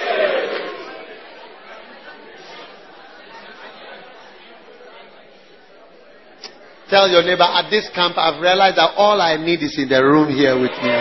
Tell 6.88 7.10
your 7.10 7.26
neighbor, 7.26 7.42
at 7.42 7.66
this 7.68 7.90
camp, 7.90 8.14
I've 8.14 8.40
realized 8.40 8.78
that 8.78 8.94
all 8.94 9.20
I 9.20 9.34
need 9.34 9.58
is 9.58 9.74
in 9.74 9.88
the 9.90 9.98
room 10.06 10.30
here 10.30 10.54
with 10.54 10.70
me. 10.70 10.94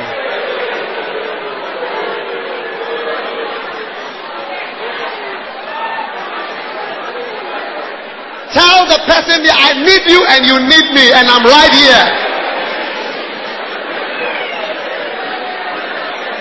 Tell 8.49 8.89
the 8.89 8.97
person, 9.05 9.45
I 9.45 9.77
need 9.86 10.09
you 10.09 10.25
and 10.25 10.41
you 10.49 10.57
need 10.57 10.88
me, 10.89 11.05
and 11.13 11.29
I'm 11.29 11.45
right 11.45 11.69
here. 11.69 12.05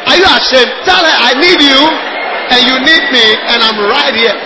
Are 0.09 0.17
you 0.17 0.25
ashamed? 0.25 0.73
Tell 0.89 1.05
her, 1.05 1.17
I 1.21 1.37
need 1.37 1.61
you 1.61 1.81
and 2.49 2.61
you 2.65 2.77
need 2.81 3.05
me, 3.13 3.27
and 3.53 3.61
I'm 3.61 3.77
right 3.93 4.15
here. 4.17 4.37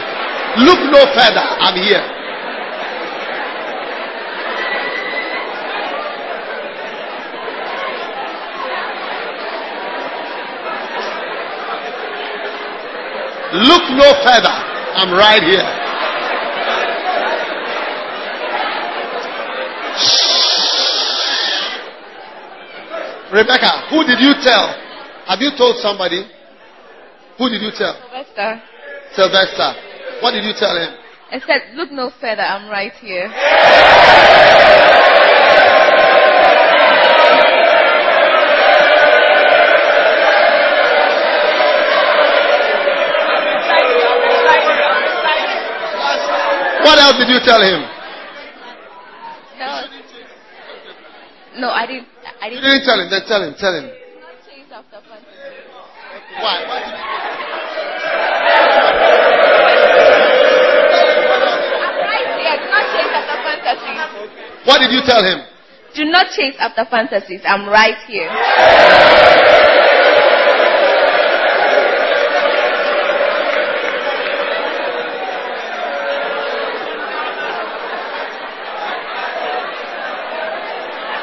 Look 0.67 0.91
no 0.91 1.07
further. 1.15 1.47
I'm 1.63 1.79
here. 1.79 2.18
Look 13.53 13.85
no 13.97 14.09
further. 14.25 14.53
I'm 14.99 15.13
right 15.17 15.43
here. 15.43 15.65
Rebecca, 23.33 23.89
who 23.91 24.05
did 24.05 24.21
you 24.21 24.35
tell? 24.43 24.69
Have 25.27 25.41
you 25.41 25.51
told 25.57 25.77
somebody? 25.77 26.25
Who 27.39 27.49
did 27.49 27.63
you 27.63 27.71
tell? 27.77 27.95
Sylvester. 28.11 28.63
Sylvester. 29.15 29.73
What 30.21 30.33
did 30.33 30.45
you 30.45 30.53
tell 30.59 30.77
him? 30.77 30.95
I 31.31 31.39
said, 31.41 31.75
look 31.75 31.93
no 31.93 32.11
further. 32.21 32.43
I'm 32.43 32.71
right 32.71 32.93
here. 32.93 33.29
What 46.89 46.97
else 47.01 47.21
did 47.21 47.29
you 47.29 47.37
tell 47.45 47.61
him? 47.61 47.85
No, 49.61 49.85
no, 51.61 51.69
I 51.69 51.85
didn't. 51.85 52.09
I 52.41 52.49
didn't. 52.49 52.65
You 52.65 52.71
didn't 52.71 52.85
tell 52.89 52.97
him. 52.97 53.11
Then 53.11 53.21
tell 53.29 53.45
him. 53.45 53.53
Tell 53.61 53.77
him. 53.77 53.93
Not 53.93 54.41
chase 54.49 54.73
after 54.73 54.97
fantasy. 55.05 55.37
Why? 56.41 56.65
Why 56.65 56.81
did 56.81 56.89
you... 56.89 57.05
I'm 61.85 62.01
right 62.09 62.41
here. 62.41 62.57
Do 62.57 62.73
not 62.73 62.89
chase 62.97 63.13
after 63.13 63.37
fantasies. 63.45 64.65
What 64.65 64.79
did 64.81 64.89
you 64.89 65.03
tell 65.05 65.21
him? 65.21 65.45
Do 65.95 66.05
not 66.09 66.33
chase 66.33 66.57
after 66.59 66.87
fantasies. 66.89 67.43
I'm 67.45 67.69
right 67.69 67.99
here. 68.09 68.33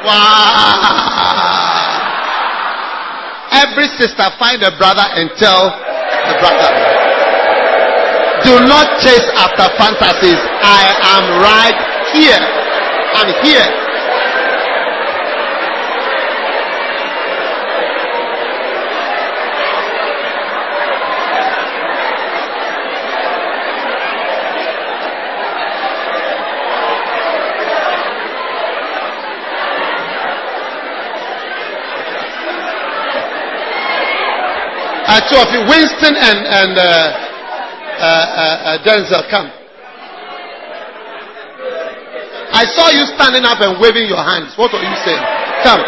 Wow. 0.06 1.66
Every 3.50 3.88
sister 3.98 4.26
find 4.38 4.62
a 4.62 4.70
brother 4.78 5.02
and 5.02 5.30
tell 5.36 5.66
the 5.66 6.34
brother. 6.38 6.70
Do 8.44 8.62
not 8.66 9.00
chase 9.02 9.26
after 9.34 9.66
fantasies. 9.74 10.38
I 10.62 10.82
am 11.18 11.42
right 11.42 11.78
here. 12.14 12.38
I'm 13.18 13.34
here. 13.42 13.85
Uh, 35.16 35.20
two 35.32 35.40
of 35.40 35.48
you, 35.48 35.60
Winston 35.60 36.14
and 36.14 36.38
and 36.44 36.76
uh, 36.76 36.82
uh, 36.84 38.04
uh, 38.04 38.76
uh, 38.76 38.84
Denzel, 38.84 39.24
come. 39.30 39.48
I 42.52 42.66
saw 42.66 42.90
you 42.90 43.06
standing 43.16 43.46
up 43.46 43.58
and 43.62 43.80
waving 43.80 44.08
your 44.08 44.22
hands. 44.22 44.52
What 44.58 44.74
are 44.74 44.82
you 44.84 44.96
saying? 45.06 45.24
Come. 45.62 45.80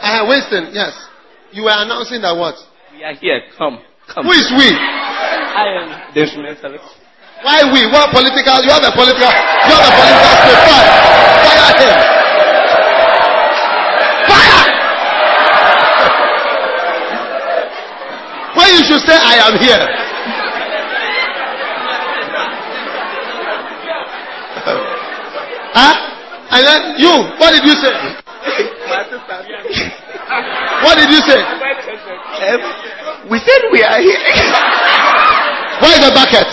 Uh, 0.00 0.26
Winston, 0.28 0.70
yes. 0.72 1.08
You 1.50 1.64
were 1.64 1.74
announcing 1.74 2.20
that 2.22 2.36
what? 2.36 2.54
We 2.94 3.02
are 3.02 3.14
here. 3.14 3.40
Come. 3.58 3.80
Come. 4.10 4.26
Who 4.26 4.32
is 4.34 4.50
we? 4.58 4.66
I 4.66 5.70
am 5.70 5.86
the 6.14 6.20
instrument 6.26 6.58
service. 6.58 6.82
Why 7.46 7.62
we? 7.70 7.86
What 7.94 8.10
political? 8.10 8.58
You 8.66 8.74
have 8.74 8.82
a 8.82 8.90
political. 8.90 9.22
You 9.22 9.74
have 9.78 9.86
a 9.86 9.92
political 9.94 10.34
spirit. 10.34 10.66
Fire! 10.66 10.98
Fire 11.46 11.78
him! 11.78 11.94
Fire! 14.26 14.66
When 18.58 18.68
you 18.74 18.82
should 18.82 19.02
say, 19.06 19.14
"I 19.14 19.46
am 19.46 19.54
here." 19.62 19.78
huh? 25.78 25.94
And 26.50 26.66
then 26.66 26.98
you, 26.98 27.14
what 27.38 27.54
did 27.54 27.62
you 27.62 27.74
say? 27.78 27.94
What 30.84 30.92
did 30.98 31.08
you 31.10 31.20
say? 31.24 31.40
Um, 31.40 32.60
we 33.30 33.38
said 33.38 33.60
we 33.72 33.82
are 33.82 33.98
here. 34.00 34.12
Where 35.80 35.92
is 35.96 36.00
the 36.04 36.12
bucket? 36.12 36.44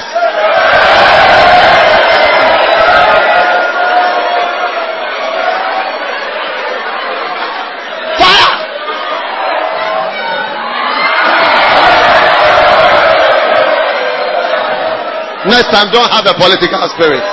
Fire! 8.16 8.64
Next 15.48 15.70
time, 15.72 15.92
don't 15.92 16.12
have 16.12 16.26
a 16.26 16.34
political 16.34 16.88
spirit. 16.96 17.20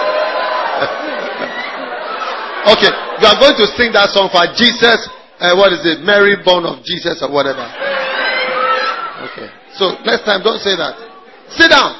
okay, 2.74 2.90
you 3.24 3.30
are 3.32 3.40
going 3.40 3.56
to 3.56 3.64
sing 3.72 3.88
that 3.96 4.12
song 4.12 4.28
for 4.28 4.44
Jesus. 4.52 5.08
Uh, 5.40 5.56
what 5.56 5.72
is 5.72 5.80
it? 5.88 6.04
Mary, 6.04 6.36
born 6.44 6.68
of 6.68 6.84
Jesus, 6.84 7.24
or 7.24 7.32
whatever. 7.32 7.64
Okay. 9.32 9.48
So 9.80 9.96
next 10.04 10.28
time, 10.28 10.44
don't 10.44 10.60
say 10.60 10.76
that. 10.76 10.92
Sit 11.48 11.72
down. 11.72 11.96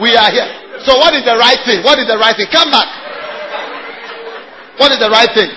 We 0.00 0.16
are 0.16 0.32
here. 0.32 0.48
So 0.88 0.96
what 0.96 1.12
is 1.12 1.22
the 1.28 1.36
right 1.36 1.60
thing? 1.68 1.84
What 1.84 2.00
is 2.00 2.08
the 2.08 2.16
right 2.16 2.34
thing? 2.34 2.48
Come 2.50 2.72
back. 2.72 2.88
What 4.80 4.90
is 4.90 4.98
the 4.98 5.12
right 5.12 5.28
thing? 5.36 5.52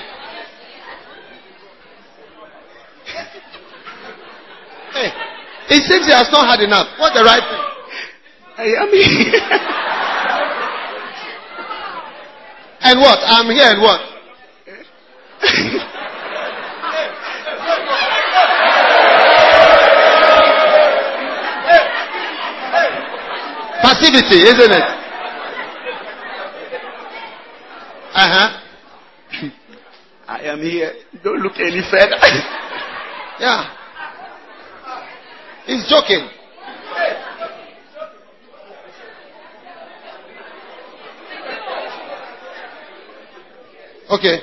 It 5.70 5.84
seems 5.84 6.06
he 6.06 6.12
has 6.14 6.32
not 6.32 6.48
had 6.48 6.62
enough. 6.64 6.88
What 6.98 7.14
the 7.14 7.24
right 7.24 7.44
thing? 7.44 7.60
I 8.58 8.74
am 8.82 8.90
here. 8.90 9.42
and 12.82 13.00
what? 13.00 13.20
I'm 13.22 13.46
here 13.52 13.70
and 13.70 13.82
what? 13.82 14.02
Passivity, 23.82 24.48
isn't 24.48 24.72
it? 24.72 24.84
Uh 28.14 28.30
huh. 28.34 28.50
I 30.28 30.40
am 30.42 30.62
here. 30.62 30.94
Don't 31.24 31.42
look 31.42 31.60
any 31.60 31.82
further. 31.90 32.18
yeah. 33.40 33.77
He's 35.68 35.86
joking. 35.90 36.30
Okay. 44.10 44.38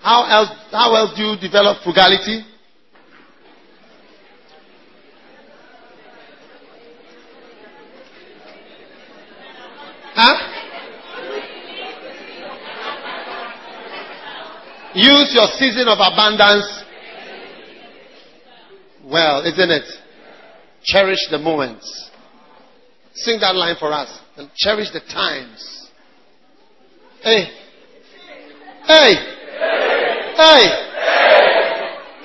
How 0.00 0.24
else, 0.26 0.50
how 0.70 0.94
else 0.94 1.16
do 1.16 1.22
you 1.24 1.36
develop 1.40 1.82
frugality? 1.82 2.44
Huh? 10.14 10.50
Use 14.94 15.34
your 15.34 15.48
season 15.58 15.88
of 15.88 15.98
abundance 15.98 16.84
well, 19.04 19.44
isn't 19.44 19.70
it? 19.70 20.03
Cherish 20.84 21.28
the 21.30 21.38
moments. 21.38 22.10
Sing 23.14 23.40
that 23.40 23.56
line 23.56 23.76
for 23.78 23.92
us. 23.92 24.20
And 24.36 24.50
cherish 24.54 24.90
the 24.90 25.00
times. 25.00 25.88
Hey. 27.22 27.44
Hey. 28.84 29.14
Hey. 30.36 30.64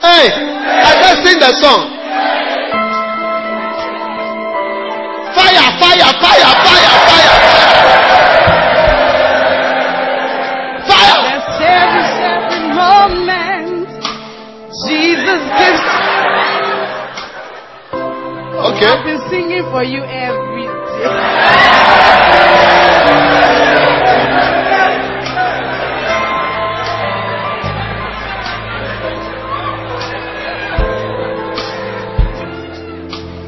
Hey. 0.02 0.28
I 0.84 0.94
can't 1.00 1.20
sing 1.26 1.40
the 1.40 1.54
song. 1.62 1.96
Fire, 5.36 5.72
fire, 5.80 6.12
fire, 6.20 6.52
fire, 6.68 6.96
fire, 7.08 7.36
fire. 10.90 11.20
Let's 11.24 12.18
every 12.20 12.64
moment. 12.76 13.88
Jesus 14.84 15.42
gives. 15.60 15.89
Okay. 18.60 18.86
I've 18.86 19.06
been 19.06 19.22
singing 19.30 19.64
for 19.72 19.84
you 19.84 20.04
every 20.04 20.68
day. 20.68 21.90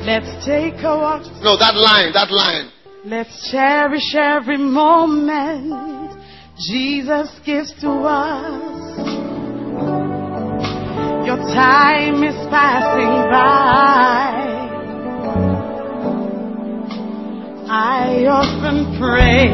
Let's 0.06 0.46
take 0.46 0.82
a 0.84 0.98
walk. 0.98 1.24
No, 1.44 1.58
that 1.58 1.76
line, 1.76 2.14
that 2.14 2.32
line. 2.32 2.72
Let's 3.06 3.52
cherish 3.52 4.16
every 4.16 4.58
moment 4.58 6.20
Jesus 6.58 7.30
gives 7.46 7.74
to 7.82 7.90
us. 7.90 8.98
Your 11.26 11.38
time 11.38 12.24
is 12.24 12.36
passing 12.50 13.32
by. 13.32 14.41
I 17.74 18.26
often 18.28 19.00
pray 19.00 19.48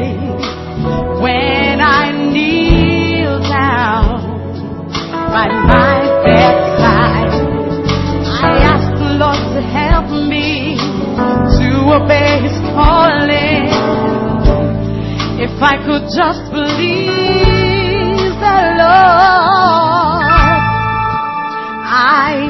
when 1.22 1.80
I 1.80 2.10
kneel 2.10 3.38
down 3.38 4.58
by 5.06 5.46
my 5.46 6.02
bedside. 6.26 7.30
I 8.42 8.58
ask 8.74 8.90
the 8.98 9.14
Lord 9.22 9.38
to 9.54 9.62
help 9.62 10.10
me 10.26 10.74
to 10.74 11.94
obey 11.94 12.42
His 12.42 12.58
calling. 12.74 13.70
If 15.38 15.54
I 15.62 15.78
could 15.86 16.10
just 16.10 16.50
believe 16.50 18.34
the 18.34 18.60
Lord, 18.82 20.26
I 21.86 22.47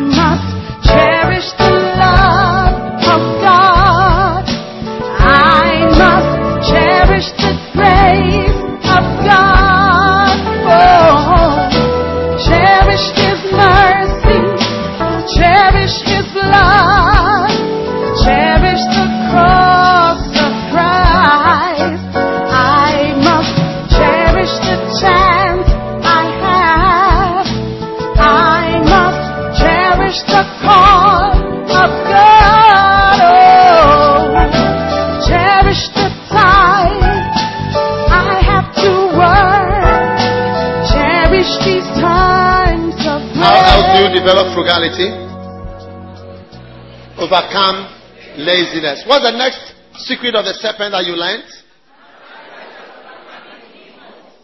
Overcome 47.16 47.88
laziness. 48.36 49.02
What's 49.06 49.24
the 49.24 49.32
next 49.32 49.72
secret 50.04 50.34
of 50.34 50.44
the 50.44 50.52
serpent 50.60 50.92
that 50.92 51.06
you 51.06 51.16
learned? 51.16 51.48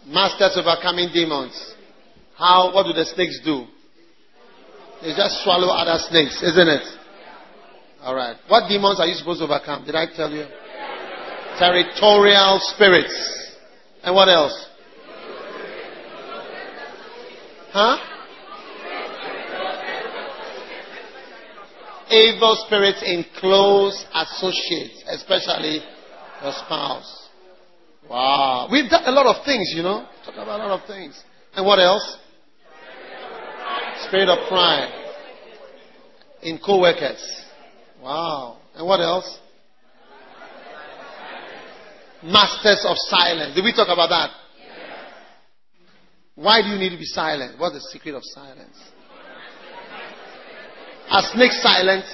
Masters 0.07 0.57
overcoming 0.57 1.09
demons. 1.13 1.53
How? 2.35 2.73
What 2.73 2.87
do 2.87 2.93
the 2.93 3.05
snakes 3.05 3.39
do? 3.45 3.65
They 5.03 5.13
just 5.13 5.43
swallow 5.43 5.69
other 5.69 6.01
snakes, 6.09 6.41
isn't 6.41 6.67
it? 6.69 6.87
All 8.01 8.15
right. 8.15 8.35
What 8.47 8.67
demons 8.67 8.99
are 8.99 9.05
you 9.05 9.13
supposed 9.13 9.41
to 9.41 9.45
overcome? 9.45 9.85
Did 9.85 9.93
I 9.93 10.07
tell 10.15 10.31
you? 10.31 10.45
Territorial 11.59 12.59
spirits. 12.73 13.13
And 14.01 14.15
what 14.15 14.27
else? 14.27 14.69
Huh? 17.71 18.14
Evil 22.11 22.55
spirits 22.67 23.01
in 23.03 23.25
close 23.39 24.05
associates, 24.13 25.03
especially 25.07 25.81
your 26.41 26.53
spouse. 26.53 27.29
Wow. 28.09 28.67
We've 28.71 28.89
done 28.89 29.03
a 29.05 29.11
lot 29.11 29.25
of 29.25 29.43
things, 29.43 29.73
you 29.75 29.81
know. 29.81 30.07
Talk 30.23 30.35
about 30.35 30.59
a 30.59 30.67
lot 30.67 30.81
of 30.81 30.87
things. 30.87 31.19
And 31.55 31.65
what 31.65 31.79
else? 31.79 32.17
Spirit 34.07 34.29
of 34.29 34.47
pride 34.47 34.91
in 36.43 36.59
co-workers. 36.63 37.45
Wow. 38.01 38.57
And 38.75 38.85
what 38.85 38.99
else? 38.99 39.39
Masters 42.23 42.85
of 42.87 42.97
silence. 42.97 43.55
Did 43.55 43.63
we 43.63 43.71
talk 43.71 43.87
about 43.87 44.09
that? 44.09 44.29
Why 46.35 46.61
do 46.61 46.67
you 46.67 46.77
need 46.77 46.89
to 46.89 46.97
be 46.97 47.05
silent? 47.05 47.57
What's 47.59 47.75
the 47.75 47.81
secret 47.81 48.13
of 48.13 48.21
silence? 48.23 48.77
Are 51.09 51.23
snakes 51.33 51.61
silent? 51.61 52.05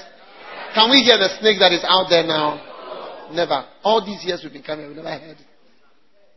Can 0.74 0.90
we 0.90 0.98
hear 1.04 1.18
the 1.18 1.30
snake 1.40 1.60
that 1.60 1.72
is 1.72 1.84
out 1.84 2.08
there 2.10 2.26
now? 2.26 3.30
Never. 3.34 3.66
All 3.84 4.06
these 4.06 4.24
years 4.26 4.42
we've 4.44 4.54
been 4.54 4.64
coming, 4.64 4.88
we've 4.88 4.96
never 4.96 5.10
heard. 5.10 5.38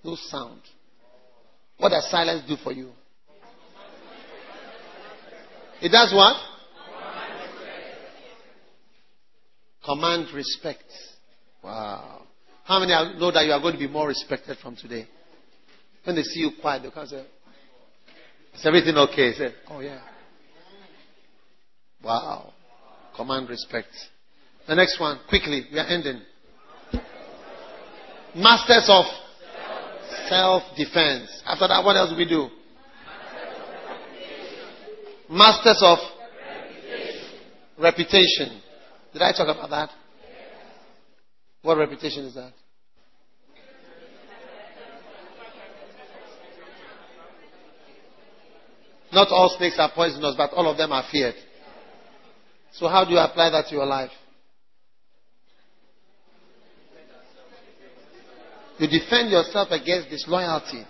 No 0.05 0.17
sound. 0.29 0.61
What 1.79 1.91
does 1.91 2.09
silence 2.11 2.43
do 2.47 2.57
for 2.63 2.73
you? 2.73 2.91
It 5.81 5.91
does 5.91 6.13
what? 6.15 6.37
Command 9.85 10.29
respect. 10.35 10.85
Wow. 11.63 12.23
How 12.65 12.81
many 12.81 12.93
know 13.19 13.31
that 13.31 13.45
you 13.45 13.53
are 13.53 13.61
going 13.61 13.75
to 13.75 13.79
be 13.79 13.89
more 13.89 14.09
respected 14.09 14.57
from 14.59 14.77
today? 14.77 15.07
When 16.05 16.17
they 16.17 16.23
see 16.23 16.41
you 16.41 16.53
quiet, 16.61 16.83
they 16.83 16.91
come 16.91 17.07
say, 17.07 17.25
Is 18.55 18.65
everything 18.65 18.97
okay? 18.97 19.33
Say, 19.33 19.49
Oh, 19.69 19.81
yeah. 19.81 20.01
Wow. 22.05 22.53
Command 23.17 23.49
respect. 23.49 23.89
The 24.69 24.75
next 24.75 25.01
one, 25.01 25.19
quickly, 25.29 25.67
we 25.73 25.79
are 25.79 25.87
ending. 25.87 26.21
Masters 28.35 28.87
of 28.89 29.05
self 30.29 30.63
defense. 30.77 31.43
After 31.47 31.69
that, 31.69 31.85
what 31.85 31.97
else 31.97 32.11
do 32.11 32.17
we 32.17 32.29
do? 32.29 32.49
Masters 35.31 35.81
of 35.83 35.99
reputation. 37.79 38.61
Did 39.13 39.23
I 39.23 39.33
talk 39.33 39.49
about 39.49 39.71
that? 39.71 39.91
What 41.63 41.79
reputation 41.79 42.25
is 42.25 42.35
that? 42.35 42.53
Not 49.13 49.29
all 49.29 49.55
snakes 49.57 49.77
are 49.79 49.91
poisonous, 49.95 50.35
but 50.37 50.51
all 50.53 50.69
of 50.71 50.77
them 50.77 50.91
are 50.91 51.05
feared. 51.11 51.37
So, 52.75 52.89
how 52.89 53.05
do 53.05 53.13
you 53.13 53.19
apply 53.19 53.51
that 53.51 53.67
to 53.69 53.75
your 53.75 53.87
life? 53.87 54.11
You 58.79 58.89
defend 58.89 59.31
yourself 59.31 59.69
against 59.71 60.11
disloyalty. 60.11 60.85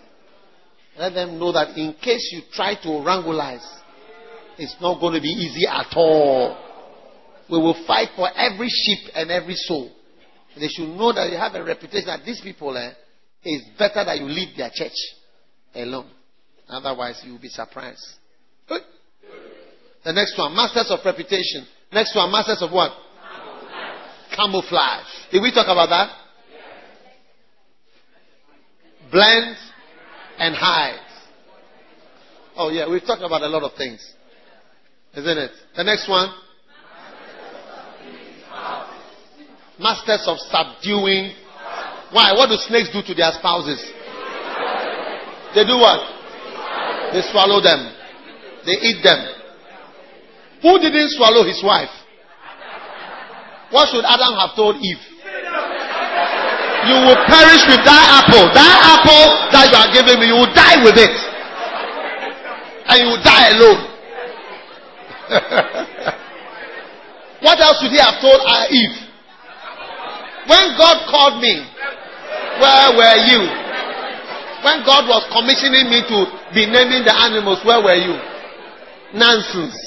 Let 0.98 1.12
them 1.12 1.38
know 1.38 1.52
that 1.52 1.76
in 1.76 1.94
case 2.02 2.30
you 2.32 2.42
try 2.52 2.74
to 2.74 2.88
wranglize, 2.88 3.66
it's 4.56 4.76
not 4.80 5.00
going 5.00 5.14
to 5.14 5.20
be 5.20 5.28
easy 5.28 5.66
at 5.66 5.92
all. 5.94 6.56
We 7.50 7.58
will 7.58 7.84
fight 7.86 8.08
for 8.16 8.28
every 8.34 8.68
sheep 8.68 9.10
and 9.14 9.30
every 9.30 9.54
soul. 9.54 9.90
They 10.58 10.68
should 10.68 10.88
know 10.88 11.12
that 11.12 11.30
you 11.30 11.36
have 11.36 11.54
a 11.54 11.62
reputation 11.62 12.06
that 12.06 12.24
these 12.24 12.40
people, 12.40 12.74
eh, 12.76 12.92
it's 13.42 13.78
better 13.78 14.02
that 14.04 14.18
you 14.18 14.24
leave 14.24 14.56
their 14.56 14.70
church 14.72 14.94
alone. 15.74 16.08
Otherwise, 16.68 17.20
you 17.26 17.32
will 17.32 17.40
be 17.40 17.48
surprised. 17.48 18.06
The 20.04 20.12
next 20.12 20.36
one, 20.36 20.54
masters 20.54 20.90
of 20.90 21.00
reputation. 21.04 21.66
Next 21.92 22.14
one, 22.14 22.30
masters 22.30 22.60
of 22.60 22.70
what? 22.70 22.92
Camouflage. 24.36 24.36
Camouflage. 24.36 25.06
Did 25.32 25.42
we 25.42 25.50
talk 25.50 25.66
about 25.66 25.88
that? 25.88 26.10
Blend 29.10 29.56
and 30.38 30.54
hide. 30.54 31.00
Oh 32.56 32.70
yeah, 32.70 32.88
we've 32.88 33.04
talked 33.04 33.22
about 33.22 33.42
a 33.42 33.48
lot 33.48 33.62
of 33.62 33.76
things. 33.76 34.00
Isn't 35.16 35.38
it? 35.38 35.50
The 35.76 35.84
next 35.84 36.08
one. 36.08 36.28
Masters 39.78 40.24
of 40.26 40.38
subduing. 40.38 41.32
Why? 42.12 42.32
What 42.34 42.48
do 42.48 42.56
snakes 42.56 42.90
do 42.92 43.02
to 43.02 43.14
their 43.14 43.32
spouses? 43.32 43.80
They 45.54 45.64
do 45.64 45.78
what? 45.78 46.00
They 47.12 47.22
swallow 47.30 47.62
them. 47.62 47.94
They 48.66 48.72
eat 48.72 49.02
them. 49.02 49.43
Who 50.64 50.80
didn't 50.80 51.12
swallow 51.12 51.44
his 51.44 51.60
wife? 51.60 51.92
What 53.68 53.92
should 53.92 54.08
Adam 54.08 54.32
have 54.40 54.56
told 54.56 54.80
Eve? 54.80 55.04
You 56.88 57.04
will 57.04 57.20
perish 57.28 57.68
with 57.68 57.84
that 57.84 58.24
apple. 58.24 58.48
That 58.56 58.96
apple 58.96 59.28
that 59.52 59.68
you 59.68 59.76
are 59.76 59.92
giving 59.92 60.24
me, 60.24 60.32
you 60.32 60.40
will 60.40 60.48
die 60.56 60.80
with 60.80 60.96
it. 60.96 61.12
And 62.88 62.96
you 62.96 63.12
will 63.12 63.20
die 63.20 63.52
alone. 63.52 63.80
what 67.44 67.60
else 67.60 67.84
should 67.84 67.92
he 67.92 68.00
have 68.00 68.16
told 68.24 68.40
uh, 68.40 68.64
Eve? 68.72 68.96
When 70.48 70.80
God 70.80 71.04
called 71.12 71.44
me, 71.44 71.60
where 72.56 72.88
were 72.96 73.18
you? 73.28 73.44
When 74.64 74.80
God 74.88 75.12
was 75.12 75.28
commissioning 75.28 75.92
me 75.92 76.08
to 76.08 76.24
be 76.56 76.64
naming 76.64 77.04
the 77.04 77.12
animals, 77.12 77.60
where 77.68 77.84
were 77.84 78.00
you? 78.00 78.16
Nonsense. 79.12 79.83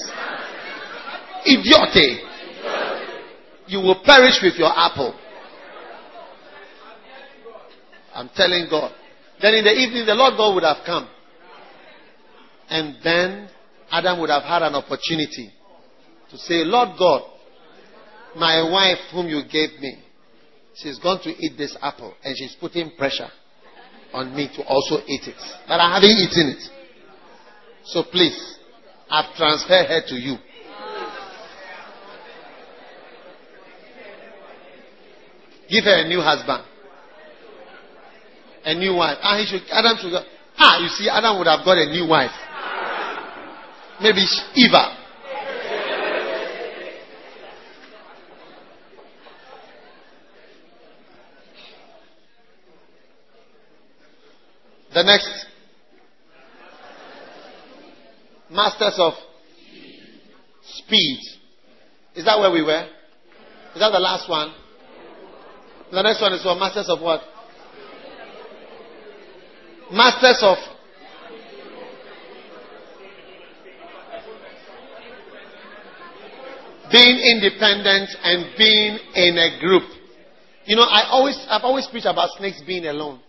Idiote. 1.47 2.23
You 3.67 3.79
will 3.79 4.01
perish 4.03 4.39
with 4.41 4.55
your 4.55 4.71
apple. 4.73 5.13
I'm 8.13 8.29
telling 8.35 8.67
God. 8.69 8.91
Then 9.41 9.53
in 9.55 9.63
the 9.65 9.71
evening, 9.71 10.05
the 10.05 10.15
Lord 10.15 10.33
God 10.37 10.55
would 10.55 10.63
have 10.63 10.85
come. 10.85 11.07
And 12.69 12.95
then 13.03 13.49
Adam 13.91 14.19
would 14.19 14.29
have 14.29 14.43
had 14.43 14.63
an 14.63 14.75
opportunity 14.75 15.51
to 16.31 16.37
say, 16.37 16.63
Lord 16.65 16.97
God, 16.97 17.21
my 18.35 18.61
wife 18.69 18.97
whom 19.13 19.27
you 19.27 19.43
gave 19.43 19.79
me, 19.79 19.97
she's 20.75 20.99
going 20.99 21.19
to 21.23 21.29
eat 21.29 21.57
this 21.57 21.77
apple 21.81 22.13
and 22.23 22.35
she's 22.37 22.55
putting 22.59 22.91
pressure 22.97 23.29
on 24.13 24.35
me 24.35 24.49
to 24.55 24.63
also 24.65 24.97
eat 25.07 25.27
it. 25.27 25.41
But 25.67 25.79
I 25.79 25.95
haven't 25.95 26.09
eaten 26.09 26.55
it. 26.57 26.69
So 27.85 28.03
please, 28.03 28.57
I've 29.09 29.33
transferred 29.35 29.87
her 29.87 30.01
to 30.07 30.15
you. 30.15 30.35
Give 35.69 35.83
her 35.83 36.05
a 36.05 36.07
new 36.07 36.21
husband. 36.21 36.63
A 38.65 38.73
new 38.73 38.95
wife. 38.95 39.17
Ah, 39.21 39.37
he 39.37 39.45
should, 39.45 39.61
Adam 39.71 39.97
should 40.01 40.11
go. 40.11 40.21
Ah, 40.57 40.79
you 40.79 40.87
see, 40.89 41.09
Adam 41.09 41.37
would 41.37 41.47
have 41.47 41.63
got 41.63 41.77
a 41.77 41.85
new 41.89 42.07
wife. 42.07 42.31
Maybe 44.01 44.25
Eva. 44.55 44.97
The 54.93 55.03
next. 55.03 55.45
Masters 58.49 58.95
of 58.97 59.13
speed. 60.63 61.19
Is 62.15 62.25
that 62.25 62.39
where 62.39 62.51
we 62.51 62.63
were? 62.63 62.87
Is 63.75 63.79
that 63.79 63.91
the 63.91 63.99
last 63.99 64.29
one? 64.29 64.53
The 65.91 66.01
next 66.01 66.21
one 66.21 66.33
is 66.33 66.43
what? 66.43 66.57
Masters 66.59 66.89
of 66.89 67.01
what? 67.01 67.21
Masters 69.91 70.39
of 70.41 70.57
being 76.91 77.17
independent 77.19 78.09
and 78.23 78.57
being 78.57 78.99
in 79.15 79.37
a 79.37 79.59
group. 79.59 79.83
You 80.65 80.75
know, 80.75 80.83
I 80.83 81.07
always, 81.09 81.37
I've 81.49 81.63
always 81.63 81.87
preached 81.87 82.05
about 82.05 82.29
snakes 82.37 82.61
being 82.65 82.85
alone. 82.85 83.21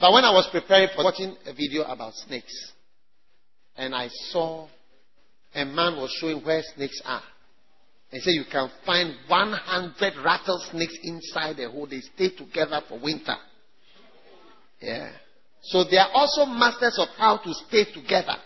But 0.00 0.12
when 0.12 0.24
I 0.24 0.32
was 0.32 0.48
preparing 0.50 0.88
for 0.96 1.04
watching 1.04 1.36
a 1.46 1.52
video 1.52 1.82
about 1.82 2.14
snakes, 2.14 2.72
and 3.76 3.94
I 3.94 4.08
saw 4.08 4.66
a 5.54 5.64
man 5.64 5.96
was 5.96 6.10
showing 6.20 6.44
where 6.44 6.62
snakes 6.74 7.00
are. 7.04 7.22
And 8.12 8.22
said 8.22 8.32
you 8.32 8.44
can 8.50 8.68
find 8.84 9.14
100 9.28 10.12
rattlesnakes 10.24 10.94
inside 11.02 11.56
the 11.56 11.70
hole. 11.70 11.86
They 11.86 12.00
stay 12.00 12.30
together 12.30 12.80
for 12.88 12.98
winter. 12.98 13.36
Yeah. 14.80 15.10
So 15.62 15.84
they 15.84 15.98
are 15.98 16.10
also 16.12 16.46
masters 16.46 16.98
of 16.98 17.08
how 17.16 17.36
to 17.36 17.54
stay 17.68 17.84
together. 17.92 18.36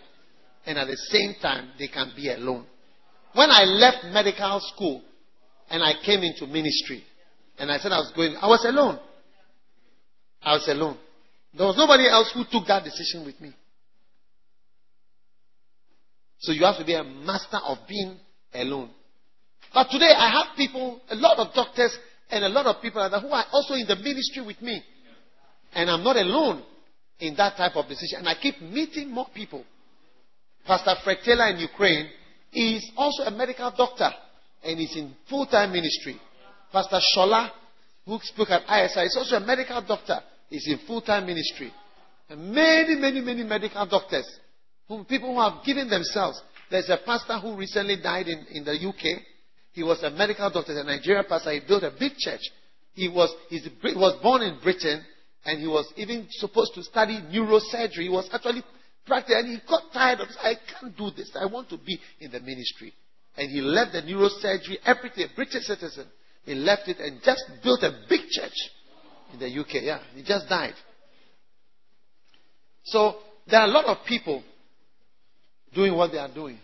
And 0.67 0.79
at 0.79 0.87
the 0.87 0.97
same 0.97 1.35
time, 1.41 1.71
they 1.79 1.89
can 1.89 2.13
be 2.17 2.31
alone. 2.31 2.67
When 3.35 3.51
I 3.51 3.65
left 3.65 4.05
medical 4.13 4.61
school 4.75 5.03
and 5.71 5.83
I 5.83 5.95
came 6.05 6.23
into 6.23 6.47
ministry, 6.47 7.05
and 7.59 7.71
I 7.71 7.79
said 7.79 7.93
I 7.93 7.99
was 7.99 8.13
going, 8.15 8.37
I 8.41 8.47
was 8.47 8.65
alone. 8.65 8.99
I 10.43 10.55
was 10.55 10.69
alone. 10.69 10.99
There 11.57 11.67
was 11.67 11.77
nobody 11.77 12.09
else 12.09 12.31
who 12.35 12.45
took 12.51 12.67
that 12.67 12.85
decision 12.85 13.25
with 13.25 13.41
me. 13.41 13.55
So 16.41 16.53
you 16.53 16.65
have 16.65 16.79
to 16.79 16.85
be 16.85 16.95
a 16.95 17.05
master 17.05 17.59
of 17.65 17.79
being 17.89 18.19
alone. 18.53 18.91
But 19.75 19.89
today 19.91 20.13
I 20.17 20.31
have 20.31 20.57
people, 20.57 21.01
a 21.11 21.17
lot 21.17 21.39
of 21.39 21.53
doctors 21.53 21.99
and 22.31 22.45
a 22.45 22.49
lot 22.49 22.67
of 22.67 22.81
people 22.81 23.03
who 23.21 23.29
are 23.29 23.45
also 23.53 23.75
in 23.75 23.87
the 23.87 23.97
ministry 23.97 24.43
with 24.47 24.63
me. 24.63 24.83
And 25.75 25.91
I'm 25.91 26.05
not 26.05 26.17
alone 26.17 26.63
in 27.19 27.35
that 27.37 27.57
type 27.57 27.75
of 27.75 27.89
decision. 27.89 28.21
And 28.21 28.29
I 28.29 28.37
keep 28.41 28.61
meeting 28.63 29.11
more 29.11 29.27
people. 29.35 29.65
Pastor 30.65 30.95
Fred 31.03 31.19
Taylor 31.25 31.49
in 31.49 31.59
Ukraine 31.59 32.09
is 32.53 32.89
also 32.97 33.25
a 33.25 33.31
medical 33.33 33.73
doctor 33.77 34.11
and 34.63 34.81
is 34.81 34.97
in 34.97 35.13
full-time 35.29 35.73
ministry. 35.73 36.21
Pastor 36.73 37.01
Shola, 37.15 37.51
who 38.07 38.19
spoke 38.23 38.51
at 38.51 38.63
ISI, 38.63 39.01
is 39.01 39.17
also 39.17 39.37
a 39.37 39.41
medical 39.41 39.83
doctor 39.83 40.21
is 40.51 40.67
in 40.69 40.87
full 40.87 41.01
time 41.01 41.27
ministry. 41.27 41.73
And 42.29 42.53
many, 42.53 42.95
many, 42.95 43.21
many 43.21 43.43
medical 43.43 43.85
doctors, 43.87 44.27
who, 44.89 45.05
people 45.05 45.35
who 45.35 45.41
have 45.41 45.65
given 45.65 45.91
themselves. 45.91 46.41
There's 46.71 46.89
a 46.89 46.99
pastor 47.05 47.39
who 47.39 47.57
recently 47.57 47.97
died 48.01 48.29
in, 48.29 48.47
in 48.51 48.65
the 48.65 48.73
UK. 48.73 49.21
He 49.75 49.83
was 49.83 50.03
a 50.05 50.11
medical 50.11 50.49
doctor, 50.51 50.79
a 50.79 50.85
Nigerian 50.85 51.25
pastor. 51.29 51.53
He 51.53 51.61
built 51.67 51.83
a 51.83 51.91
big 51.99 52.17
church. 52.17 52.41
He 52.95 53.09
was, 53.09 53.35
he 53.49 53.61
was 53.83 54.17
born 54.23 54.43
in 54.43 54.59
Britain 54.63 55.05
and 55.45 55.61
he 55.61 55.67
was 55.67 55.93
even 55.97 56.27
supposed 56.31 56.75
to 56.75 56.83
study 56.85 57.21
neurosurgery. 57.33 58.05
He 58.05 58.09
was 58.09 58.29
actually 58.33 58.63
practicing 59.05 59.37
and 59.37 59.49
he 59.49 59.59
got 59.69 59.83
tired 59.93 60.21
of 60.21 60.29
I 60.41 60.55
can't 60.55 60.97
do 60.97 61.11
this. 61.11 61.31
I 61.35 61.47
want 61.47 61.69
to 61.71 61.77
be 61.77 61.99
in 62.21 62.31
the 62.31 62.39
ministry. 62.39 62.95
And 63.37 63.51
he 63.51 63.61
left 63.61 63.93
the 63.93 64.03
neurosurgery, 64.03 64.77
everything, 64.87 65.27
British 65.35 65.65
citizen. 65.65 66.07
He 66.45 66.55
left 66.55 66.87
it 66.87 66.99
and 67.01 67.21
just 67.25 67.43
built 67.65 67.83
a 67.83 67.91
big 68.09 68.21
church 68.31 68.55
in 69.33 69.41
the 69.41 69.61
UK. 69.61 69.83
Yeah, 69.83 69.99
he 70.15 70.23
just 70.23 70.49
died. 70.49 70.75
So 72.85 73.17
there 73.51 73.61
are 73.61 73.67
a 73.67 73.73
lot 73.73 73.87
of 73.87 74.07
people 74.07 74.45
doing 75.75 75.97
what 75.97 76.13
they 76.13 76.19
are 76.19 76.33
doing. 76.33 76.59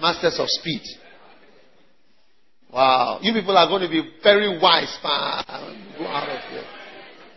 Masters 0.00 0.38
of 0.38 0.46
speed. 0.48 0.82
Wow. 2.72 3.18
You 3.22 3.32
people 3.32 3.56
are 3.56 3.68
going 3.68 3.82
to 3.82 3.88
be 3.88 4.02
very 4.22 4.48
wise. 4.60 4.96
Go 5.02 5.08
out 5.08 6.28
of 6.28 6.50
here. 6.50 6.64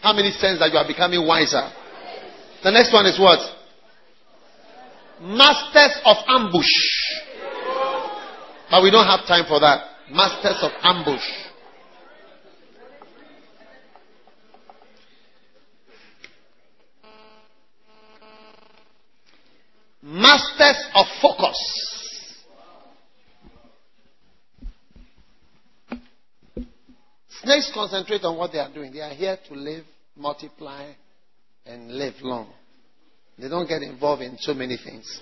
How 0.01 0.13
many 0.13 0.31
cents 0.31 0.59
that 0.59 0.71
you 0.71 0.77
are 0.77 0.87
becoming 0.87 1.25
wiser? 1.25 1.69
The 2.63 2.71
next 2.71 2.93
one 2.93 3.05
is 3.05 3.19
what? 3.19 3.39
Masters 5.21 5.97
of 6.05 6.17
ambush. 6.27 6.65
But 8.69 8.83
we 8.83 8.91
don't 8.91 9.07
have 9.07 9.25
time 9.27 9.45
for 9.47 9.59
that. 9.59 9.85
Masters 10.11 10.59
of 10.61 10.71
ambush. 10.83 11.23
Masters 20.01 20.83
of 20.95 21.05
focus. 21.21 21.92
Snakes 27.43 27.71
concentrate 27.73 28.23
on 28.23 28.37
what 28.37 28.51
they 28.51 28.59
are 28.59 28.73
doing. 28.73 28.93
They 28.93 29.01
are 29.01 29.13
here 29.13 29.37
to 29.49 29.53
live, 29.53 29.83
multiply, 30.15 30.91
and 31.65 31.91
live 31.91 32.13
long. 32.21 32.47
They 33.37 33.49
don't 33.49 33.67
get 33.67 33.81
involved 33.81 34.21
in 34.21 34.37
so 34.39 34.53
many 34.53 34.77
things. 34.77 35.21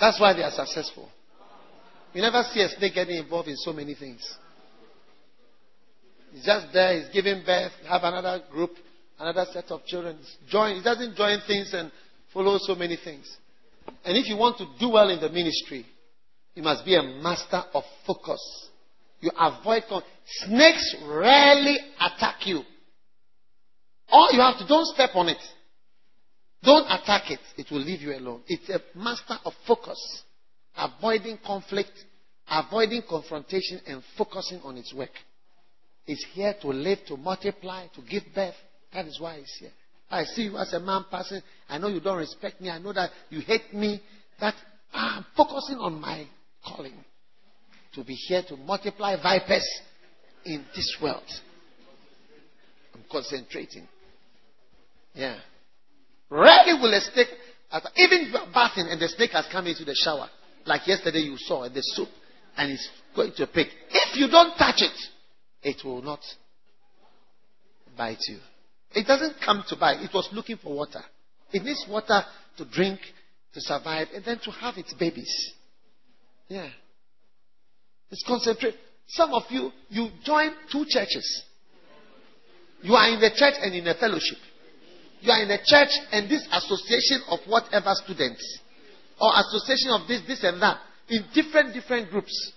That's 0.00 0.20
why 0.20 0.32
they 0.32 0.42
are 0.42 0.50
successful. 0.50 1.08
You 2.12 2.22
never 2.22 2.42
see 2.52 2.60
a 2.60 2.68
snake 2.68 2.94
getting 2.94 3.16
involved 3.16 3.48
in 3.48 3.56
so 3.56 3.72
many 3.72 3.94
things. 3.94 4.20
He's 6.32 6.44
just 6.44 6.72
there, 6.72 6.98
he's 6.98 7.08
giving 7.12 7.44
birth, 7.44 7.72
have 7.88 8.02
another 8.02 8.42
group, 8.50 8.70
another 9.18 9.46
set 9.52 9.70
of 9.70 9.84
children. 9.84 10.18
Join, 10.48 10.76
he 10.76 10.82
doesn't 10.82 11.14
join 11.14 11.38
things 11.46 11.72
and 11.72 11.92
follow 12.32 12.58
so 12.60 12.74
many 12.74 12.96
things. 13.02 13.36
And 14.04 14.16
if 14.16 14.28
you 14.28 14.36
want 14.36 14.58
to 14.58 14.66
do 14.80 14.90
well 14.90 15.08
in 15.10 15.20
the 15.20 15.28
ministry, 15.28 15.86
you 16.54 16.62
must 16.62 16.84
be 16.84 16.96
a 16.96 17.02
master 17.02 17.62
of 17.74 17.84
focus. 18.06 18.70
You 19.22 19.30
avoid 19.38 19.84
con- 19.88 20.02
snakes 20.44 20.96
rarely 21.06 21.78
attack 22.00 22.44
you. 22.46 22.62
All 24.10 24.28
you 24.32 24.40
have 24.40 24.58
to 24.58 24.66
don't 24.66 24.84
step 24.86 25.10
on 25.14 25.28
it. 25.28 25.38
Don't 26.62 26.84
attack 26.86 27.30
it. 27.30 27.40
It 27.56 27.70
will 27.70 27.80
leave 27.80 28.02
you 28.02 28.14
alone. 28.14 28.42
It's 28.48 28.68
a 28.68 28.80
master 28.98 29.36
of 29.44 29.52
focus. 29.66 30.22
Avoiding 30.76 31.38
conflict, 31.46 31.92
avoiding 32.50 33.02
confrontation, 33.08 33.80
and 33.86 34.02
focusing 34.18 34.60
on 34.64 34.76
its 34.76 34.92
work. 34.92 35.10
It's 36.06 36.24
here 36.32 36.54
to 36.60 36.68
live, 36.68 36.98
to 37.06 37.16
multiply, 37.16 37.86
to 37.94 38.02
give 38.02 38.24
birth. 38.34 38.54
That 38.92 39.06
is 39.06 39.20
why 39.20 39.36
it's 39.36 39.56
here. 39.58 39.70
I 40.10 40.24
see 40.24 40.42
you 40.42 40.58
as 40.58 40.72
a 40.72 40.80
man 40.80 41.04
passing. 41.10 41.42
I 41.68 41.78
know 41.78 41.88
you 41.88 42.00
don't 42.00 42.18
respect 42.18 42.60
me. 42.60 42.70
I 42.70 42.78
know 42.78 42.92
that 42.92 43.10
you 43.30 43.40
hate 43.40 43.72
me. 43.72 44.00
That 44.40 44.54
I'm 44.92 45.24
focusing 45.36 45.76
on 45.76 46.00
my 46.00 46.26
calling. 46.66 47.04
To 47.94 48.04
be 48.04 48.14
here 48.14 48.42
to 48.48 48.56
multiply 48.56 49.16
vipers 49.22 49.66
in 50.44 50.64
this 50.74 50.96
world. 51.02 51.22
I'm 52.94 53.04
concentrating. 53.10 53.86
Yeah. 55.14 55.38
Rarely 56.30 56.80
will 56.80 56.94
a 56.94 57.00
snake, 57.00 57.28
even 57.96 58.30
you 58.30 58.36
are 58.36 58.46
bathing 58.46 58.90
and 58.90 59.00
the 59.00 59.08
snake 59.08 59.32
has 59.32 59.46
come 59.52 59.66
into 59.66 59.84
the 59.84 59.94
shower, 59.94 60.28
like 60.64 60.86
yesterday 60.86 61.18
you 61.18 61.36
saw 61.36 61.64
in 61.64 61.74
the 61.74 61.82
soup, 61.82 62.08
and 62.56 62.72
it's 62.72 62.88
going 63.14 63.32
to 63.36 63.46
pick. 63.46 63.68
If 63.90 64.16
you 64.16 64.28
don't 64.28 64.56
touch 64.56 64.80
it, 64.80 64.98
it 65.62 65.84
will 65.84 66.00
not 66.00 66.20
bite 67.96 68.22
you. 68.28 68.38
It 68.94 69.06
doesn't 69.06 69.36
come 69.44 69.64
to 69.68 69.76
bite. 69.76 70.00
It 70.00 70.10
was 70.14 70.28
looking 70.32 70.56
for 70.56 70.74
water. 70.74 71.02
It 71.52 71.62
needs 71.62 71.84
water 71.88 72.22
to 72.56 72.64
drink, 72.64 73.00
to 73.52 73.60
survive, 73.60 74.08
and 74.14 74.24
then 74.24 74.38
to 74.44 74.50
have 74.50 74.78
its 74.78 74.94
babies. 74.94 75.52
Yeah. 76.48 76.70
It's 78.12 78.22
concentrate. 78.28 78.74
Some 79.08 79.32
of 79.32 79.44
you, 79.48 79.72
you 79.88 80.10
join 80.22 80.50
two 80.70 80.84
churches. 80.86 81.42
You 82.82 82.94
are 82.94 83.08
in 83.08 83.20
the 83.20 83.30
church 83.34 83.54
and 83.62 83.74
in 83.74 83.86
a 83.88 83.94
fellowship. 83.94 84.38
You 85.22 85.32
are 85.32 85.42
in 85.42 85.50
a 85.50 85.58
church 85.64 85.88
and 86.12 86.28
this 86.30 86.46
association 86.52 87.22
of 87.30 87.38
whatever 87.46 87.92
students, 87.94 88.58
or 89.20 89.30
association 89.40 89.90
of 89.92 90.06
this, 90.06 90.20
this, 90.26 90.44
and 90.44 90.60
that, 90.60 90.78
in 91.08 91.24
different, 91.34 91.72
different 91.72 92.10
groups. 92.10 92.52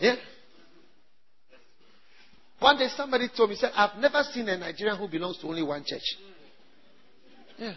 Yeah. 0.00 0.16
One 2.58 2.76
day 2.76 2.88
somebody 2.96 3.28
told 3.34 3.50
me, 3.50 3.56
said, 3.56 3.70
I've 3.74 3.98
never 3.98 4.22
seen 4.32 4.48
a 4.48 4.58
Nigerian 4.58 4.96
who 4.98 5.08
belongs 5.08 5.38
to 5.38 5.46
only 5.46 5.62
one 5.62 5.84
church. 5.86 6.02
Yeah. 7.58 7.74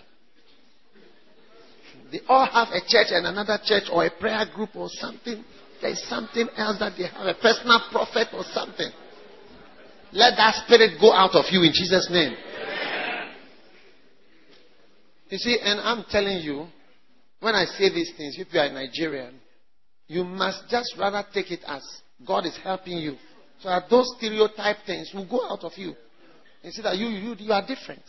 They 2.12 2.22
all 2.28 2.46
have 2.46 2.70
a 2.70 2.80
church 2.88 3.08
and 3.12 3.28
another 3.28 3.60
church 3.64 3.84
or 3.92 4.06
a 4.06 4.12
prayer 4.12 4.46
group 4.54 4.76
or 4.76 4.88
something. 4.90 5.44
There's 5.82 6.02
something 6.08 6.48
else 6.56 6.80
that 6.80 6.94
they 6.98 7.08
have, 7.08 7.28
a 7.28 7.34
personal 7.40 7.82
prophet 7.92 8.28
or 8.34 8.44
something. 8.52 8.90
Let 10.14 10.36
that 10.38 10.64
spirit 10.66 11.00
go 11.00 11.12
out 11.14 11.36
of 11.36 11.46
you 11.52 11.62
in 11.64 11.72
Jesus' 11.74 12.08
name. 12.10 12.36
You 15.30 15.38
see, 15.38 15.58
and 15.62 15.82
I'm 15.82 16.06
telling 16.10 16.38
you, 16.38 16.68
when 17.42 17.54
I 17.54 17.66
say 17.66 17.90
these 17.90 18.12
things, 18.18 18.38
if 18.40 18.54
you 18.54 18.60
are 18.60 18.72
Nigerian, 18.72 19.36
you 20.08 20.24
must 20.24 20.70
just 20.70 20.96
rather 20.98 21.24
take 21.34 21.52
it 21.52 21.60
as 21.68 21.84
God 22.26 22.46
is 22.46 22.58
helping 22.64 22.98
you. 22.98 23.18
So 23.60 23.70
that 23.70 23.90
those 23.90 24.10
stereotype 24.18 24.78
things 24.86 25.12
will 25.14 25.28
go 25.28 25.50
out 25.50 25.64
of 25.64 25.74
you. 25.76 25.94
And 26.64 26.74
see 26.74 26.82
that 26.82 26.98
you, 26.98 27.08
you, 27.08 27.36
you 27.38 27.52
are 27.52 27.66
different. 27.66 28.04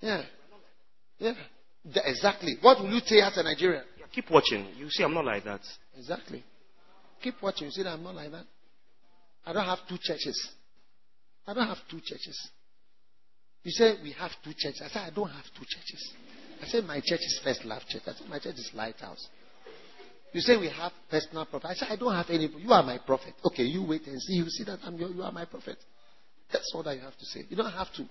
Yeah. 0.00 0.22
Yeah. 1.18 1.34
Exactly. 1.94 2.56
What 2.60 2.80
will 2.80 2.92
you 2.92 3.00
say 3.00 3.20
as 3.20 3.36
a 3.36 3.42
Nigerian? 3.42 3.84
Keep 4.12 4.30
watching. 4.30 4.66
You 4.76 4.88
see, 4.90 5.02
I'm 5.02 5.14
not 5.14 5.24
like 5.24 5.44
that. 5.44 5.60
Exactly. 5.96 6.42
Keep 7.22 7.42
watching. 7.42 7.66
You 7.66 7.70
see 7.70 7.82
that 7.82 7.90
I'm 7.90 8.02
not 8.02 8.14
like 8.14 8.30
that. 8.30 8.44
I 9.44 9.52
don't 9.52 9.64
have 9.64 9.78
two 9.88 9.98
churches. 10.00 10.50
I 11.46 11.54
don't 11.54 11.66
have 11.66 11.78
two 11.90 12.00
churches. 12.00 12.50
You 13.62 13.70
say 13.72 13.94
we 14.02 14.12
have 14.12 14.30
two 14.42 14.52
churches. 14.56 14.82
I 14.84 14.88
said 14.88 15.02
I 15.02 15.10
don't 15.14 15.28
have 15.28 15.44
two 15.58 15.64
churches. 15.64 16.14
I 16.62 16.66
said 16.66 16.84
my 16.84 17.00
church 17.04 17.20
is 17.20 17.40
First 17.44 17.64
Love 17.64 17.82
Church. 17.88 18.02
I 18.06 18.12
said 18.12 18.28
my 18.28 18.38
church 18.38 18.54
is 18.54 18.70
Lighthouse. 18.74 19.28
You 20.32 20.40
say 20.40 20.56
we 20.56 20.68
have 20.68 20.92
personal 21.10 21.46
prophet. 21.46 21.68
I 21.68 21.74
said 21.74 21.88
I 21.90 21.96
don't 21.96 22.14
have 22.14 22.26
any. 22.30 22.48
You 22.58 22.72
are 22.72 22.82
my 22.82 22.98
prophet. 23.04 23.34
Okay, 23.44 23.62
you 23.62 23.84
wait 23.86 24.06
and 24.06 24.20
see. 24.20 24.34
You 24.34 24.48
see 24.48 24.64
that 24.64 24.80
I'm 24.84 24.96
your, 24.96 25.10
you 25.10 25.22
are 25.22 25.32
my 25.32 25.44
prophet. 25.44 25.78
That's 26.52 26.70
all 26.74 26.82
that 26.82 26.94
you 26.94 27.02
have 27.02 27.16
to 27.16 27.24
say. 27.24 27.44
You 27.48 27.56
don't 27.56 27.72
have 27.72 27.92
to 27.94 28.04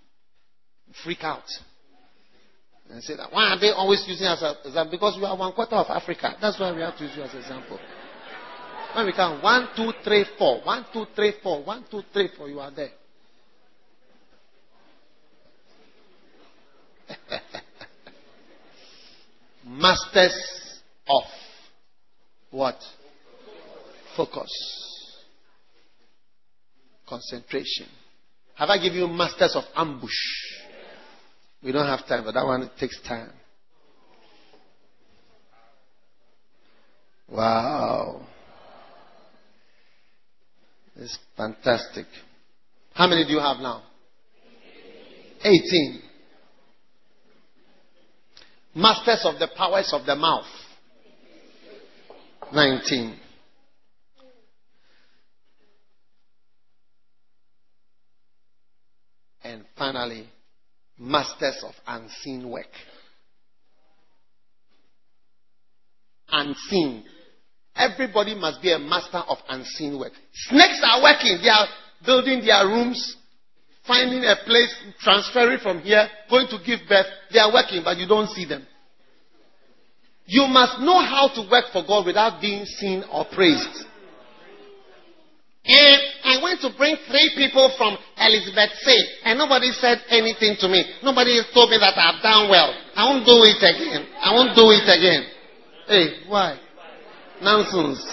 freak 1.03 1.23
out 1.23 1.43
and 2.89 3.03
say 3.03 3.15
that. 3.15 3.31
Why 3.31 3.49
are 3.49 3.59
they 3.59 3.71
always 3.71 4.03
using 4.07 4.27
us 4.27 4.43
as 4.43 4.55
example? 4.65 4.91
Because 4.91 5.17
we 5.17 5.25
are 5.25 5.37
one 5.37 5.53
quarter 5.53 5.75
of 5.75 5.87
Africa. 5.89 6.35
That's 6.41 6.59
why 6.59 6.71
we 6.73 6.81
have 6.81 6.97
to 6.97 7.03
use 7.03 7.13
you 7.15 7.23
as 7.23 7.33
an 7.33 7.39
example. 7.39 7.79
When 8.95 9.05
we 9.07 9.13
count 9.13 9.43
one, 9.43 9.67
two, 9.75 9.91
three, 10.03 10.25
four, 10.37 10.61
one, 10.63 10.85
two, 10.93 11.05
three, 11.15 11.33
four, 11.43 11.63
one, 11.63 11.85
two, 11.89 12.03
three, 12.13 12.29
four, 12.37 12.47
you 12.47 12.59
are 12.59 12.71
there. 12.71 12.91
Masters 19.65 20.81
of 21.07 21.23
what? 22.51 22.77
Focus. 24.15 24.49
Concentration. 27.07 27.87
Have 28.55 28.69
I 28.69 28.77
given 28.77 28.99
you 28.99 29.07
masters 29.07 29.55
of 29.55 29.63
ambush? 29.75 30.09
We 31.65 31.71
don't 31.71 31.87
have 31.87 32.05
time, 32.07 32.23
but 32.23 32.35
that 32.35 32.45
one 32.45 32.69
takes 32.79 33.01
time. 33.01 33.31
Wow. 37.27 38.21
It's 40.95 41.17
fantastic. 41.35 42.05
How 42.93 43.07
many 43.07 43.25
do 43.25 43.31
you 43.31 43.39
have 43.39 43.57
now? 43.57 43.81
18. 45.43 46.01
Masters 48.75 49.21
of 49.25 49.39
the 49.39 49.47
powers 49.57 49.89
of 49.91 50.05
the 50.05 50.15
mouth. 50.15 50.45
19. 52.53 53.17
And 59.43 59.65
finally, 59.75 60.29
masters 60.97 61.63
of 61.63 61.73
unseen 61.87 62.49
work. 62.49 62.69
Unseen. 66.31 67.03
Everybody 67.75 68.35
must 68.35 68.61
be 68.61 68.71
a 68.71 68.79
master 68.79 69.17
of 69.17 69.37
unseen 69.49 69.99
work. 69.99 70.13
Snakes 70.33 70.81
are 70.83 71.01
working. 71.01 71.39
They 71.41 71.49
are 71.49 71.67
building 72.05 72.45
their 72.45 72.65
rooms, 72.67 73.17
finding 73.85 74.23
a 74.23 74.35
place, 74.45 74.73
transferring 75.01 75.59
from 75.59 75.81
here, 75.81 76.07
going 76.29 76.47
to 76.47 76.57
give 76.65 76.79
birth. 76.87 77.05
They 77.31 77.39
are 77.39 77.51
working, 77.53 77.81
but 77.83 77.97
you 77.97 78.07
don't 78.07 78.29
see 78.29 78.45
them. 78.45 78.65
You 80.25 80.47
must 80.47 80.79
know 80.79 81.01
how 81.01 81.29
to 81.35 81.49
work 81.51 81.65
for 81.71 81.83
God 81.85 82.05
without 82.05 82.41
being 82.41 82.65
seen 82.65 83.03
or 83.11 83.25
praised. 83.25 83.85
And 85.65 86.01
I 86.35 86.43
went 86.43 86.59
to 86.61 86.69
bring 86.75 86.97
three 87.07 87.31
people 87.37 87.71
from 87.77 87.97
Elizabeth 88.17 88.71
Say, 88.83 88.99
and 89.23 89.39
nobody 89.39 89.71
said 89.71 90.03
anything 90.09 90.57
to 90.59 90.67
me. 90.67 90.83
Nobody 91.01 91.39
told 91.53 91.69
me 91.69 91.77
that 91.79 91.95
I've 91.95 92.21
done 92.21 92.49
well. 92.49 92.75
I 92.95 93.07
won't 93.07 93.25
do 93.25 93.39
it 93.43 93.63
again. 93.63 94.07
I 94.19 94.33
won't 94.33 94.55
do 94.55 94.67
it 94.71 94.83
again. 94.83 95.23
Hey, 95.87 96.27
why? 96.27 96.59
Nonsense. 97.41 98.03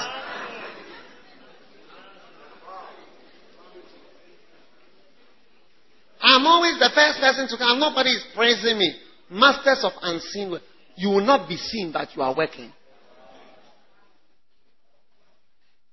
I'm 6.20 6.46
always 6.46 6.78
the 6.78 6.90
first 6.94 7.18
person 7.18 7.48
to 7.48 7.56
come. 7.56 7.80
Nobody 7.80 8.10
is 8.10 8.24
praising 8.36 8.78
me. 8.78 8.94
Masters 9.30 9.82
of 9.82 9.92
unseen. 10.02 10.56
You 10.96 11.08
will 11.08 11.24
not 11.24 11.48
be 11.48 11.56
seen, 11.56 11.90
that 11.92 12.14
you 12.14 12.22
are 12.22 12.36
working. 12.36 12.72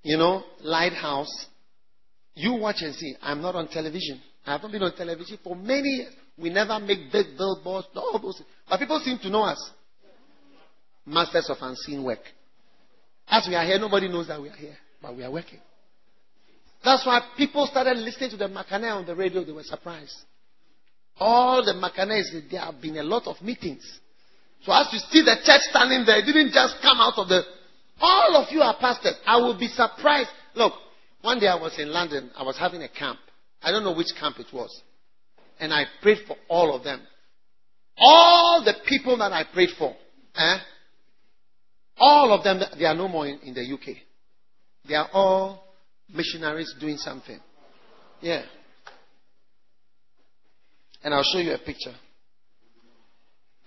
You 0.03 0.17
know, 0.17 0.43
Lighthouse. 0.61 1.47
You 2.39 2.53
watch 2.53 2.77
and 2.79 2.95
see. 2.95 3.15
I'm 3.21 3.41
not 3.41 3.55
on 3.55 3.67
television. 3.67 4.21
I 4.45 4.53
haven't 4.53 4.71
been 4.71 4.81
on 4.81 4.95
television 4.95 5.37
for 5.43 5.57
many 5.57 5.89
years. 5.89 6.13
We 6.37 6.49
never 6.49 6.79
make 6.79 7.11
big 7.11 7.37
billboards, 7.37 7.87
all 7.95 8.17
those. 8.17 8.41
But 8.69 8.79
people 8.79 8.97
seem 9.03 9.19
to 9.19 9.29
know 9.29 9.43
us. 9.43 9.71
Masters 11.05 11.49
of 11.49 11.57
unseen 11.59 12.01
work. 12.01 12.21
As 13.27 13.45
we 13.45 13.55
are 13.55 13.65
here, 13.65 13.77
nobody 13.77 14.07
knows 14.07 14.29
that 14.29 14.41
we 14.41 14.47
are 14.47 14.55
here, 14.55 14.77
but 15.01 15.17
we 15.17 15.23
are 15.23 15.31
working. 15.31 15.59
That's 16.81 17.05
why 17.05 17.19
people 17.35 17.67
started 17.69 17.97
listening 17.97 18.29
to 18.29 18.37
the 18.37 18.47
Makane 18.47 18.89
on 18.89 19.05
the 19.05 19.15
radio. 19.15 19.43
They 19.43 19.51
were 19.51 19.63
surprised. 19.63 20.15
All 21.19 21.65
the 21.65 21.73
Makanes, 21.73 22.49
there 22.49 22.61
have 22.61 22.81
been 22.81 22.97
a 22.99 23.03
lot 23.03 23.27
of 23.27 23.41
meetings. 23.41 23.83
So 24.63 24.71
as 24.71 24.87
you 24.93 24.99
see 25.11 25.25
the 25.25 25.35
church 25.43 25.61
standing 25.69 26.05
there, 26.05 26.19
it 26.19 26.25
didn't 26.25 26.53
just 26.53 26.75
come 26.81 26.99
out 27.01 27.17
of 27.17 27.27
the. 27.27 27.41
All 27.99 28.37
of 28.37 28.47
you 28.53 28.61
are 28.61 28.77
pastors. 28.79 29.15
I 29.25 29.35
will 29.37 29.59
be 29.59 29.67
surprised. 29.67 30.29
Look, 30.55 30.71
one 31.21 31.39
day 31.39 31.47
I 31.47 31.55
was 31.55 31.77
in 31.77 31.91
London. 31.91 32.31
I 32.35 32.43
was 32.43 32.57
having 32.57 32.81
a 32.81 32.89
camp. 32.89 33.19
I 33.61 33.71
don't 33.71 33.83
know 33.83 33.93
which 33.93 34.13
camp 34.19 34.37
it 34.39 34.47
was. 34.53 34.81
And 35.59 35.73
I 35.73 35.83
prayed 36.01 36.19
for 36.25 36.37
all 36.47 36.75
of 36.75 36.83
them. 36.83 37.01
All 37.97 38.63
the 38.63 38.73
people 38.87 39.17
that 39.17 39.33
I 39.33 39.43
prayed 39.53 39.69
for, 39.77 39.93
eh? 40.35 40.57
All 41.97 42.31
of 42.31 42.43
them, 42.45 42.61
they 42.77 42.85
are 42.85 42.95
no 42.95 43.09
more 43.09 43.27
in, 43.27 43.39
in 43.39 43.53
the 43.53 43.73
UK. 43.73 43.97
They 44.87 44.95
are 44.95 45.09
all 45.11 45.63
missionaries 46.13 46.73
doing 46.79 46.95
something. 46.95 47.39
Yeah. 48.21 48.43
And 51.03 51.13
I'll 51.13 51.23
show 51.23 51.39
you 51.39 51.53
a 51.53 51.57
picture. 51.57 51.93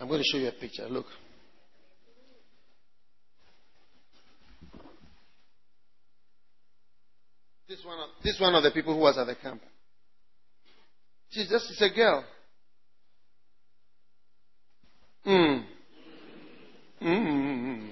I'm 0.00 0.08
going 0.08 0.20
to 0.20 0.28
show 0.30 0.38
you 0.38 0.48
a 0.48 0.52
picture. 0.52 0.88
Look. 0.88 1.06
This 7.72 7.84
one, 7.86 7.98
of, 8.00 8.08
this 8.22 8.38
one 8.38 8.54
of 8.54 8.62
the 8.62 8.70
people 8.70 8.92
who 8.92 9.00
was 9.00 9.16
at 9.16 9.26
the 9.26 9.34
camp. 9.34 9.62
She's 11.30 11.48
just 11.48 11.68
she's 11.68 11.80
a 11.80 11.88
girl. 11.88 12.22
Mm. 15.26 15.64
Mm. 17.00 17.88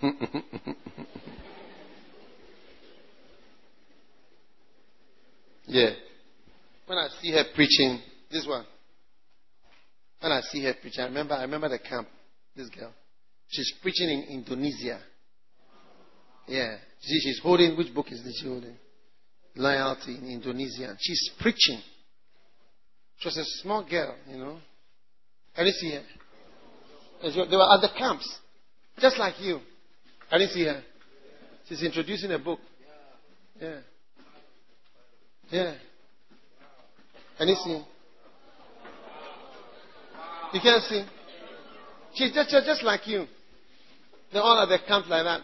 yeah. 5.68 5.90
When 6.86 6.98
I 6.98 7.06
see 7.22 7.30
her 7.30 7.44
preaching, 7.54 8.00
this 8.32 8.44
one. 8.48 8.64
When 10.18 10.32
I 10.32 10.40
see 10.40 10.64
her 10.64 10.74
preaching, 10.80 11.04
I 11.04 11.06
remember 11.06 11.34
I 11.34 11.42
remember 11.42 11.68
the 11.68 11.78
camp, 11.78 12.08
this 12.56 12.68
girl. 12.70 12.92
She's 13.46 13.72
preaching 13.80 14.08
in 14.08 14.24
Indonesia. 14.24 14.98
Yeah. 16.48 16.76
See, 17.00 17.20
she's 17.20 17.40
holding 17.42 17.76
which 17.76 17.94
book 17.94 18.06
is 18.10 18.22
this 18.24 18.40
she 18.40 18.48
holding? 18.48 18.76
Loyalty 19.54 20.16
in 20.16 20.30
Indonesia. 20.30 20.96
She's 21.00 21.30
preaching. 21.40 21.80
She 23.18 23.28
was 23.28 23.36
a 23.36 23.44
small 23.62 23.84
girl, 23.88 24.14
you 24.28 24.38
know. 24.38 24.58
Can 25.54 25.66
you 25.66 25.72
see 25.72 25.92
her? 25.92 26.02
They 27.22 27.56
were 27.56 27.74
at 27.74 27.80
the 27.80 27.90
camps, 27.98 28.38
just 29.00 29.18
like 29.18 29.40
you. 29.40 29.60
Can 30.30 30.40
you 30.40 30.46
see 30.48 30.64
her? 30.64 30.82
She's 31.68 31.82
introducing 31.82 32.30
a 32.30 32.38
book. 32.38 32.60
Yeah. 33.60 33.80
Yeah. 35.50 35.74
Can 37.36 37.48
you 37.48 37.56
see? 37.56 37.84
You 40.52 40.60
can't 40.60 40.82
see. 40.84 41.04
She's 42.14 42.32
just, 42.32 42.50
just 42.50 42.82
like 42.82 43.06
you. 43.06 43.26
They're 44.32 44.42
all 44.42 44.60
at 44.60 44.68
the 44.68 44.78
camp 44.86 45.08
like 45.08 45.24
that. 45.24 45.40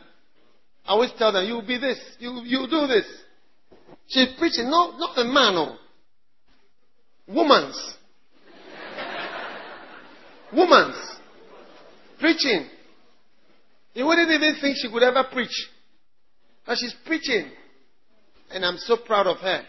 I 0.86 0.92
always 0.92 1.10
tell 1.16 1.32
them, 1.32 1.46
you'll 1.46 1.66
be 1.66 1.78
this, 1.78 1.98
you, 2.18 2.42
you 2.44 2.66
do 2.68 2.86
this. 2.86 3.06
She's 4.06 4.28
preaching, 4.38 4.70
not, 4.70 4.98
not 4.98 5.18
a 5.18 5.24
man, 5.24 5.54
no. 5.54 5.76
Woman's. 7.26 7.96
Woman's. 10.52 10.96
Preaching. 12.20 12.68
You 13.94 14.06
wouldn't 14.06 14.30
even 14.30 14.56
think 14.60 14.76
she 14.76 14.90
could 14.90 15.02
ever 15.02 15.24
preach. 15.32 15.68
But 16.66 16.76
she's 16.78 16.94
preaching. 17.06 17.50
And 18.50 18.64
I'm 18.64 18.76
so 18.78 18.98
proud 18.98 19.26
of 19.26 19.38
her. 19.38 19.62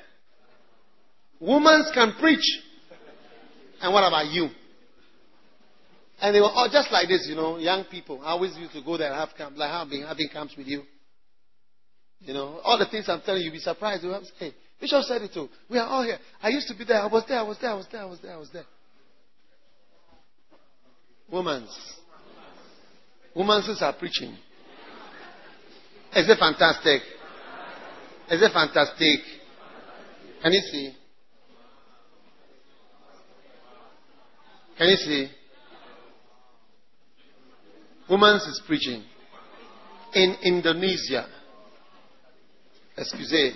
Women 1.39 1.85
can 1.93 2.13
preach. 2.19 2.45
And 3.81 3.93
what 3.93 4.05
about 4.05 4.27
you? 4.27 4.49
And 6.21 6.35
they 6.35 6.39
were 6.39 6.47
all 6.47 6.69
just 6.71 6.91
like 6.91 7.07
this, 7.07 7.25
you 7.27 7.35
know, 7.35 7.57
young 7.57 7.85
people. 7.85 8.21
I 8.21 8.31
always 8.31 8.55
used 8.57 8.73
to 8.73 8.81
go 8.81 8.97
there 8.97 9.11
and 9.11 9.15
have 9.15 9.35
camp, 9.37 9.57
like 9.57 9.89
been 9.89 10.03
having 10.03 10.29
camps 10.29 10.55
with 10.57 10.67
you. 10.67 10.83
You 12.21 12.33
know, 12.33 12.59
all 12.63 12.77
the 12.77 12.87
things 12.87 13.07
I'm 13.07 13.21
telling 13.21 13.41
you, 13.41 13.45
you'll 13.45 13.53
be 13.53 13.59
surprised. 13.59 14.03
You 14.03 14.15
hey, 14.39 14.53
Bishop 14.79 15.03
said 15.03 15.21
it 15.21 15.33
too. 15.33 15.49
We 15.69 15.77
are 15.77 15.87
all 15.87 16.03
here. 16.03 16.17
I 16.41 16.49
used 16.49 16.67
to 16.67 16.75
be 16.75 16.85
there. 16.85 17.01
I 17.01 17.07
was 17.07 17.23
there. 17.27 17.39
I 17.39 17.43
was 17.43 17.57
there. 17.59 17.71
I 17.71 17.75
was 17.75 17.87
there. 17.91 18.01
I 18.01 18.05
was 18.05 18.19
there. 18.19 18.33
I 18.33 18.37
was 18.37 18.49
there. 18.51 18.65
Women's. 21.31 21.75
Women's 23.35 23.81
are 23.81 23.93
preaching. 23.93 24.37
Is 26.15 26.29
it 26.29 26.37
fantastic? 26.39 27.01
Is 28.31 28.41
it 28.41 28.51
fantastic? 28.53 29.19
Can 30.41 30.53
you 30.53 30.61
see? 30.71 30.93
Can 34.77 34.87
you 34.87 34.95
see? 34.95 35.29
Women's 38.09 38.43
is 38.43 38.61
preaching. 38.65 39.03
In 40.13 40.35
Indonesia. 40.43 41.27
Excuse. 42.97 43.53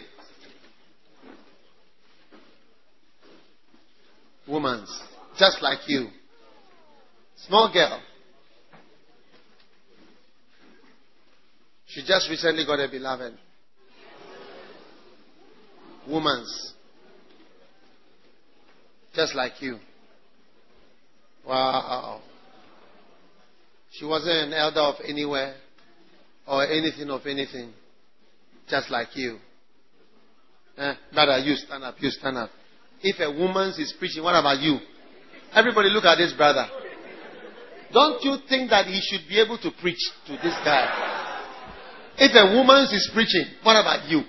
Women's. 4.48 5.02
Just 5.38 5.62
like 5.62 5.80
you. 5.88 6.08
Small 7.48 7.72
girl. 7.72 8.02
She 11.86 12.04
just 12.06 12.30
recently 12.30 12.66
got 12.66 12.80
a 12.80 12.90
beloved. 12.90 13.34
Woman's. 16.08 16.74
Just 19.14 19.36
like 19.36 19.62
you. 19.62 19.78
Wow. 21.48 22.22
She 23.92 24.06
wasn't 24.06 24.48
an 24.48 24.54
elder 24.54 24.82
of 24.82 24.96
anywhere 25.08 25.56
or 26.48 26.66
anything 26.66 27.10
of 27.10 27.26
anything. 27.26 27.74
Just 28.70 28.90
like 28.92 29.16
you. 29.16 29.40
Eh? 30.78 30.94
Brother, 31.14 31.40
you 31.40 31.56
stand 31.56 31.84
up, 31.84 31.96
you 32.00 32.10
stand 32.10 32.38
up. 32.38 32.50
If 33.02 33.20
a 33.20 33.32
woman 33.32 33.74
is 33.78 33.94
preaching, 33.98 34.24
what 34.24 34.36
about 34.36 34.60
you? 34.60 34.78
Everybody 35.54 35.90
look 35.90 36.06
at 36.06 36.18
this 36.18 36.34
brother. 36.34 36.68
Don't 37.92 38.24
you 38.24 38.38
think 38.48 38.70
that 38.70 38.86
he 38.86 39.02
should 39.02 39.28
be 39.28 39.40
able 39.40 39.58
to 39.58 39.72
preach 39.82 40.00
to 40.28 40.34
this 40.34 40.54
guy? 40.64 40.86
If 42.18 42.32
a 42.36 42.56
woman 42.56 42.84
is 42.94 43.10
preaching, 43.14 43.46
what 43.64 43.74
about 43.80 44.08
you? 44.10 44.22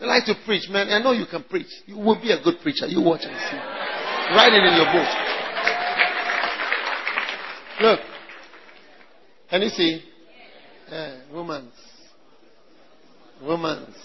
You 0.00 0.06
like 0.06 0.24
to 0.26 0.34
preach, 0.44 0.68
man. 0.68 0.88
I 0.88 1.00
know 1.00 1.12
you 1.12 1.26
can 1.30 1.44
preach. 1.44 1.70
You 1.86 1.98
will 1.98 2.20
be 2.20 2.32
a 2.32 2.42
good 2.42 2.56
preacher. 2.62 2.86
You 2.86 3.02
watch 3.02 3.20
and 3.22 3.36
see. 3.38 3.56
Write 4.34 4.52
it 4.52 4.64
in 4.64 4.74
your 4.74 4.90
book. 4.90 5.08
Look. 7.80 8.00
Can 9.50 9.62
you 9.62 9.68
see? 9.68 10.02
Yeah, 10.90 11.20
women's. 11.32 11.91
Women's. 13.46 13.96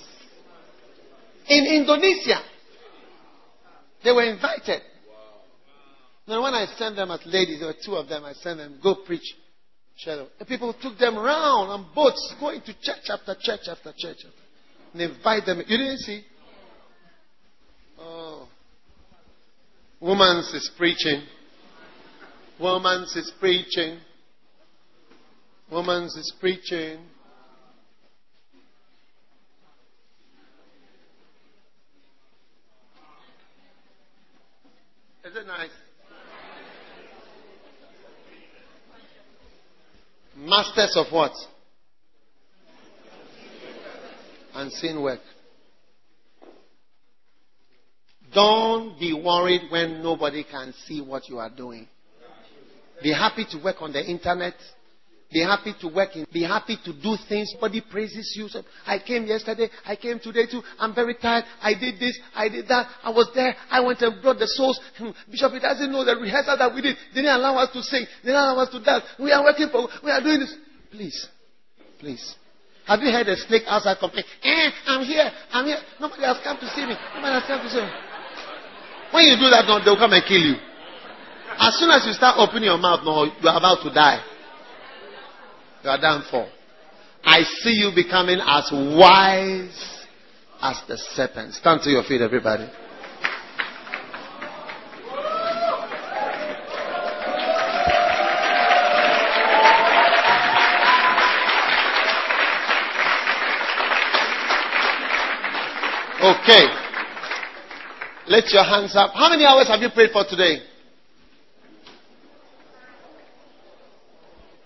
In 1.47 1.65
Indonesia, 1.65 2.41
they 4.03 4.11
were 4.11 4.23
invited. 4.23 4.81
Now, 6.27 6.43
when 6.43 6.53
I 6.53 6.65
sent 6.77 6.97
them 6.97 7.09
as 7.11 7.21
ladies, 7.25 7.59
there 7.59 7.69
were 7.69 7.75
two 7.83 7.95
of 7.95 8.09
them, 8.09 8.25
I 8.25 8.33
sent 8.33 8.57
them, 8.57 8.79
go 8.83 8.95
preach. 9.05 9.35
Shadow. 9.97 10.27
The 10.37 10.45
people 10.45 10.75
took 10.79 10.99
them 10.99 11.17
around 11.17 11.69
on 11.69 11.87
boats, 11.95 12.35
going 12.39 12.61
to 12.61 12.73
church 12.81 13.09
after 13.09 13.35
church 13.41 13.61
after 13.67 13.91
church. 13.97 14.17
And 14.93 15.01
invite 15.01 15.45
them. 15.45 15.57
You 15.65 15.77
didn't 15.77 15.97
see? 15.99 16.23
Oh. 17.99 18.47
Woman's 19.99 20.53
is 20.53 20.69
preaching. 20.77 21.23
Woman's 22.59 23.15
is 23.15 23.31
preaching. 23.39 23.97
Woman's 25.71 26.15
is 26.15 26.31
preaching. 26.39 26.99
Masters 40.35 40.95
of 40.97 41.11
what? 41.11 41.31
Unseen 44.53 45.01
work. 45.01 45.19
Don't 48.33 48.99
be 48.99 49.13
worried 49.13 49.61
when 49.69 50.03
nobody 50.03 50.43
can 50.43 50.73
see 50.85 51.01
what 51.01 51.29
you 51.29 51.39
are 51.39 51.49
doing. 51.49 51.87
Be 53.01 53.13
happy 53.13 53.45
to 53.51 53.63
work 53.63 53.77
on 53.81 53.93
the 53.93 54.03
internet. 54.03 54.55
Be 55.31 55.41
happy 55.41 55.73
to 55.81 55.87
work 55.89 56.15
in. 56.15 56.25
Be 56.31 56.43
happy 56.43 56.77
to 56.85 56.93
do 56.93 57.17
things. 57.27 57.53
Body 57.59 57.81
praises 57.81 58.33
you. 58.37 58.47
So, 58.47 58.63
I 58.85 58.99
came 58.99 59.25
yesterday. 59.25 59.69
I 59.85 59.97
came 59.97 60.19
today 60.19 60.45
too. 60.49 60.61
I'm 60.79 60.95
very 60.95 61.15
tired. 61.15 61.43
I 61.61 61.73
did 61.73 61.99
this. 61.99 62.17
I 62.33 62.47
did 62.47 62.67
that. 62.69 62.87
I 63.03 63.09
was 63.09 63.29
there. 63.35 63.53
I 63.69 63.81
went 63.81 64.01
and 64.01 64.21
brought 64.21 64.39
the 64.39 64.47
souls. 64.47 64.79
Hmm, 64.97 65.09
Bishop, 65.29 65.51
he 65.51 65.59
doesn't 65.59 65.91
know 65.91 66.05
the 66.05 66.15
rehearsal 66.15 66.57
that 66.57 66.73
we 66.73 66.81
did. 66.81 66.95
They 67.13 67.21
didn't 67.21 67.35
allow 67.35 67.57
us 67.57 67.73
to 67.73 67.83
sing. 67.83 68.05
They 68.23 68.31
didn't 68.31 68.41
allow 68.41 68.63
us 68.63 68.69
to 68.69 68.79
dance. 68.79 69.03
We 69.19 69.31
are 69.33 69.43
working 69.43 69.67
for. 69.69 69.89
We 70.01 70.11
are 70.11 70.21
doing 70.21 70.39
this. 70.39 70.55
Please, 70.91 71.27
please. 71.99 72.35
Have 72.87 73.01
you 73.01 73.11
heard 73.11 73.27
a 73.27 73.35
snake 73.35 73.63
outside 73.67 73.99
complain? 73.99 74.23
Eh, 74.43 74.69
I'm 74.87 75.03
here. 75.03 75.29
I'm 75.51 75.65
here. 75.65 75.83
Nobody 75.99 76.23
has 76.23 76.37
come 76.41 76.55
to 76.55 76.67
see 76.71 76.87
me. 76.87 76.95
Nobody 77.15 77.35
has 77.35 77.43
come 77.43 77.59
to 77.59 77.69
see 77.69 77.83
me. 77.83 77.91
When 79.11 79.27
you 79.27 79.35
do 79.35 79.51
that, 79.51 79.67
they'll 79.83 79.99
come 79.99 80.13
and 80.13 80.23
kill 80.23 80.39
you. 80.39 80.55
As 81.59 81.75
soon 81.75 81.91
as 81.91 82.05
you 82.07 82.13
start 82.13 82.39
opening 82.39 82.71
your 82.71 82.77
mouth, 82.77 83.03
no, 83.03 83.27
you 83.27 83.47
are 83.49 83.59
about 83.59 83.83
to 83.83 83.91
die. 83.91 84.36
You 85.87 85.91
are 85.91 86.01
done 86.01 86.25
for. 86.29 86.45
I 87.23 87.43
see 87.43 87.71
you 87.71 87.93
becoming 87.95 88.39
as 88.45 88.69
wise 88.73 90.05
as 90.61 90.81
the 90.85 90.97
serpent. 90.97 91.53
Stand 91.53 91.81
to 91.83 91.89
your 91.89 92.03
feet, 92.03 92.19
everybody. 92.19 92.65
Okay. 106.21 106.67
Let 108.27 108.51
your 108.51 108.65
hands 108.65 108.93
up. 108.93 109.11
How 109.13 109.29
many 109.29 109.45
hours 109.45 109.69
have 109.69 109.79
you 109.79 109.89
prayed 109.89 110.11
for 110.11 110.25
today? 110.29 110.63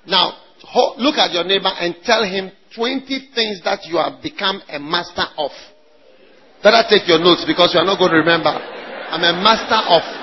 Now, 0.07 0.40
look 0.97 1.15
at 1.15 1.31
your 1.31 1.43
neighbor 1.43 1.71
and 1.79 1.95
tell 2.03 2.23
him 2.23 2.51
20 2.75 3.03
things 3.35 3.61
that 3.63 3.85
you 3.85 3.97
have 3.97 4.21
become 4.23 4.61
a 4.69 4.79
master 4.79 5.25
of. 5.37 5.51
Better 6.63 6.83
take 6.89 7.07
your 7.07 7.19
notes 7.19 7.43
because 7.45 7.73
you 7.73 7.79
are 7.79 7.85
not 7.85 7.97
going 7.97 8.11
to 8.11 8.17
remember. 8.17 8.49
I'm 8.49 9.23
a 9.23 9.33
master 9.41 9.81
of. 9.91 10.20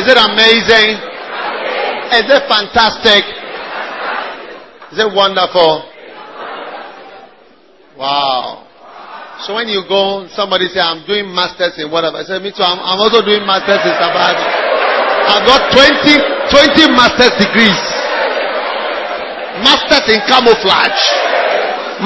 Is 0.00 0.08
it 0.08 0.16
amazing? 0.16 0.96
Is 2.08 2.24
it 2.24 2.42
fantastic? 2.48 3.20
Is 4.96 4.98
it 4.98 5.10
wonderful? 5.12 5.84
Wow. 8.00 8.64
So 9.44 9.60
when 9.60 9.68
you 9.68 9.84
go, 9.84 10.24
somebody 10.32 10.72
say, 10.72 10.80
I'm 10.80 11.04
doing 11.04 11.28
masters 11.28 11.76
in 11.76 11.92
whatever. 11.92 12.16
I 12.16 12.24
say, 12.24 12.40
me 12.40 12.48
too. 12.48 12.64
I'm, 12.64 12.80
I'm 12.80 12.96
also 12.96 13.20
doing 13.20 13.44
masters 13.44 13.84
in 13.84 13.92
survival. 13.92 14.40
I've 14.40 15.44
got 15.44 15.68
20, 15.68 16.16
20 16.48 16.96
master's 16.96 17.36
degrees. 17.36 17.80
Masters 19.60 20.16
in 20.16 20.20
camouflage. 20.24 21.02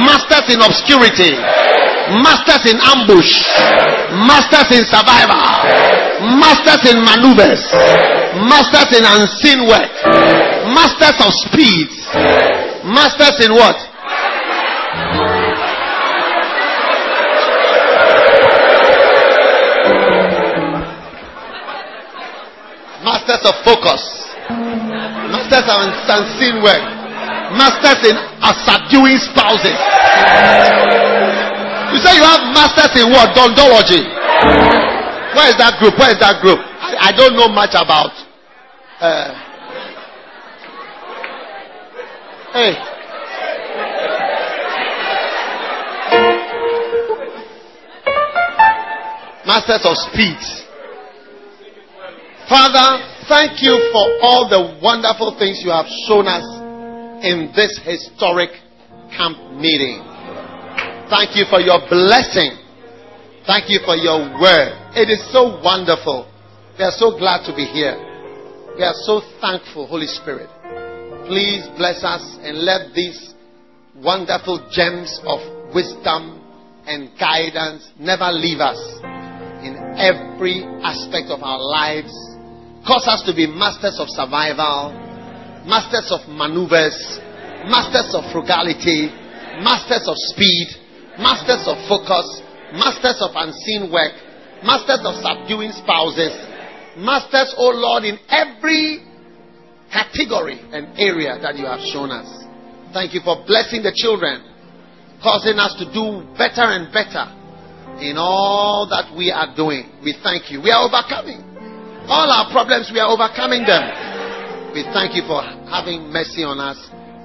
Masters 0.02 0.50
in 0.50 0.58
obscurity. 0.58 1.38
Masters 2.04 2.68
in 2.68 2.76
ambush. 2.76 3.32
Masters 4.28 4.68
in 4.76 4.84
survival. 4.84 5.40
Masters 6.36 6.84
in 6.92 7.00
maneuvers. 7.00 7.64
Masters 8.44 8.92
in 8.92 9.04
unseen 9.08 9.64
work. 9.64 9.88
Masters 10.76 11.16
of 11.24 11.32
speed. 11.32 11.88
Masters 12.84 13.40
in 13.40 13.52
what? 13.56 13.76
Masters 23.04 23.42
of 23.48 23.54
focus. 23.64 24.02
Masters 25.32 25.66
of 25.72 25.78
unseen 26.08 26.62
work. 26.62 26.84
Masters 27.56 28.12
in 28.12 28.16
subduing 28.64 29.16
spouses. 29.16 31.13
You 31.94 32.00
say 32.02 32.16
you 32.16 32.26
have 32.26 32.42
masters 32.50 32.90
in 32.98 33.06
what? 33.06 33.30
Dondology. 33.38 34.02
Where 35.30 35.46
is 35.46 35.58
that 35.62 35.78
group? 35.78 35.94
Where 35.94 36.10
is 36.10 36.18
that 36.18 36.42
group? 36.42 36.58
I, 36.58 37.06
I 37.06 37.12
don't 37.14 37.38
know 37.38 37.46
much 37.46 37.70
about. 37.70 38.10
Uh, 38.98 39.30
hey. 42.50 42.74
Masters 49.46 49.86
of 49.86 49.94
speed. 50.10 50.42
Father, 52.48 53.06
thank 53.28 53.62
you 53.62 53.78
for 53.92 54.18
all 54.20 54.48
the 54.50 54.80
wonderful 54.82 55.38
things 55.38 55.62
you 55.62 55.70
have 55.70 55.86
shown 56.08 56.26
us 56.26 56.42
in 57.22 57.52
this 57.54 57.78
historic 57.86 58.50
camp 59.16 59.38
meeting. 59.54 60.13
Thank 61.10 61.36
you 61.36 61.44
for 61.50 61.60
your 61.60 61.84
blessing. 61.88 62.56
Thank 63.46 63.68
you 63.68 63.80
for 63.84 63.94
your 63.94 64.24
word. 64.40 64.72
It 64.96 65.12
is 65.12 65.20
so 65.32 65.60
wonderful. 65.60 66.24
We 66.78 66.84
are 66.84 66.96
so 66.96 67.18
glad 67.18 67.44
to 67.44 67.54
be 67.54 67.68
here. 67.68 67.92
We 68.76 68.82
are 68.82 68.96
so 69.04 69.20
thankful, 69.38 69.86
Holy 69.86 70.06
Spirit. 70.08 70.48
Please 71.28 71.68
bless 71.76 72.02
us 72.02 72.24
and 72.40 72.64
let 72.64 72.94
these 72.94 73.34
wonderful 73.96 74.64
gems 74.72 75.20
of 75.28 75.44
wisdom 75.74 76.40
and 76.86 77.12
guidance 77.20 77.84
never 78.00 78.32
leave 78.32 78.60
us 78.60 78.80
in 79.60 79.76
every 80.00 80.64
aspect 80.80 81.28
of 81.28 81.42
our 81.44 81.60
lives. 81.60 82.12
Cause 82.88 83.04
us 83.08 83.22
to 83.28 83.36
be 83.36 83.46
masters 83.46 84.00
of 84.00 84.08
survival, 84.08 84.92
masters 85.68 86.08
of 86.08 86.24
maneuvers, 86.32 86.96
masters 87.68 88.16
of 88.16 88.24
frugality, 88.32 89.12
masters 89.60 90.08
of 90.08 90.16
speed, 90.32 90.83
masters 91.18 91.64
of 91.66 91.78
focus, 91.88 92.42
masters 92.72 93.18
of 93.20 93.30
unseen 93.34 93.90
work, 93.92 94.14
masters 94.62 95.02
of 95.04 95.14
subduing 95.22 95.72
spouses, 95.72 96.32
Masters, 96.96 97.54
oh 97.58 97.74
Lord, 97.74 98.04
in 98.04 98.18
every 98.30 99.02
category 99.90 100.60
and 100.70 100.94
area 100.98 101.38
that 101.42 101.58
you 101.58 101.66
have 101.66 101.82
shown 101.90 102.10
us. 102.10 102.26
Thank 102.94 103.14
you 103.14 103.20
for 103.26 103.42
blessing 103.46 103.82
the 103.82 103.90
children, 103.90 104.46
causing 105.18 105.58
us 105.58 105.74
to 105.82 105.90
do 105.90 106.22
better 106.38 106.62
and 106.70 106.94
better 106.94 107.26
in 107.98 108.14
all 108.14 108.86
that 108.90 109.10
we 109.10 109.34
are 109.34 109.50
doing. 109.58 109.90
We 110.06 110.14
thank 110.22 110.54
you. 110.54 110.62
We 110.62 110.70
are 110.70 110.86
overcoming. 110.86 111.42
All 112.06 112.30
our 112.30 112.46
problems, 112.54 112.90
we 112.94 113.02
are 113.02 113.10
overcoming 113.10 113.66
them. 113.66 113.82
We 114.70 114.86
thank 114.94 115.18
you 115.18 115.26
for 115.26 115.42
having 115.42 116.14
mercy 116.14 116.46
on 116.46 116.62
us 116.62 116.78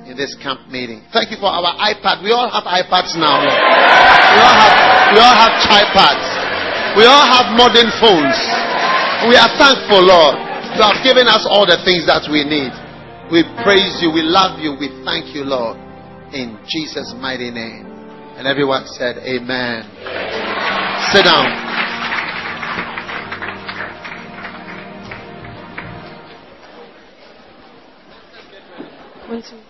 in 0.09 0.17
this 0.17 0.33
camp 0.41 0.65
meeting. 0.73 1.05
Thank 1.13 1.29
you 1.29 1.37
for 1.37 1.53
our 1.53 1.69
iPad. 1.77 2.25
We 2.25 2.33
all 2.33 2.49
have 2.49 2.65
iPads 2.65 3.13
now. 3.13 3.45
We 3.45 4.41
all 4.41 4.57
have, 4.57 4.75
we 5.13 5.19
all 5.21 5.37
have 5.37 5.55
iPads. 5.69 6.25
We 6.97 7.05
all 7.05 7.25
have 7.29 7.53
modern 7.53 7.93
phones. 8.01 8.33
We 9.29 9.37
are 9.37 9.53
thankful, 9.61 10.01
Lord. 10.01 10.41
You 10.73 10.81
have 10.81 11.05
given 11.05 11.29
us 11.29 11.45
all 11.45 11.69
the 11.69 11.77
things 11.85 12.09
that 12.09 12.25
we 12.25 12.41
need. 12.41 12.73
We 13.29 13.45
praise 13.61 14.01
you. 14.01 14.09
We 14.09 14.25
love 14.25 14.57
you. 14.57 14.73
We 14.73 14.89
thank 15.05 15.35
you, 15.35 15.45
Lord. 15.45 15.77
In 16.33 16.57
Jesus' 16.65 17.13
mighty 17.15 17.51
name. 17.51 17.85
And 18.37 18.47
everyone 18.47 18.87
said, 18.87 19.17
Amen. 19.21 19.85
Sit 21.13 21.25
down. 21.25 21.45
One, 29.29 29.43
two. 29.43 29.68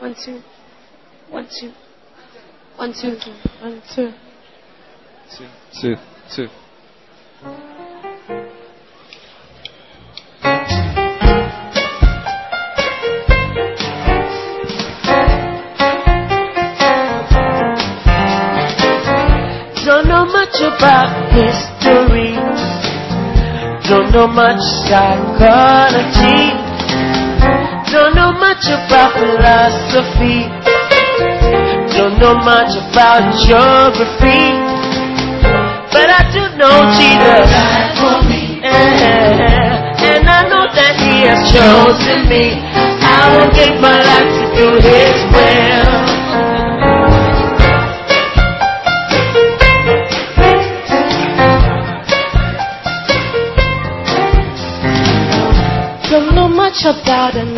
One, 0.00 0.14
two. 0.14 0.40
One, 1.28 1.48
two. 1.60 1.72
One, 2.76 2.92
two. 2.92 3.16
One, 3.60 3.82
two. 3.96 4.12
Two, 5.36 5.46
two, 5.80 5.96
two. 6.36 6.48
Don't 19.84 20.06
know 20.06 20.26
much 20.26 20.60
about 20.60 21.32
history. 21.32 22.36
Don't 23.88 24.12
know 24.12 24.28
much 24.28 24.60
psychology. 24.86 26.57
Much 28.38 28.66
about 28.70 29.12
philosophy. 29.18 30.46
Don't 31.96 32.18
know 32.20 32.34
much 32.38 32.72
about 32.78 33.34
geography. 33.44 34.54
But 35.92 36.08
I 36.08 36.22
do 36.32 36.42
know 36.56 36.76
Jesus. 36.94 37.50
Eh, 38.62 40.14
And 40.14 40.28
I 40.28 40.42
know 40.48 40.66
that 40.72 40.94
He 41.02 41.26
has 41.26 41.40
chosen 41.52 42.28
me. 42.28 42.62
I 43.02 43.36
will 43.36 43.50
give 43.52 43.80
my 43.80 43.98
life 43.98 44.30
to 44.30 44.44
do 44.54 44.68
His 44.86 45.18
will. 45.34 46.98
Don't 56.10 56.34
know 56.34 56.48
much 56.48 56.84
about 56.84 57.34
anatomy. 57.36 57.57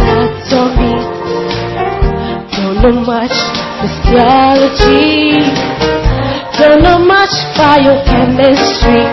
Physiology. 4.11 5.39
Don't 6.59 6.83
know 6.83 6.99
much 6.99 7.31
biochemistry. 7.57 9.07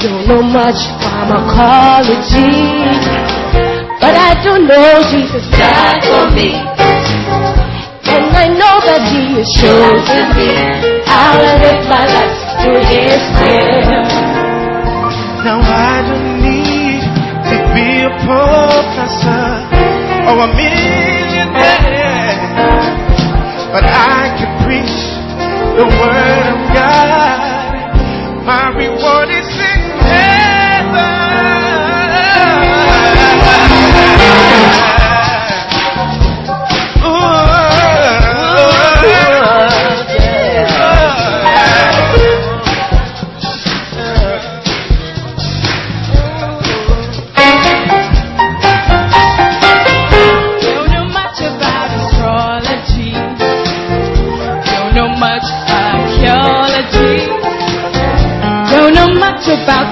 Don't 0.00 0.26
know 0.26 0.42
much 0.42 0.80
pharmacology. 1.04 2.48
But 4.00 4.16
I 4.16 4.32
do 4.42 4.64
know 4.64 5.04
Jesus 5.12 5.44
died 5.52 6.02
for 6.08 6.32
me. 6.34 6.56
And 8.08 8.32
I 8.34 8.48
know 8.48 8.76
that 8.88 9.04
He 9.12 9.36
has 9.36 9.48
chosen 9.60 10.24
me. 10.36 10.48
I 11.06 11.36
will 11.36 11.56
live 11.60 11.84
my 11.92 12.04
life 12.08 12.40
to 12.64 12.72
His 12.88 13.22
will. 13.36 14.02
Now 15.44 15.60
I 15.60 16.00
don't 16.08 16.40
need 16.40 17.04
to 17.52 17.56
be 17.76 18.00
a 18.00 18.12
professor 18.24 19.44
or 20.28 20.40
a 20.40 20.48
millionaire, 20.56 22.01
but 23.72 23.84
I 23.84 24.36
can 24.36 24.52
preach 24.68 24.96
the 25.80 25.88
word 25.88 26.44
of 26.52 26.60
God. 26.76 27.40
My 28.44 28.68
reward 28.76 29.30
is 29.32 29.48
in 29.48 29.81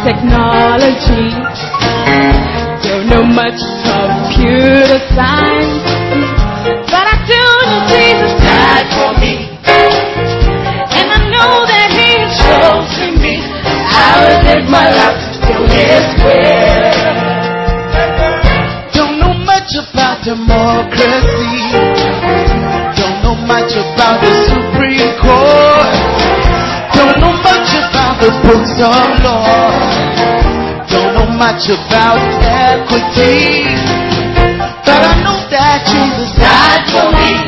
technology. 0.04 1.28
Don't 2.84 3.06
know 3.08 3.24
much 3.24 3.60
computer 3.84 5.00
science. 5.12 5.84
But 6.88 7.04
I 7.04 7.16
do 7.28 7.36
know 7.36 7.84
Jesus 7.92 8.32
died 8.40 8.88
for 8.96 9.12
me. 9.20 9.34
And 10.96 11.06
I 11.12 11.20
know 11.28 11.52
that 11.68 11.88
He 11.92 12.08
has 12.16 12.32
chosen 12.40 13.20
me. 13.20 13.36
I 13.40 14.10
will 14.24 14.40
live 14.48 14.66
my 14.72 14.88
life 14.88 15.20
to 15.48 15.54
His 15.68 16.06
will. 16.24 17.20
Don't 18.96 19.20
know 19.20 19.34
much 19.44 19.70
about 19.76 20.24
democracy. 20.24 21.60
Don't 22.96 23.20
know 23.20 23.36
much 23.44 23.72
about 23.76 24.24
the 24.24 24.32
Supreme 24.48 25.12
Court. 25.20 25.92
Don't 26.96 27.20
know 27.20 27.34
much 27.44 27.68
about 27.76 28.20
the 28.20 28.30
books 28.44 28.74
of 28.80 29.24
law. 29.24 29.89
Much 31.40 31.70
about 31.70 32.20
equity. 32.44 33.64
But 34.84 35.00
I 35.00 35.24
know 35.24 35.40
that 35.48 35.80
Jesus 35.88 36.36
died 36.36 36.84
for 36.92 37.08
me. 37.16 37.39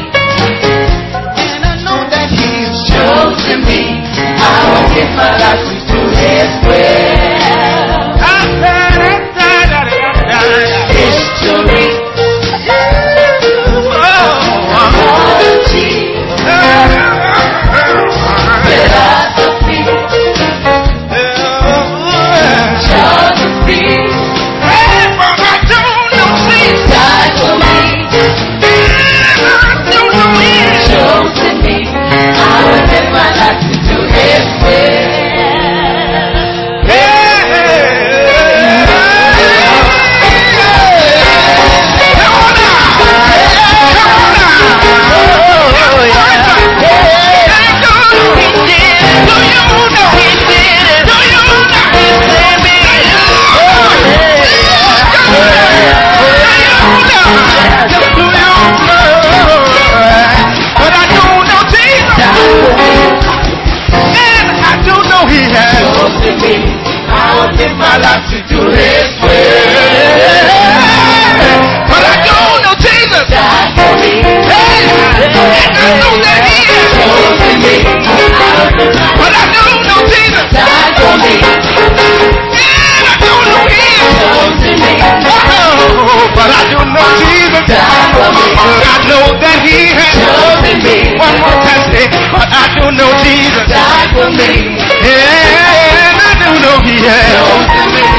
For 94.12 94.28
me. 94.28 94.76
Yeah, 95.00 96.28
I 96.28 96.32
do 96.40 96.50
know 96.60 96.76
He 96.84 96.96
has. 97.04 97.32